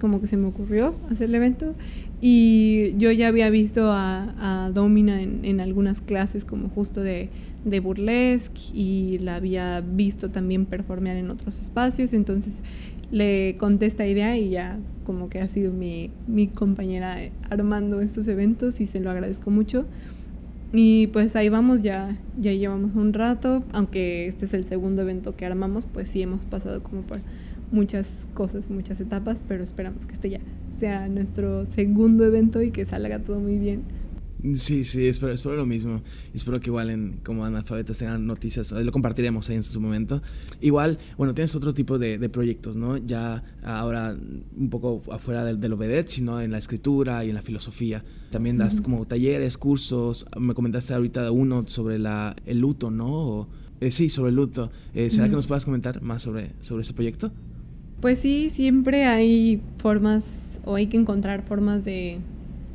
como 0.00 0.20
que 0.20 0.26
se 0.26 0.36
me 0.36 0.46
ocurrió 0.46 0.94
hacer 1.10 1.28
el 1.28 1.34
evento 1.36 1.74
y 2.20 2.94
yo 2.98 3.10
ya 3.12 3.28
había 3.28 3.48
visto 3.48 3.90
a, 3.90 4.66
a 4.66 4.70
Domina 4.70 5.22
en, 5.22 5.44
en, 5.44 5.60
algunas 5.60 6.02
clases 6.02 6.44
como 6.44 6.68
justo 6.68 7.00
de, 7.00 7.30
de, 7.64 7.80
burlesque 7.80 8.60
y 8.74 9.18
la 9.20 9.36
había 9.36 9.80
visto 9.80 10.28
también 10.28 10.66
performear 10.66 11.16
en 11.16 11.30
otros 11.30 11.58
espacios. 11.60 12.12
Entonces 12.12 12.56
le 13.10 13.56
conté 13.56 13.86
esta 13.86 14.06
idea 14.06 14.36
y 14.36 14.50
ya 14.50 14.78
como 15.04 15.30
que 15.30 15.40
ha 15.40 15.48
sido 15.48 15.72
mi, 15.72 16.10
mi 16.26 16.46
compañera 16.46 17.16
armando 17.48 18.02
estos 18.02 18.28
eventos 18.28 18.80
y 18.82 18.86
se 18.86 19.00
lo 19.00 19.10
agradezco 19.10 19.50
mucho. 19.50 19.86
Y 20.72 21.08
pues 21.08 21.34
ahí 21.34 21.48
vamos, 21.48 21.82
ya, 21.82 22.16
ya 22.38 22.52
llevamos 22.52 22.94
un 22.94 23.12
rato, 23.12 23.64
aunque 23.72 24.28
este 24.28 24.44
es 24.44 24.54
el 24.54 24.64
segundo 24.64 25.02
evento 25.02 25.34
que 25.34 25.44
armamos, 25.44 25.86
pues 25.86 26.08
sí 26.08 26.22
hemos 26.22 26.44
pasado 26.44 26.82
como 26.82 27.02
por 27.02 27.18
muchas 27.72 28.08
cosas, 28.34 28.70
muchas 28.70 29.00
etapas, 29.00 29.44
pero 29.46 29.64
esperamos 29.64 30.06
que 30.06 30.12
este 30.12 30.30
ya 30.30 30.40
sea 30.78 31.08
nuestro 31.08 31.66
segundo 31.66 32.24
evento 32.24 32.62
y 32.62 32.70
que 32.70 32.84
salga 32.84 33.18
todo 33.18 33.40
muy 33.40 33.58
bien. 33.58 33.82
Sí, 34.54 34.84
sí, 34.84 35.06
espero, 35.06 35.32
espero 35.32 35.56
lo 35.56 35.66
mismo. 35.66 36.02
Espero 36.32 36.60
que 36.60 36.70
igual 36.70 36.90
en, 36.90 37.20
como 37.24 37.44
analfabetas 37.44 37.98
tengan 37.98 38.26
noticias, 38.26 38.72
lo 38.72 38.92
compartiremos 38.92 39.48
ahí 39.50 39.56
en 39.56 39.62
su 39.62 39.80
momento. 39.80 40.20
Igual, 40.60 40.98
bueno, 41.16 41.34
tienes 41.34 41.54
otro 41.54 41.74
tipo 41.74 41.98
de, 41.98 42.18
de 42.18 42.28
proyectos, 42.28 42.76
¿no? 42.76 42.96
Ya 42.96 43.42
ahora 43.62 44.16
un 44.56 44.70
poco 44.70 45.02
afuera 45.10 45.44
del, 45.44 45.60
del 45.60 45.72
OBEDET, 45.72 46.08
sino 46.08 46.40
en 46.40 46.52
la 46.52 46.58
escritura 46.58 47.24
y 47.24 47.28
en 47.28 47.34
la 47.34 47.42
filosofía. 47.42 48.02
También 48.30 48.58
das 48.58 48.80
como 48.80 49.04
talleres, 49.06 49.58
cursos. 49.58 50.26
Me 50.38 50.54
comentaste 50.54 50.94
ahorita 50.94 51.22
de 51.22 51.30
uno 51.30 51.66
sobre 51.66 51.98
la, 51.98 52.36
el 52.46 52.60
luto, 52.60 52.90
¿no? 52.90 53.48
Eh, 53.80 53.90
sí, 53.90 54.10
sobre 54.10 54.30
el 54.30 54.36
luto. 54.36 54.70
Eh, 54.94 55.10
¿Será 55.10 55.28
que 55.28 55.34
nos 55.34 55.46
puedas 55.46 55.64
comentar 55.64 56.02
más 56.02 56.22
sobre, 56.22 56.52
sobre 56.60 56.82
ese 56.82 56.92
proyecto? 56.92 57.32
Pues 58.00 58.20
sí, 58.20 58.50
siempre 58.50 59.04
hay 59.04 59.60
formas 59.76 60.60
o 60.64 60.74
hay 60.74 60.86
que 60.86 60.96
encontrar 60.96 61.42
formas 61.42 61.84
de 61.84 62.20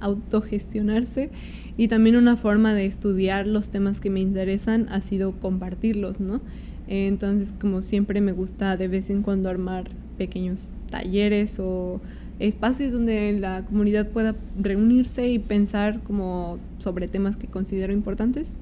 autogestionarse 0.06 1.30
y 1.78 1.88
también 1.88 2.16
una 2.16 2.38
forma 2.38 2.74
de 2.74 2.86
estudiar 2.86 3.48
los 3.48 3.70
temas 3.70 4.00
que 4.00 4.10
me 4.10 4.22
interesan 4.22 4.88
ha 4.90 5.02
sido 5.02 5.34
compartirlos, 5.34 6.20
¿no? 6.20 6.42
Entonces, 6.88 7.54
como 7.60 7.82
siempre 7.82 8.22
me 8.22 8.32
gusta 8.32 8.78
de 8.78 8.88
vez 8.88 9.10
en 9.10 9.24
cuando 9.24 9.50
armar 9.50 9.90
pequeños 10.18 10.70
talleres 10.90 11.60
o 11.60 12.00
espacios 12.40 12.92
donde 12.92 13.34
la 13.34 13.66
comunidad 13.66 14.08
pueda 14.10 14.36
reunirse 14.62 15.28
y 15.30 15.40
pensar 15.40 16.02
como 16.02 16.60
sobre 16.78 17.08
temas 17.08 17.36
que 17.36 17.48
considero 17.48 17.92
importantes. 17.92 18.54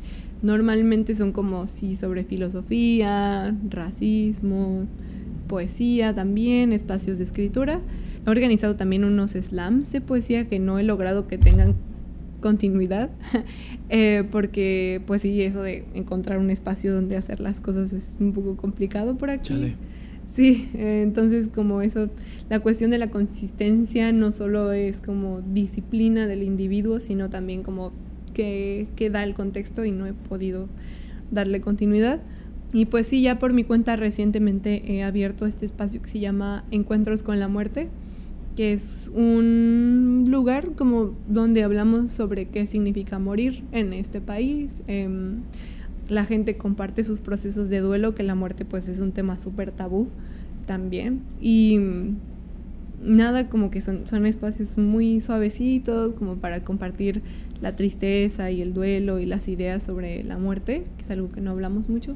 Normalmente 0.42 1.16
son 1.16 1.32
como 1.32 1.68
sí 1.68 1.96
sobre 1.96 2.24
filosofía, 2.24 3.56
racismo, 3.70 4.86
poesía 5.48 6.16
también, 6.16 6.72
espacios 6.72 7.18
de 7.18 7.26
escritura 7.26 7.82
He 8.26 8.30
organizado 8.30 8.76
también 8.76 9.04
unos 9.04 9.32
slams 9.32 9.92
de 9.92 10.02
poesía 10.02 10.48
que 10.48 10.60
no 10.60 10.80
he 10.80 10.84
logrado 10.84 11.28
que 11.28 11.38
tengan 11.38 11.76
continuidad, 12.42 13.10
eh, 13.90 14.24
porque 14.32 15.02
pues 15.08 15.24
sí, 15.24 15.42
eso 15.42 15.64
de 15.64 15.86
encontrar 15.94 16.38
un 16.38 16.52
espacio 16.52 16.94
donde 16.94 17.18
hacer 17.18 17.40
las 17.40 17.60
cosas 17.60 17.94
es 17.94 18.06
un 18.20 18.34
poco 18.34 18.56
complicado 18.58 19.18
por 19.18 19.30
aquí. 19.30 19.76
Sí, 20.28 20.70
eh, 20.74 21.02
entonces 21.04 21.48
como 21.48 21.82
eso, 21.82 22.10
la 22.50 22.60
cuestión 22.60 22.92
de 22.92 22.98
la 22.98 23.10
consistencia 23.10 24.12
no 24.12 24.32
solo 24.32 24.72
es 24.72 25.00
como 25.00 25.42
disciplina 25.42 26.28
del 26.28 26.44
individuo, 26.44 27.00
sino 27.00 27.30
también 27.30 27.64
como 27.64 27.92
que, 28.34 28.88
que 28.96 29.10
da 29.10 29.24
el 29.24 29.36
contexto 29.36 29.86
y 29.86 29.92
no 29.92 30.06
he 30.08 30.14
podido 30.14 30.68
darle 31.32 31.62
continuidad. 31.62 32.22
Y 32.74 32.86
pues 32.86 33.08
sí, 33.08 33.22
ya 33.22 33.38
por 33.38 33.54
mi 33.54 33.64
cuenta 33.64 33.96
recientemente 33.96 34.92
he 34.92 35.04
abierto 35.04 35.46
este 35.46 35.66
espacio 35.66 36.02
que 36.02 36.10
se 36.10 36.20
llama 36.20 36.64
Encuentros 36.72 37.22
con 37.22 37.40
la 37.40 37.48
Muerte, 37.48 37.90
que 38.56 38.74
es 38.74 39.12
un 39.14 40.26
lugar 40.28 40.72
como 40.76 41.14
donde 41.28 41.64
hablamos 41.64 42.12
sobre 42.12 42.46
qué 42.46 42.66
significa 42.66 43.20
morir 43.20 43.64
en 43.72 43.94
este 43.94 44.22
país. 44.22 44.72
Em, 44.88 45.42
la 46.10 46.26
gente 46.26 46.58
comparte 46.58 47.04
sus 47.04 47.20
procesos 47.20 47.70
de 47.70 47.80
duelo, 47.80 48.14
que 48.16 48.24
la 48.24 48.36
muerte 48.36 48.66
pues 48.66 48.88
es 48.88 49.00
un 49.00 49.12
tema 49.12 49.38
súper 49.38 49.72
tabú 49.72 50.08
también. 50.66 51.22
Y 51.42 51.80
nada, 53.04 53.50
como 53.50 53.72
que 53.72 53.82
son, 53.82 54.06
son 54.06 54.26
espacios 54.26 54.78
muy 54.78 55.22
suavecitos, 55.22 56.14
como 56.14 56.36
para 56.36 56.64
compartir 56.64 57.22
la 57.62 57.76
tristeza 57.76 58.52
y 58.52 58.62
el 58.62 58.74
duelo 58.74 59.20
y 59.20 59.26
las 59.26 59.48
ideas 59.48 59.84
sobre 59.84 60.24
la 60.24 60.38
muerte, 60.38 60.84
que 60.98 61.04
es 61.04 61.12
algo 61.12 61.32
que 61.32 61.42
no 61.42 61.52
hablamos 61.52 61.90
mucho. 61.90 62.16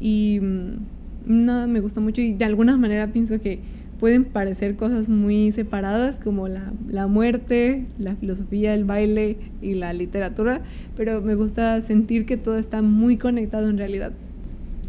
Y 0.00 0.38
mm, 0.40 1.44
nada, 1.44 1.66
me 1.66 1.80
gusta 1.80 2.00
mucho 2.00 2.20
y 2.20 2.34
de 2.34 2.44
alguna 2.44 2.76
manera 2.76 3.12
pienso 3.12 3.40
que 3.40 3.60
pueden 3.98 4.24
parecer 4.24 4.76
cosas 4.76 5.08
muy 5.08 5.52
separadas 5.52 6.16
como 6.16 6.48
la, 6.48 6.72
la, 6.88 7.06
muerte, 7.06 7.86
la 7.98 8.14
filosofía, 8.16 8.74
el 8.74 8.84
baile 8.84 9.36
y 9.62 9.74
la 9.74 9.92
literatura, 9.92 10.60
pero 10.96 11.22
me 11.22 11.34
gusta 11.34 11.80
sentir 11.80 12.26
que 12.26 12.36
todo 12.36 12.58
está 12.58 12.82
muy 12.82 13.16
conectado 13.16 13.68
en 13.68 13.78
realidad. 13.78 14.12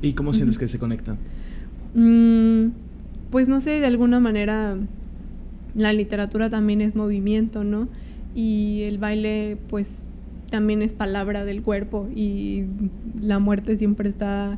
¿Y 0.02 0.14
cómo 0.14 0.34
sientes 0.34 0.58
que 0.58 0.68
se 0.68 0.78
conectan? 0.78 1.18
Mm, 1.96 2.72
pues 3.32 3.48
no 3.48 3.62
sé, 3.62 3.80
de 3.80 3.88
alguna 3.88 4.20
manera 4.20 4.78
la 5.76 5.94
literatura 5.94 6.50
también 6.50 6.82
es 6.82 6.96
movimiento, 6.96 7.64
¿no? 7.64 7.88
Y 8.36 8.82
el 8.84 8.98
baile 8.98 9.58
pues 9.70 9.90
también 10.50 10.82
es 10.82 10.94
palabra 10.94 11.46
del 11.46 11.62
cuerpo 11.62 12.08
y 12.14 12.66
la 13.22 13.40
muerte 13.40 13.78
siempre 13.78 14.10
está 14.10 14.58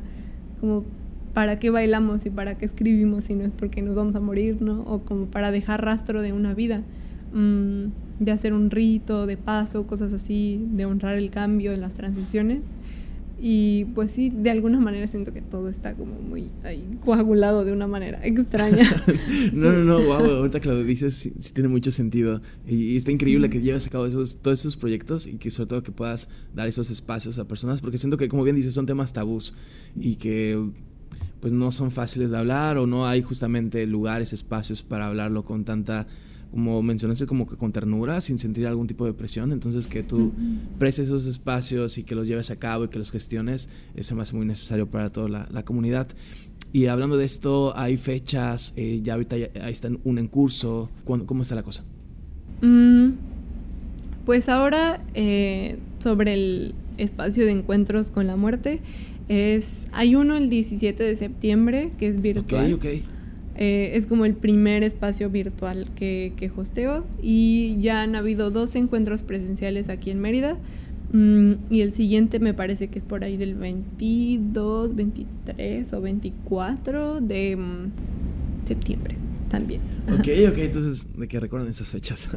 como 0.60 0.84
para 1.32 1.58
qué 1.58 1.70
bailamos 1.70 2.26
y 2.26 2.30
para 2.30 2.58
qué 2.58 2.64
escribimos 2.64 3.24
si 3.24 3.34
no 3.34 3.44
es 3.44 3.50
porque 3.50 3.82
nos 3.82 3.94
vamos 3.94 4.14
a 4.14 4.20
morir, 4.20 4.60
¿no? 4.60 4.82
O 4.82 5.00
como 5.00 5.26
para 5.26 5.50
dejar 5.50 5.84
rastro 5.84 6.22
de 6.22 6.32
una 6.32 6.54
vida, 6.54 6.82
mm, 7.32 7.84
de 8.18 8.32
hacer 8.32 8.52
un 8.52 8.70
rito, 8.70 9.26
de 9.26 9.36
paso, 9.36 9.86
cosas 9.86 10.12
así, 10.12 10.66
de 10.72 10.84
honrar 10.84 11.16
el 11.16 11.30
cambio 11.30 11.72
en 11.72 11.80
las 11.80 11.94
transiciones. 11.94 12.62
Y 13.42 13.86
pues 13.94 14.12
sí, 14.12 14.30
de 14.30 14.50
alguna 14.50 14.80
manera 14.80 15.06
siento 15.06 15.32
que 15.32 15.40
todo 15.40 15.70
está 15.70 15.94
como 15.94 16.14
muy 16.16 16.50
ahí 16.62 16.84
coagulado 17.02 17.64
de 17.64 17.72
una 17.72 17.86
manera 17.86 18.20
extraña. 18.22 18.84
no, 19.54 19.72
no, 19.72 19.84
no, 19.84 19.98
wow, 20.02 20.30
ahorita 20.40 20.60
que 20.60 20.68
lo 20.68 20.84
dices 20.84 21.14
sí, 21.14 21.30
tiene 21.54 21.68
mucho 21.70 21.90
sentido. 21.90 22.42
Y, 22.68 22.98
está 22.98 23.12
increíble 23.12 23.48
que 23.48 23.62
lleves 23.62 23.86
a 23.86 23.90
cabo 23.90 24.04
esos, 24.04 24.42
todos 24.42 24.60
esos 24.60 24.76
proyectos 24.76 25.26
y 25.26 25.38
que 25.38 25.50
sobre 25.50 25.68
todo 25.68 25.82
que 25.82 25.90
puedas 25.90 26.28
dar 26.54 26.68
esos 26.68 26.90
espacios 26.90 27.38
a 27.38 27.48
personas, 27.48 27.80
porque 27.80 27.96
siento 27.96 28.18
que 28.18 28.28
como 28.28 28.44
bien 28.44 28.56
dices 28.56 28.74
son 28.74 28.84
temas 28.84 29.14
tabús 29.14 29.54
y 29.98 30.16
que 30.16 30.62
pues 31.40 31.52
no 31.52 31.72
son 31.72 31.90
fáciles 31.90 32.30
de 32.30 32.38
hablar 32.38 32.78
o 32.78 32.86
no 32.86 33.06
hay 33.06 33.22
justamente 33.22 33.86
lugares, 33.86 34.32
espacios 34.32 34.82
para 34.82 35.06
hablarlo 35.06 35.42
con 35.42 35.64
tanta, 35.64 36.06
como 36.50 36.82
mencionaste, 36.82 37.26
como 37.26 37.46
que 37.46 37.56
con 37.56 37.72
ternura, 37.72 38.20
sin 38.20 38.38
sentir 38.38 38.66
algún 38.66 38.86
tipo 38.86 39.06
de 39.06 39.12
presión. 39.14 39.52
Entonces 39.52 39.86
que 39.86 40.02
tú 40.02 40.32
prestes 40.78 41.08
esos 41.08 41.26
espacios 41.26 41.98
y 41.98 42.04
que 42.04 42.14
los 42.14 42.28
lleves 42.28 42.50
a 42.50 42.56
cabo 42.56 42.84
y 42.84 42.88
que 42.88 42.98
los 42.98 43.10
gestiones, 43.10 43.70
eso 43.94 44.14
me 44.14 44.22
hace 44.22 44.36
muy 44.36 44.46
necesario 44.46 44.88
para 44.88 45.10
toda 45.10 45.46
la, 45.50 45.62
comunidad. 45.64 46.08
Y 46.72 46.86
hablando 46.86 47.16
de 47.16 47.24
esto, 47.24 47.76
hay 47.76 47.96
fechas, 47.96 48.74
eh, 48.76 49.00
ya 49.02 49.14
ahorita 49.14 49.36
ya, 49.36 49.46
están 49.68 49.98
un 50.04 50.18
en 50.18 50.28
curso, 50.28 50.90
¿cómo 51.04 51.42
está 51.42 51.54
la 51.54 51.62
cosa? 51.62 51.84
Mm, 52.62 53.12
pues 54.24 54.48
ahora 54.48 55.02
eh, 55.14 55.78
sobre 55.98 56.34
el 56.34 56.74
espacio 56.98 57.46
de 57.46 57.52
encuentros 57.52 58.10
con 58.10 58.26
la 58.26 58.36
muerte, 58.36 58.80
es, 59.30 59.86
hay 59.92 60.16
uno 60.16 60.36
el 60.36 60.50
17 60.50 61.04
de 61.04 61.14
septiembre 61.14 61.92
que 62.00 62.08
es 62.08 62.20
virtual. 62.20 62.74
Ok, 62.74 62.84
ok. 62.84 62.86
Eh, 63.54 63.92
es 63.94 64.06
como 64.06 64.24
el 64.24 64.34
primer 64.34 64.82
espacio 64.82 65.30
virtual 65.30 65.88
que, 65.94 66.32
que, 66.36 66.50
hosteo 66.50 67.06
y 67.22 67.76
ya 67.78 68.02
han 68.02 68.16
habido 68.16 68.50
dos 68.50 68.74
encuentros 68.74 69.22
presenciales 69.22 69.88
aquí 69.88 70.10
en 70.10 70.18
Mérida 70.18 70.58
mm, 71.12 71.52
y 71.70 71.82
el 71.82 71.92
siguiente 71.92 72.40
me 72.40 72.54
parece 72.54 72.88
que 72.88 72.98
es 72.98 73.04
por 73.04 73.22
ahí 73.22 73.36
del 73.36 73.54
22, 73.54 74.96
23 74.96 75.92
o 75.92 76.00
24 76.00 77.20
de 77.20 77.56
mm, 77.56 78.66
septiembre 78.66 79.16
también. 79.48 79.80
Ok, 80.08 80.28
ok, 80.48 80.58
entonces 80.58 81.16
de 81.16 81.28
que 81.28 81.38
recuerden 81.38 81.68
esas 81.68 81.88
fechas. 81.88 82.30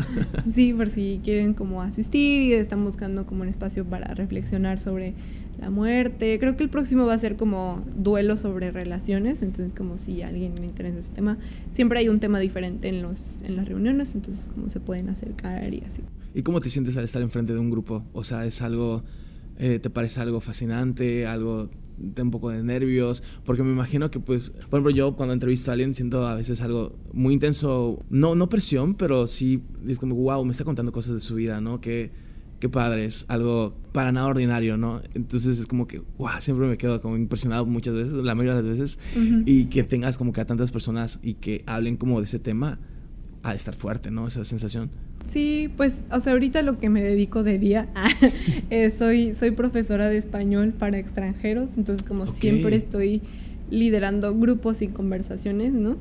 sí, 0.54 0.74
por 0.74 0.90
si 0.90 1.22
quieren 1.24 1.54
como 1.54 1.82
asistir 1.82 2.42
y 2.42 2.54
están 2.54 2.84
buscando 2.84 3.26
como 3.26 3.42
un 3.44 3.48
espacio 3.48 3.86
para 3.86 4.14
reflexionar 4.14 4.80
sobre 4.80 5.14
la 5.64 5.70
muerte. 5.70 6.38
Creo 6.40 6.58
que 6.58 6.64
el 6.64 6.70
próximo 6.70 7.06
va 7.06 7.14
a 7.14 7.20
ser 7.20 7.38
como 7.38 7.84
duelo 7.96 8.36
sobre 8.36 8.70
relaciones, 8.72 9.42
entonces 9.42 9.74
como 9.74 9.98
si 9.98 10.22
a 10.22 10.28
alguien 10.28 10.56
le 10.56 10.66
interesa 10.66 11.00
ese 11.00 11.12
tema, 11.12 11.38
siempre 11.72 12.00
hay 12.00 12.10
un 12.10 12.20
tema 12.20 12.40
diferente 12.40 12.90
en, 12.90 13.02
los, 13.02 13.42
en 13.44 13.56
las 13.56 13.68
reuniones, 13.68 14.14
entonces 14.14 14.46
como 14.54 14.70
se 14.70 14.82
pueden 14.82 15.10
acercar 15.10 15.74
y 15.74 15.80
así. 15.80 16.02
¿Y 16.36 16.42
cómo 16.44 16.60
te 16.60 16.70
sientes 16.70 16.98
al 16.98 17.06
estar 17.06 17.22
enfrente 17.22 17.54
de 17.54 17.60
un 17.60 17.70
grupo? 17.70 18.04
O 18.12 18.26
sea, 18.26 18.46
es 18.46 18.62
algo, 18.62 19.04
eh, 19.58 19.80
¿te 19.80 19.90
parece 19.90 20.20
algo 20.20 20.42
fascinante, 20.42 21.26
algo 21.28 21.70
de 21.98 22.22
un 22.22 22.32
poco 22.32 22.50
de 22.50 22.62
nervios? 22.62 23.24
Porque 23.46 23.64
me 23.64 23.72
imagino 23.72 24.12
que 24.12 24.20
pues, 24.20 24.50
por 24.50 24.80
ejemplo, 24.80 24.92
yo 24.92 25.16
cuando 25.16 25.34
entrevisto 25.34 25.72
a 25.72 25.74
alguien 25.74 25.94
siento 25.94 26.28
a 26.28 26.36
veces 26.36 26.62
algo 26.62 26.98
muy 27.14 27.36
intenso, 27.36 28.04
no, 28.10 28.36
no 28.36 28.50
presión, 28.50 28.96
pero 28.96 29.28
sí 29.28 29.64
es 29.88 29.98
como, 29.98 30.16
wow, 30.16 30.44
me 30.44 30.52
está 30.52 30.66
contando 30.66 30.92
cosas 30.92 31.14
de 31.14 31.20
su 31.22 31.36
vida, 31.36 31.62
¿no? 31.62 31.80
Que 31.80 32.12
qué 32.64 32.70
padre, 32.70 33.04
es 33.04 33.26
algo 33.28 33.74
para 33.92 34.14
nada 34.14 34.26
ordinario, 34.26 34.78
¿no? 34.78 35.02
Entonces 35.16 35.60
es 35.60 35.68
como 35.68 35.86
que, 35.86 36.02
wow, 36.18 36.30
siempre 36.40 36.66
me 36.66 36.78
quedo 36.78 37.02
como 37.02 37.18
impresionado 37.18 37.66
muchas 37.66 37.94
veces, 37.94 38.14
la 38.14 38.36
mayoría 38.36 38.62
de 38.62 38.70
las 38.70 38.80
veces, 38.80 39.00
y 39.46 39.66
que 39.66 39.84
tengas 39.84 40.18
como 40.18 40.32
que 40.32 40.40
a 40.40 40.46
tantas 40.46 40.72
personas 40.72 41.20
y 41.22 41.34
que 41.34 41.62
hablen 41.66 41.98
como 41.98 42.20
de 42.20 42.26
ese 42.26 42.40
tema, 42.40 42.80
ha 43.44 43.50
de 43.50 43.58
estar 43.58 43.76
fuerte, 43.76 44.12
¿no? 44.12 44.28
Esa 44.28 44.46
sensación. 44.46 44.90
Sí, 45.30 45.72
pues, 45.76 46.04
o 46.10 46.22
sea, 46.22 46.32
ahorita 46.32 46.62
lo 46.62 46.80
que 46.80 46.90
me 46.90 47.02
dedico 47.02 47.44
de 47.44 47.60
día, 47.60 47.90
eh, 48.70 48.94
soy, 48.98 49.36
soy 49.38 49.52
profesora 49.52 50.08
de 50.08 50.16
español 50.16 50.72
para 50.72 50.98
extranjeros, 50.98 51.72
entonces 51.76 52.08
como 52.08 52.28
siempre 52.28 52.78
estoy 52.78 53.22
liderando 53.70 54.34
grupos 54.34 54.82
y 54.82 54.88
conversaciones, 54.88 55.74
¿no? 55.74 55.98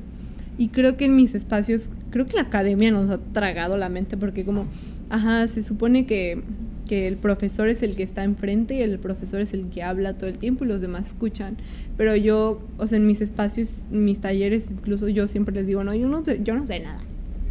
Y 0.57 0.69
creo 0.69 0.95
que 0.95 1.03
en 1.05 1.17
mis 1.17 1.35
espacios, 1.35 1.89
creo 2.09 2.25
que 2.25 2.37
la 2.37 2.43
academia 2.43 2.89
nos 2.89 3.09
ha 3.09 3.17
tragado 3.17 3.75
la 3.75 3.89
mente 3.89 4.15
porque 4.15 4.45
como, 4.45 4.67
ajá, 5.13 5.47
se 5.47 5.61
supone 5.61 6.07
que, 6.07 6.41
que 6.87 7.07
el 7.07 7.17
profesor 7.17 7.69
es 7.69 7.83
el 7.83 7.95
que 7.95 8.01
está 8.01 8.23
enfrente 8.23 8.73
y 8.73 8.81
el 8.81 8.97
profesor 8.97 9.41
es 9.41 9.53
el 9.53 9.69
que 9.69 9.83
habla 9.83 10.17
todo 10.17 10.27
el 10.27 10.39
tiempo 10.39 10.65
y 10.65 10.67
los 10.67 10.81
demás 10.81 11.09
escuchan. 11.09 11.55
Pero 11.97 12.15
yo, 12.15 12.59
o 12.79 12.87
sea, 12.87 12.97
en 12.97 13.05
mis 13.05 13.21
espacios, 13.21 13.83
mis 13.91 14.19
talleres, 14.21 14.71
incluso 14.71 15.07
yo 15.07 15.27
siempre 15.27 15.53
les 15.53 15.67
digo, 15.67 15.83
no, 15.83 15.93
yo 15.93 16.07
no, 16.07 16.65
sé 16.65 16.79
nada. 16.79 16.99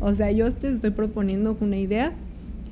O 0.01 0.13
sea, 0.13 0.33
yo 0.33 0.51
te 0.51 0.71
estoy 0.71 0.91
proponiendo 0.91 1.57
una 1.61 1.77
idea 1.77 2.13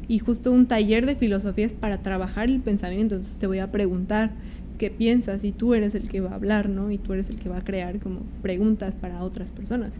y 0.09 0.19
justo 0.19 0.51
un 0.51 0.67
taller 0.67 1.07
de 1.07 1.15
filosofía 1.15 1.67
es 1.67 1.73
para 1.73 2.03
trabajar 2.03 2.49
el 2.49 2.59
pensamiento. 2.59 3.15
Entonces 3.15 3.39
te 3.39 3.47
voy 3.47 3.61
a 3.61 3.71
preguntar 3.71 4.33
qué 4.77 4.91
piensas 4.91 5.45
y 5.45 5.53
tú 5.53 5.75
eres 5.75 5.95
el 5.95 6.09
que 6.09 6.21
va 6.21 6.33
a 6.33 6.35
hablar, 6.35 6.69
¿no? 6.69 6.91
Y 6.91 6.99
tú 6.99 7.13
eres 7.13 7.31
el 7.31 7.37
que 7.37 7.49
va 7.49 7.59
a 7.59 7.65
crear 7.65 8.01
como 8.01 8.23
preguntas 8.43 8.97
para 8.97 9.23
otras 9.23 9.53
personas. 9.53 9.93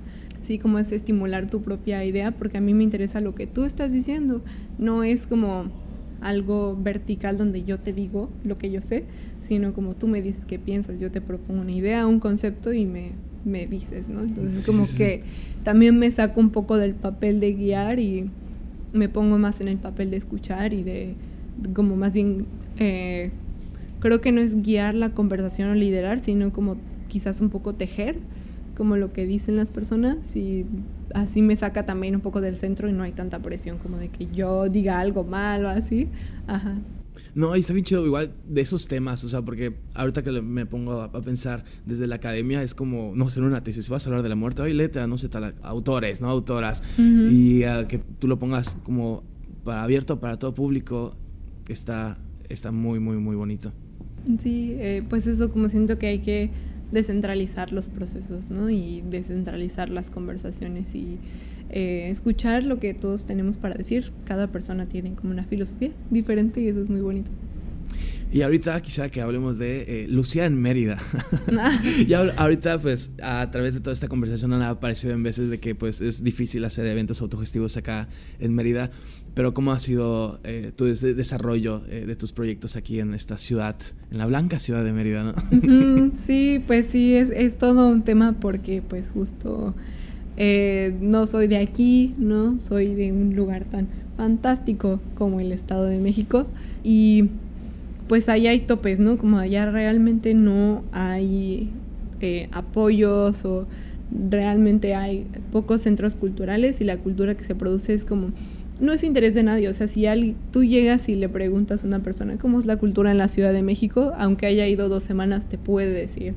Sí, 0.43 0.59
como 0.59 0.79
es 0.79 0.91
estimular 0.93 1.49
tu 1.49 1.63
propia 1.63 2.05
idea, 2.05 2.33
porque 2.33 2.59
a 2.59 2.61
mí 2.61 2.75
me 2.75 2.83
interesa 2.83 3.21
lo 3.21 3.35
que 3.35 3.47
tú 3.47 3.65
estás 3.65 3.93
diciendo. 3.93 4.43
No 4.79 5.05
es 5.05 5.27
como 5.27 5.67
algo 6.21 6.77
vertical 6.81 7.37
donde 7.37 7.65
yo 7.65 7.79
te 7.79 7.93
digo 7.93 8.31
lo 8.45 8.59
que 8.59 8.71
yo 8.71 8.81
sé, 8.81 9.05
sino 9.43 9.73
como 9.73 9.95
tú 9.95 10.07
me 10.07 10.23
dices 10.23 10.45
qué 10.45 10.59
piensas, 10.59 11.01
yo 11.01 11.11
te 11.11 11.21
propongo 11.21 11.63
una 11.63 11.73
idea, 11.73 12.07
un 12.07 12.21
concepto 12.21 12.73
y 12.73 12.85
me, 12.85 13.13
me 13.45 13.67
dices, 13.67 14.09
¿no? 14.09 14.23
Entonces 14.23 14.67
como 14.67 14.85
que 14.97 15.23
también 15.65 15.99
me 15.99 16.11
saco 16.11 16.41
un 16.41 16.51
poco 16.51 16.77
del 16.77 16.95
papel 16.95 17.41
de 17.41 17.53
guiar 17.53 17.99
y 17.99 18.31
me 18.93 19.09
pongo 19.09 19.39
más 19.39 19.61
en 19.61 19.69
el 19.69 19.79
papel 19.79 20.11
de 20.11 20.17
escuchar 20.17 20.75
y 20.75 20.83
de 20.83 21.15
como 21.75 21.97
más 21.97 22.13
bien 22.13 22.47
eh, 22.79 23.31
creo 24.01 24.21
que 24.21 24.33
no 24.33 24.41
es 24.41 24.63
guiar 24.63 24.95
la 24.95 25.11
conversación 25.11 25.71
o 25.71 25.75
liderar, 25.75 26.21
sino 26.21 26.53
como 26.53 26.77
quizás 27.09 27.41
un 27.41 27.51
poco 27.51 27.75
tejer, 27.75 28.17
como 28.77 28.97
lo 28.97 29.13
que 29.13 29.27
dicen 29.27 29.57
las 29.57 29.71
personas 29.71 30.37
y 30.37 30.67
así 31.15 31.43
me 31.43 31.57
saca 31.57 31.87
también 31.87 32.15
un 32.15 32.21
poco 32.21 32.41
del 32.41 32.57
centro 32.57 32.89
y 32.89 32.93
no 32.93 33.03
hay 33.03 33.13
tanta 33.13 33.41
presión 33.41 33.79
como 33.79 33.99
de 33.99 34.09
que 34.09 34.27
yo 34.27 34.69
diga 34.69 35.01
algo 35.01 35.25
mal 35.25 35.65
o 35.65 35.69
así. 35.69 36.09
Ajá. 36.47 36.79
No, 37.35 37.55
y 37.55 37.61
está 37.61 37.73
bien 37.73 37.85
chido 37.85 38.05
igual 38.05 38.33
de 38.49 38.61
esos 38.61 38.89
temas, 38.89 39.23
o 39.25 39.29
sea, 39.29 39.43
porque 39.43 39.75
ahorita 39.95 40.23
que 40.23 40.33
me 40.43 40.67
pongo 40.67 41.03
a, 41.03 41.13
pensar 41.13 41.65
desde 41.87 42.07
la 42.07 42.17
academia 42.17 42.63
es 42.63 42.75
como, 42.75 43.13
no 43.15 43.31
sé, 43.31 43.41
una 43.41 43.63
tesis, 43.63 43.89
vas 43.89 44.07
a 44.07 44.11
hablar 44.11 44.23
de 44.23 44.29
la 44.29 44.35
muerte, 44.35 44.63
hay 44.63 44.73
letra, 44.73 45.07
no 45.07 45.17
sé, 45.17 45.29
tal, 45.29 45.55
autores, 45.63 46.21
¿no? 46.21 46.29
Autoras, 46.29 46.83
y 46.99 47.61
que 47.89 48.01
tú 48.19 48.27
lo 48.27 48.39
pongas 48.39 48.77
como 48.83 49.23
para, 49.65 49.83
abierto 49.85 50.19
para 50.19 50.39
todo 50.39 50.55
público, 50.55 51.15
está, 51.69 52.19
está 52.49 52.73
muy, 52.73 52.99
muy, 52.99 53.17
muy 53.19 53.37
bonito. 53.37 53.73
Sí, 54.43 54.75
eh, 54.79 55.03
pues 55.09 55.27
eso 55.27 55.51
como 55.51 55.69
siento 55.69 55.99
que 55.99 56.07
hay 56.09 56.19
que 56.19 56.51
descentralizar 56.93 57.73
los 57.73 57.89
procesos, 57.89 58.51
¿no? 58.51 58.71
Y 58.71 59.03
descentralizar 59.03 59.91
las 59.91 60.11
conversaciones 60.11 60.95
y 60.95 61.19
eh, 61.71 62.09
escuchar 62.11 62.65
lo 62.65 62.79
que 62.79 62.95
todos 62.95 63.25
tenemos 63.25 63.57
para 63.57 63.75
decir. 63.75 64.13
Cada 64.25 64.49
persona 64.49 64.87
tiene 64.87 65.15
como 65.15 65.33
una 65.33 65.45
filosofía 65.45 65.93
diferente 66.11 66.61
y 66.61 66.69
eso 66.69 66.83
es 66.83 66.89
muy 66.89 67.01
bonito. 67.01 67.31
Y 68.33 68.43
ahorita 68.43 68.81
quizá 68.81 69.09
que 69.09 69.21
hablemos 69.21 69.59
de 69.59 70.05
eh, 70.05 70.07
Lucía 70.09 70.47
en 70.47 70.55
Mérida. 70.55 70.99
y 72.07 72.13
ahorita 72.15 72.81
pues 72.81 73.11
a 73.21 73.51
través 73.51 73.75
de 73.75 73.81
toda 73.81 73.93
esta 73.93 74.07
conversación 74.07 74.53
han 74.53 74.63
aparecido 74.63 75.15
en 75.15 75.25
veces 75.25 75.51
de 75.51 75.59
que 75.59 75.75
pues 75.75 76.01
es 76.01 76.23
difícil 76.23 76.65
hacer 76.65 76.87
eventos 76.87 77.21
autogestivos 77.23 77.77
acá 77.77 78.09
en 78.39 78.55
Mérida, 78.55 78.91
pero 79.35 79.53
¿cómo 79.53 79.73
ha 79.73 79.81
sido 79.81 80.39
eh, 80.45 80.71
tu 80.77 80.85
desarrollo 80.85 81.83
eh, 81.89 82.05
de 82.07 82.15
tus 82.15 82.31
proyectos 82.31 82.77
aquí 82.77 83.01
en 83.01 83.15
esta 83.15 83.37
ciudad, 83.37 83.75
en 84.13 84.19
la 84.19 84.27
blanca 84.27 84.61
ciudad 84.61 84.85
de 84.85 84.93
Mérida, 84.93 85.25
no? 85.25 86.13
sí, 86.27 86.63
pues 86.65 86.87
sí, 86.87 87.15
es, 87.15 87.31
es, 87.31 87.59
todo 87.59 87.89
un 87.89 88.03
tema 88.03 88.37
porque 88.41 88.81
pues 88.81 89.07
justo 89.13 89.75
no 91.01 91.27
soy 91.27 91.49
de 91.49 91.59
aquí, 91.59 92.15
¿no? 92.17 92.59
Soy 92.59 92.95
de 92.95 93.13
un 93.13 93.37
lugar 93.37 93.67
tan 93.67 93.89
fantástico 94.17 94.99
como 95.17 95.41
el 95.41 95.53
Estado 95.53 95.85
de 95.85 95.99
México 95.99 96.47
y 96.83 97.29
pues 98.11 98.29
ahí 98.29 98.49
hay 98.49 98.59
topes, 98.59 98.99
¿no? 98.99 99.19
Como 99.19 99.39
allá 99.39 99.71
realmente 99.71 100.35
no 100.35 100.83
hay 100.91 101.71
eh, 102.21 102.49
apoyos 102.51 103.45
o 103.45 103.69
realmente 104.29 104.97
hay 104.97 105.29
pocos 105.53 105.83
centros 105.83 106.17
culturales 106.17 106.81
y 106.81 106.85
la 106.85 106.97
cultura 106.97 107.37
que 107.37 107.45
se 107.45 107.55
produce 107.55 107.95
es 107.95 108.05
como 108.05 108.33
no 108.81 108.93
es 108.93 109.05
interés 109.05 109.33
de 109.35 109.45
nadie, 109.45 109.69
o 109.69 109.75
sea, 109.75 109.87
si 109.87 110.35
tú 110.51 110.65
llegas 110.65 111.09
y 111.09 111.15
le 111.15 111.29
preguntas 111.29 111.85
a 111.85 111.87
una 111.87 112.01
persona 112.01 112.37
cómo 112.37 112.59
es 112.59 112.67
la 112.67 112.79
cultura 112.79 113.13
en 113.13 113.19
la 113.19 113.29
Ciudad 113.29 113.53
de 113.53 113.63
México, 113.63 114.13
aunque 114.19 114.47
haya 114.47 114.67
ido 114.67 114.89
dos 114.89 115.05
semanas, 115.05 115.49
te 115.49 115.57
puede 115.57 115.93
decir. 115.93 116.35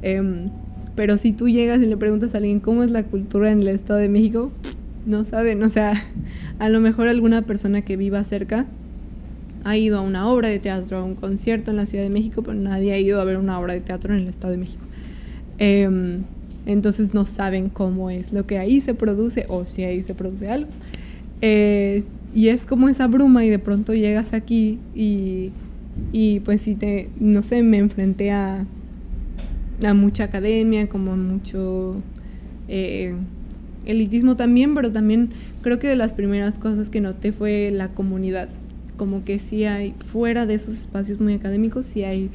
Em, 0.00 0.48
pero 0.94 1.18
si 1.18 1.32
tú 1.32 1.50
llegas 1.50 1.82
y 1.82 1.86
le 1.86 1.98
preguntas 1.98 2.32
a 2.34 2.38
alguien 2.38 2.60
cómo 2.60 2.82
es 2.82 2.90
la 2.90 3.02
cultura 3.02 3.52
en 3.52 3.60
el 3.60 3.68
Estado 3.68 3.98
de 3.98 4.08
México, 4.08 4.52
no 5.04 5.26
saben, 5.26 5.62
o 5.64 5.68
sea, 5.68 5.92
a 6.58 6.70
lo 6.70 6.80
mejor 6.80 7.08
alguna 7.08 7.42
persona 7.42 7.82
que 7.82 7.98
viva 7.98 8.24
cerca 8.24 8.64
ha 9.64 9.76
ido 9.76 9.98
a 9.98 10.00
una 10.00 10.28
obra 10.28 10.48
de 10.48 10.58
teatro, 10.58 10.98
a 10.98 11.04
un 11.04 11.14
concierto 11.14 11.70
en 11.70 11.76
la 11.76 11.86
Ciudad 11.86 12.04
de 12.04 12.10
México, 12.10 12.42
pero 12.42 12.58
nadie 12.58 12.92
ha 12.92 12.98
ido 12.98 13.20
a 13.20 13.24
ver 13.24 13.36
una 13.36 13.58
obra 13.58 13.74
de 13.74 13.80
teatro 13.80 14.14
en 14.14 14.20
el 14.20 14.28
Estado 14.28 14.52
de 14.52 14.58
México. 14.58 14.84
Em, 15.58 16.22
entonces 16.66 17.14
no 17.14 17.24
saben 17.24 17.68
cómo 17.68 18.10
es 18.10 18.32
lo 18.32 18.46
que 18.46 18.58
ahí 18.58 18.80
se 18.80 18.94
produce 18.94 19.46
o 19.48 19.66
si 19.66 19.84
ahí 19.84 20.02
se 20.02 20.14
produce 20.14 20.48
algo. 20.48 20.70
y 22.32 22.48
es 22.48 22.64
como 22.64 22.88
esa 22.88 23.06
bruma 23.08 23.44
y 23.44 23.50
de 23.50 23.58
pronto 23.58 23.92
llegas 23.92 24.34
aquí 24.34 24.78
y, 24.94 25.50
y 26.12 26.40
pues 26.40 26.62
si 26.62 26.74
te, 26.74 27.08
no 27.18 27.42
sé, 27.42 27.62
me 27.62 27.78
enfrenté 27.78 28.30
a, 28.30 28.66
a 29.84 29.94
mucha 29.94 30.24
academia, 30.24 30.88
como 30.88 31.12
a 31.12 31.16
mucho 31.16 31.96
eh, 32.68 33.14
elitismo 33.84 34.36
también, 34.36 34.74
pero 34.74 34.92
también 34.92 35.30
creo 35.62 35.78
que 35.78 35.88
de 35.88 35.96
las 35.96 36.12
primeras 36.12 36.58
cosas 36.58 36.90
que 36.90 37.00
noté 37.00 37.32
fue 37.32 37.70
la 37.72 37.88
comunidad 37.88 38.48
como 39.00 39.24
que 39.24 39.38
sí 39.38 39.64
hay, 39.64 39.94
fuera 40.12 40.44
de 40.44 40.52
esos 40.52 40.76
espacios 40.76 41.20
muy 41.20 41.32
académicos, 41.32 41.86
sí 41.86 42.04
hay 42.04 42.28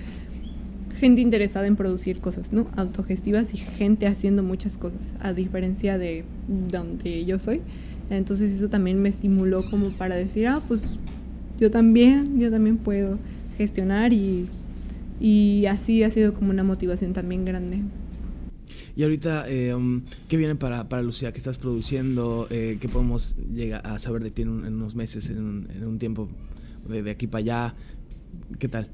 gente 0.99 1.21
interesada 1.21 1.67
en 1.67 1.75
producir 1.75 2.21
cosas, 2.21 2.51
¿no? 2.51 2.65
Autogestivas 2.75 3.53
y 3.53 3.57
gente 3.57 4.07
haciendo 4.07 4.41
muchas 4.41 4.75
cosas, 4.75 5.13
a 5.19 5.31
diferencia 5.31 5.99
de 5.99 6.25
donde 6.47 7.23
yo 7.23 7.37
soy. 7.37 7.61
Entonces 8.09 8.51
eso 8.51 8.67
también 8.67 8.99
me 8.99 9.09
estimuló 9.09 9.63
como 9.69 9.89
para 9.91 10.15
decir, 10.15 10.47
ah, 10.47 10.59
pues 10.67 10.89
yo 11.59 11.69
también, 11.69 12.39
yo 12.39 12.49
también 12.49 12.77
puedo 12.77 13.19
gestionar 13.59 14.11
y, 14.11 14.47
y 15.19 15.67
así 15.67 16.01
ha 16.01 16.09
sido 16.09 16.33
como 16.33 16.49
una 16.49 16.63
motivación 16.63 17.13
también 17.13 17.45
grande. 17.45 17.83
Y 18.95 19.03
ahorita, 19.03 19.47
eh, 19.47 19.75
um, 19.75 20.01
¿qué 20.27 20.35
viene 20.35 20.55
para, 20.55 20.89
para 20.89 21.03
Lucía? 21.03 21.31
¿Qué 21.31 21.37
estás 21.37 21.59
produciendo? 21.59 22.47
Eh, 22.49 22.79
¿Qué 22.81 22.89
podemos 22.89 23.35
llegar 23.53 23.85
a 23.85 23.99
saber 23.99 24.23
de 24.23 24.31
ti 24.31 24.41
en, 24.41 24.49
unos 24.49 24.95
meses, 24.95 25.29
en 25.29 25.37
un, 25.37 25.67
en 25.69 25.85
un 25.85 25.99
tiempo 25.99 26.27
de, 26.87 27.09
aquí 27.09 27.27
para 27.27 27.39
allá? 27.39 27.75
¿Qué 28.59 28.67
tal? 28.67 28.89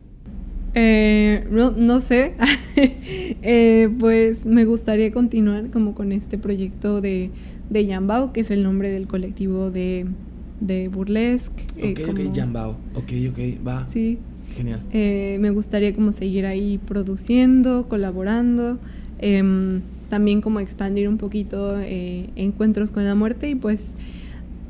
Eh, 0.74 1.46
no, 1.52 1.72
no, 1.72 2.00
sé, 2.00 2.34
eh, 2.78 3.90
pues 4.00 4.46
me 4.46 4.64
gustaría 4.64 5.12
continuar 5.12 5.70
como 5.70 5.94
con 5.94 6.14
este 6.14 6.38
proyecto 6.38 7.02
de, 7.02 7.30
de 7.70 7.86
Yambao, 7.86 8.32
que 8.32 8.42
es 8.42 8.52
el 8.52 8.64
nombre 8.64 8.90
del 8.90 9.08
colectivo 9.08 9.70
de, 9.70 10.06
de 10.62 10.88
Burlesque. 10.88 11.66
Eh, 11.78 11.94
ok, 12.02 12.12
ok, 12.12 12.32
Yambao, 12.32 12.78
ok, 12.96 13.12
ok, 13.32 13.68
va. 13.68 13.88
Sí. 13.90 14.20
Genial. 14.56 14.82
me 14.92 15.50
gustaría 15.52 15.94
como 15.94 16.12
seguir 16.12 16.46
ahí 16.46 16.78
produciendo, 16.78 17.88
colaborando, 17.88 18.80
em, 19.20 19.82
también 20.10 20.42
como 20.42 20.60
expandir 20.60 21.08
un 21.08 21.18
poquito 21.18 21.80
encuentros 21.80 22.92
con 22.92 23.06
la 23.06 23.16
muerte 23.16 23.50
y 23.50 23.56
pues 23.56 23.94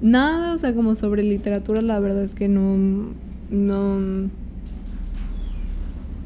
nada, 0.02 0.54
o 0.54 0.58
sea, 0.58 0.74
como 0.74 0.95
sobre 0.95 1.24
literatura, 1.24 1.82
la 1.82 1.99
verdad 1.99 2.24
es 2.24 2.34
que 2.34 2.47
no, 2.47 3.10
no, 3.49 4.30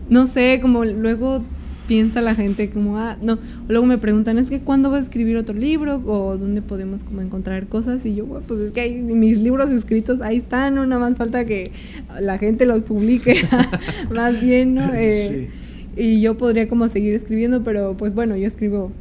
no 0.10 0.28
sé, 0.28 0.60
como 0.62 0.86
luego 0.86 1.44
piensa 1.88 2.22
la 2.22 2.36
gente 2.36 2.70
como, 2.70 2.98
ah, 2.98 3.18
no, 3.22 3.38
luego 3.68 3.86
me 3.86 3.98
preguntan, 3.98 4.38
es 4.38 4.50
que 4.50 4.60
¿cuándo 4.60 4.90
vas 4.90 5.02
a 5.02 5.04
escribir 5.04 5.38
otro 5.38 5.56
libro? 5.56 6.02
O 6.06 6.38
¿dónde 6.38 6.62
podemos 6.62 7.04
como 7.04 7.22
encontrar 7.22 7.68
cosas? 7.68 8.06
Y 8.06 8.16
yo, 8.16 8.26
bueno, 8.26 8.46
pues 8.48 8.60
es 8.60 8.72
que 8.72 8.82
hay 8.82 8.96
mis 8.96 9.40
libros 9.40 9.70
escritos, 9.70 10.22
ahí 10.22 10.38
están, 10.38 10.76
no 10.76 10.86
nada 10.86 11.00
más 11.00 11.18
falta 11.18 11.46
que 11.46 11.72
la 12.20 12.38
gente 12.38 12.66
los 12.66 12.84
publique, 12.84 13.42
más 14.14 14.42
bien, 14.42 14.76
¿no? 14.76 14.86
Eh, 14.96 15.50
y 15.98 16.20
yo 16.20 16.38
podría 16.38 16.68
como 16.68 16.88
seguir 16.90 17.14
escribiendo, 17.14 17.64
pero 17.64 17.96
pues 17.96 18.14
bueno, 18.14 18.36
yo 18.36 18.48
escribo, 18.48 18.92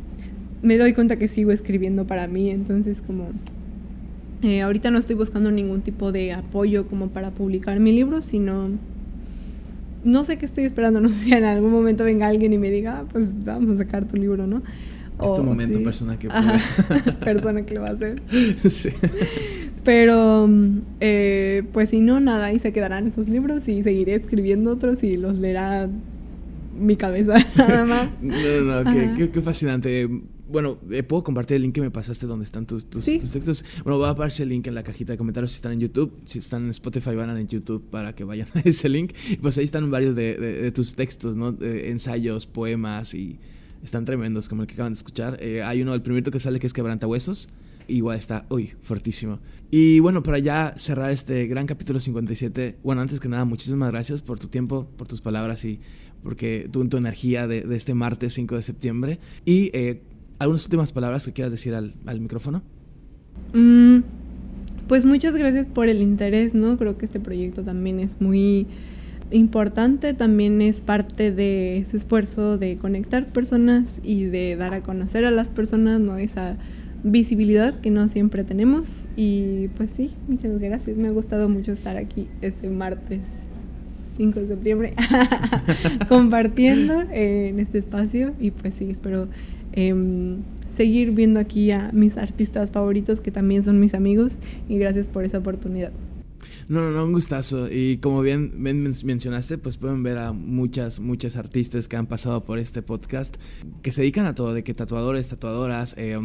me 0.62 0.76
doy 0.76 0.92
cuenta 0.92 1.16
que 1.16 1.28
sigo 1.28 1.50
escribiendo 1.50 2.06
para 2.06 2.26
mí, 2.28 2.50
entonces 2.50 3.00
como 3.00 3.28
eh, 4.44 4.60
ahorita 4.60 4.90
no 4.90 4.98
estoy 4.98 5.16
buscando 5.16 5.50
ningún 5.50 5.80
tipo 5.80 6.12
de 6.12 6.32
apoyo 6.32 6.86
como 6.86 7.08
para 7.08 7.30
publicar 7.30 7.80
mi 7.80 7.92
libro, 7.92 8.20
sino 8.20 8.68
no 10.04 10.24
sé 10.24 10.36
qué 10.36 10.44
estoy 10.44 10.64
esperando, 10.64 11.00
no 11.02 11.08
sé 11.08 11.14
si 11.14 11.32
en 11.32 11.44
algún 11.44 11.72
momento 11.72 12.04
venga 12.04 12.26
alguien 12.26 12.52
y 12.52 12.58
me 12.58 12.70
diga, 12.70 13.00
ah, 13.00 13.04
pues 13.10 13.44
vamos 13.44 13.70
a 13.70 13.78
sacar 13.78 14.06
tu 14.06 14.16
libro, 14.16 14.46
¿no? 14.46 14.62
Es 15.22 15.32
tu 15.32 15.42
momento, 15.42 15.82
persona 15.82 16.18
que 16.18 16.28
persona 17.24 17.64
que 17.64 17.74
lo 17.74 17.82
va 17.82 17.88
a 17.88 17.92
hacer. 17.92 18.20
sí. 18.68 18.90
Pero, 19.84 20.48
eh, 21.00 21.62
pues 21.72 21.90
si 21.90 22.00
no, 22.00 22.20
nada, 22.20 22.46
ahí 22.46 22.58
se 22.58 22.72
quedarán 22.72 23.06
esos 23.06 23.28
libros 23.28 23.68
y 23.68 23.82
seguiré 23.82 24.14
escribiendo 24.14 24.72
otros 24.72 25.02
y 25.04 25.16
los 25.16 25.36
leerá 25.36 25.88
mi 26.78 26.96
cabeza 26.96 27.34
nada 27.56 27.84
más. 27.84 28.10
no, 28.20 28.34
no, 28.60 28.84
no, 28.84 29.16
qué, 29.16 29.30
qué, 29.30 29.40
fascinante 29.40 30.08
bueno, 30.54 30.78
eh, 30.88 31.02
puedo 31.02 31.24
compartir 31.24 31.56
el 31.56 31.62
link 31.62 31.74
que 31.74 31.80
me 31.80 31.90
pasaste 31.90 32.28
donde 32.28 32.44
están 32.44 32.64
tus, 32.64 32.86
tus, 32.86 33.04
textos. 33.04 33.64
Bueno, 33.82 33.98
va 33.98 34.08
a 34.08 34.12
aparecer 34.12 34.44
el 34.44 34.50
link 34.50 34.68
en 34.68 34.76
la 34.76 34.84
cajita 34.84 35.12
de 35.12 35.18
comentarios 35.18 35.50
si 35.50 35.56
están 35.56 35.72
en 35.72 35.80
YouTube. 35.80 36.12
Si 36.26 36.38
están 36.38 36.62
en 36.62 36.70
Spotify, 36.70 37.16
van 37.16 37.28
a 37.28 37.40
en 37.40 37.48
YouTube 37.48 37.82
para 37.90 38.14
que 38.14 38.22
vayan 38.22 38.46
a 38.54 38.60
ese 38.64 38.88
link. 38.88 39.14
Pues 39.42 39.58
ahí 39.58 39.64
están 39.64 39.90
varios 39.90 40.14
de, 40.14 40.70
tus 40.72 40.94
textos, 40.94 41.34
¿no? 41.34 41.56
ensayos, 41.60 42.46
poemas 42.46 43.14
y 43.14 43.40
están 43.82 44.04
tremendos, 44.04 44.48
como 44.48 44.62
el 44.62 44.68
que 44.68 44.74
acaban 44.74 44.92
de 44.92 44.98
escuchar. 44.98 45.38
Eh, 45.40 45.64
hay 45.64 45.82
uno, 45.82 45.92
el 45.92 46.02
primero 46.02 46.30
que 46.30 46.38
sale 46.38 46.60
que 46.60 46.68
es 46.68 46.72
Quebrantahuesos. 46.72 47.48
Igual 47.88 48.16
está, 48.16 48.46
uy, 48.48 48.74
fuertísimo. 48.80 49.40
Y 49.72 49.98
bueno, 49.98 50.22
para 50.22 50.38
ya 50.38 50.74
cerrar 50.76 51.10
este 51.10 51.48
gran 51.48 51.66
capítulo 51.66 51.98
57, 51.98 52.78
bueno, 52.84 53.02
antes 53.02 53.18
que 53.18 53.28
nada, 53.28 53.44
muchísimas 53.44 53.90
gracias 53.90 54.22
por 54.22 54.38
tu 54.38 54.46
tiempo, 54.46 54.86
por 54.96 55.08
tus 55.08 55.20
palabras 55.20 55.64
y 55.64 55.80
porque 56.22 56.68
tu, 56.70 56.88
tu 56.88 56.96
energía 56.96 57.48
de, 57.48 57.66
este 57.74 57.92
martes 57.94 58.34
5 58.34 58.54
de 58.54 58.62
septiembre. 58.62 59.18
Y 59.44 59.70
eh, 59.74 60.00
algunas 60.38 60.64
últimas 60.64 60.92
palabras 60.92 61.24
que 61.24 61.32
quieras 61.32 61.50
decir 61.50 61.74
al, 61.74 62.20
micrófono. 62.20 62.62
Mm, 63.52 64.00
pues 64.88 65.06
muchas 65.06 65.34
gracias 65.34 65.66
por 65.66 65.88
el 65.88 66.02
interés, 66.02 66.54
¿no? 66.54 66.76
Creo 66.76 66.98
que 66.98 67.06
este 67.06 67.20
proyecto 67.20 67.62
también 67.62 68.00
es 68.00 68.20
muy 68.20 68.66
importante, 69.30 70.14
también 70.14 70.60
es 70.62 70.82
parte 70.82 71.32
de 71.32 71.78
ese 71.78 71.96
esfuerzo 71.96 72.58
de 72.58 72.76
conectar 72.76 73.26
personas 73.32 73.98
y 74.02 74.24
de 74.24 74.56
dar 74.56 74.74
a 74.74 74.80
conocer 74.80 75.24
a 75.24 75.30
las 75.30 75.50
personas, 75.50 76.00
¿no? 76.00 76.16
Esa 76.16 76.56
visibilidad 77.04 77.78
que 77.78 77.90
no 77.90 78.08
siempre 78.08 78.44
tenemos. 78.44 79.06
Y 79.16 79.68
pues 79.76 79.90
sí, 79.90 80.10
muchas 80.28 80.58
gracias. 80.58 80.96
Me 80.96 81.08
ha 81.08 81.12
gustado 81.12 81.48
mucho 81.48 81.72
estar 81.72 81.96
aquí 81.96 82.26
este 82.40 82.68
martes 82.68 83.20
5 84.16 84.40
de 84.40 84.46
septiembre 84.46 84.92
compartiendo 86.08 87.02
en 87.12 87.60
este 87.60 87.78
espacio. 87.78 88.34
Y 88.40 88.50
pues 88.50 88.74
sí, 88.74 88.90
espero 88.90 89.28
em, 89.74 90.38
seguir 90.70 91.12
viendo 91.12 91.40
aquí 91.40 91.70
a 91.70 91.90
mis 91.92 92.16
artistas 92.16 92.70
favoritos 92.70 93.20
que 93.20 93.30
también 93.30 93.62
son 93.62 93.80
mis 93.80 93.94
amigos. 93.94 94.32
Y 94.68 94.78
gracias 94.78 95.06
por 95.06 95.24
esa 95.24 95.38
oportunidad. 95.38 95.92
No, 96.68 96.80
no, 96.80 96.90
no, 96.90 97.04
un 97.04 97.12
gustazo. 97.12 97.68
Y 97.70 97.98
como 97.98 98.22
bien, 98.22 98.52
mencionaste, 98.56 99.58
pues 99.58 99.76
pueden 99.76 100.02
ver 100.02 100.18
a 100.18 100.32
muchas, 100.32 101.00
muchas 101.00 101.36
artistas 101.36 101.88
que 101.88 101.96
han 101.96 102.06
pasado 102.06 102.42
por 102.42 102.58
este 102.58 102.82
podcast, 102.82 103.36
que 103.82 103.92
se 103.92 104.00
dedican 104.00 104.26
a 104.26 104.34
todo, 104.34 104.54
de 104.54 104.64
que 104.64 104.74
tatuadores, 104.74 105.28
tatuadoras, 105.28 105.94
eh, 105.98 106.18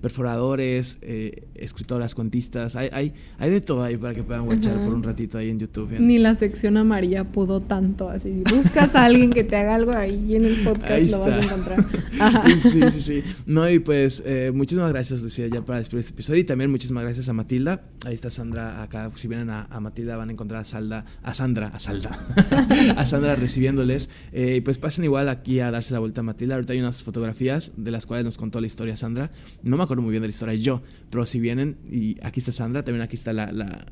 perforadores, 0.00 0.98
eh, 1.02 1.48
escritoras, 1.54 2.14
contistas, 2.14 2.76
hay, 2.76 2.88
hay, 2.92 3.12
hay 3.38 3.50
de 3.50 3.60
todo 3.60 3.82
ahí 3.82 3.96
para 3.96 4.14
que 4.14 4.22
puedan 4.22 4.46
watchar 4.46 4.76
por 4.84 4.94
un 4.94 5.02
ratito 5.02 5.38
ahí 5.38 5.50
en 5.50 5.58
YouTube. 5.58 5.98
Ni 5.98 6.18
la 6.18 6.34
sección 6.34 6.76
amarilla 6.76 7.24
pudo 7.24 7.60
tanto, 7.60 8.08
así. 8.08 8.42
Buscas 8.48 8.94
a 8.94 9.04
alguien 9.04 9.30
que 9.30 9.44
te 9.44 9.56
haga 9.56 9.74
algo 9.74 9.92
ahí 9.92 10.36
en 10.36 10.44
el 10.44 10.56
podcast, 10.62 11.10
lo 11.10 11.20
vas 11.20 11.30
a 11.30 11.44
encontrar. 11.44 11.86
Sí, 12.60 12.82
sí, 12.90 13.00
sí. 13.00 13.22
No, 13.46 13.68
y 13.68 13.78
pues 13.78 14.22
eh, 14.26 14.52
muchísimas 14.54 14.90
gracias, 14.90 15.22
Lucía, 15.22 15.46
ya 15.48 15.62
para 15.62 15.78
despedir 15.78 16.00
este 16.00 16.12
episodio. 16.12 16.40
Y 16.40 16.44
también 16.44 16.70
muchísimas 16.70 17.02
gracias 17.02 17.28
a 17.28 17.32
Matilda. 17.32 17.82
Ahí 18.04 18.14
está 18.14 18.30
Sandra 18.30 18.82
acá, 18.82 19.10
si 19.16 19.26
vienen 19.26 19.50
a 19.50 19.79
Matilda 19.80 20.16
van 20.16 20.28
a 20.28 20.32
encontrar 20.32 20.60
a 20.60 20.64
Salda, 20.64 21.04
a 21.22 21.34
Sandra, 21.34 21.68
a 21.68 21.78
Salda, 21.78 22.18
a 22.96 23.06
Sandra 23.06 23.34
recibiéndoles. 23.36 24.10
Eh, 24.32 24.56
y 24.56 24.60
pues 24.60 24.78
pasen 24.78 25.04
igual 25.04 25.28
aquí 25.28 25.60
a 25.60 25.70
darse 25.70 25.92
la 25.92 26.00
vuelta 26.00 26.20
a 26.20 26.24
Matilda. 26.24 26.54
Ahorita 26.54 26.72
hay 26.72 26.80
unas 26.80 27.02
fotografías 27.02 27.72
de 27.76 27.90
las 27.90 28.06
cuales 28.06 28.24
nos 28.24 28.38
contó 28.38 28.60
la 28.60 28.66
historia 28.66 28.96
Sandra. 28.96 29.30
No 29.62 29.76
me 29.76 29.82
acuerdo 29.82 30.02
muy 30.02 30.10
bien 30.10 30.22
de 30.22 30.28
la 30.28 30.32
historia 30.32 30.54
yo, 30.54 30.82
pero 31.10 31.26
si 31.26 31.40
vienen, 31.40 31.78
y 31.90 32.16
aquí 32.24 32.40
está 32.40 32.52
Sandra, 32.52 32.84
también 32.84 33.02
aquí 33.02 33.16
está 33.16 33.32
la, 33.32 33.86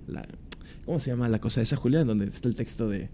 ¿cómo 0.85 1.01
se 1.01 1.11
llama 1.11 1.29
la 1.29 1.41
cosa 1.41 1.63
esa, 1.63 1.77
Julia? 1.77 2.05
Donde 2.05 2.27
está 2.27 2.49
el 2.49 2.55
texto 2.55 2.89
de 2.89 3.09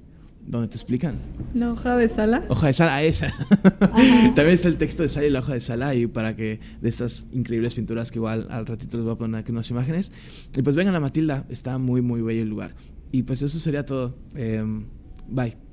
donde 0.47 0.69
te 0.69 0.75
explican. 0.75 1.17
La 1.55 1.73
hoja 1.73 1.97
de 1.97 2.09
sala. 2.09 2.45
Hoja 2.49 2.69
de 2.69 2.73
sala, 2.73 3.03
esa. 3.03 3.33
También 3.81 4.51
está 4.51 4.69
el 4.69 4.77
texto 4.77 5.03
de 5.03 5.09
sala 5.09 5.27
y 5.27 5.31
la 5.31 5.41
hoja 5.41 5.55
de 5.55 5.61
sala 5.61 5.89
ahí 5.89 6.07
para 6.07 6.37
que 6.37 6.61
de 6.81 6.89
estas 6.89 7.27
increíbles 7.33 7.75
pinturas 7.75 8.11
que 8.11 8.19
igual 8.19 8.47
al 8.51 8.67
ratito 8.67 8.97
les 8.97 9.05
voy 9.05 9.15
a 9.15 9.19
poner 9.19 9.41
aquí 9.41 9.53
unas 9.53 9.71
imágenes. 9.71 10.13
Y 10.55 10.63
pues 10.63 10.77
vengan 10.77 10.95
a 10.95 11.01
Matilda, 11.01 11.47
está 11.49 11.79
muy 11.79 12.03
muy 12.03 12.23
bello 12.23 12.43
el 12.43 12.49
lugar. 12.49 12.75
Y 13.13 13.23
pues 13.23 13.43
eso 13.43 13.59
sería 13.59 13.85
todo. 13.85 14.17
Em, 14.35 14.87
bye. 15.29 15.64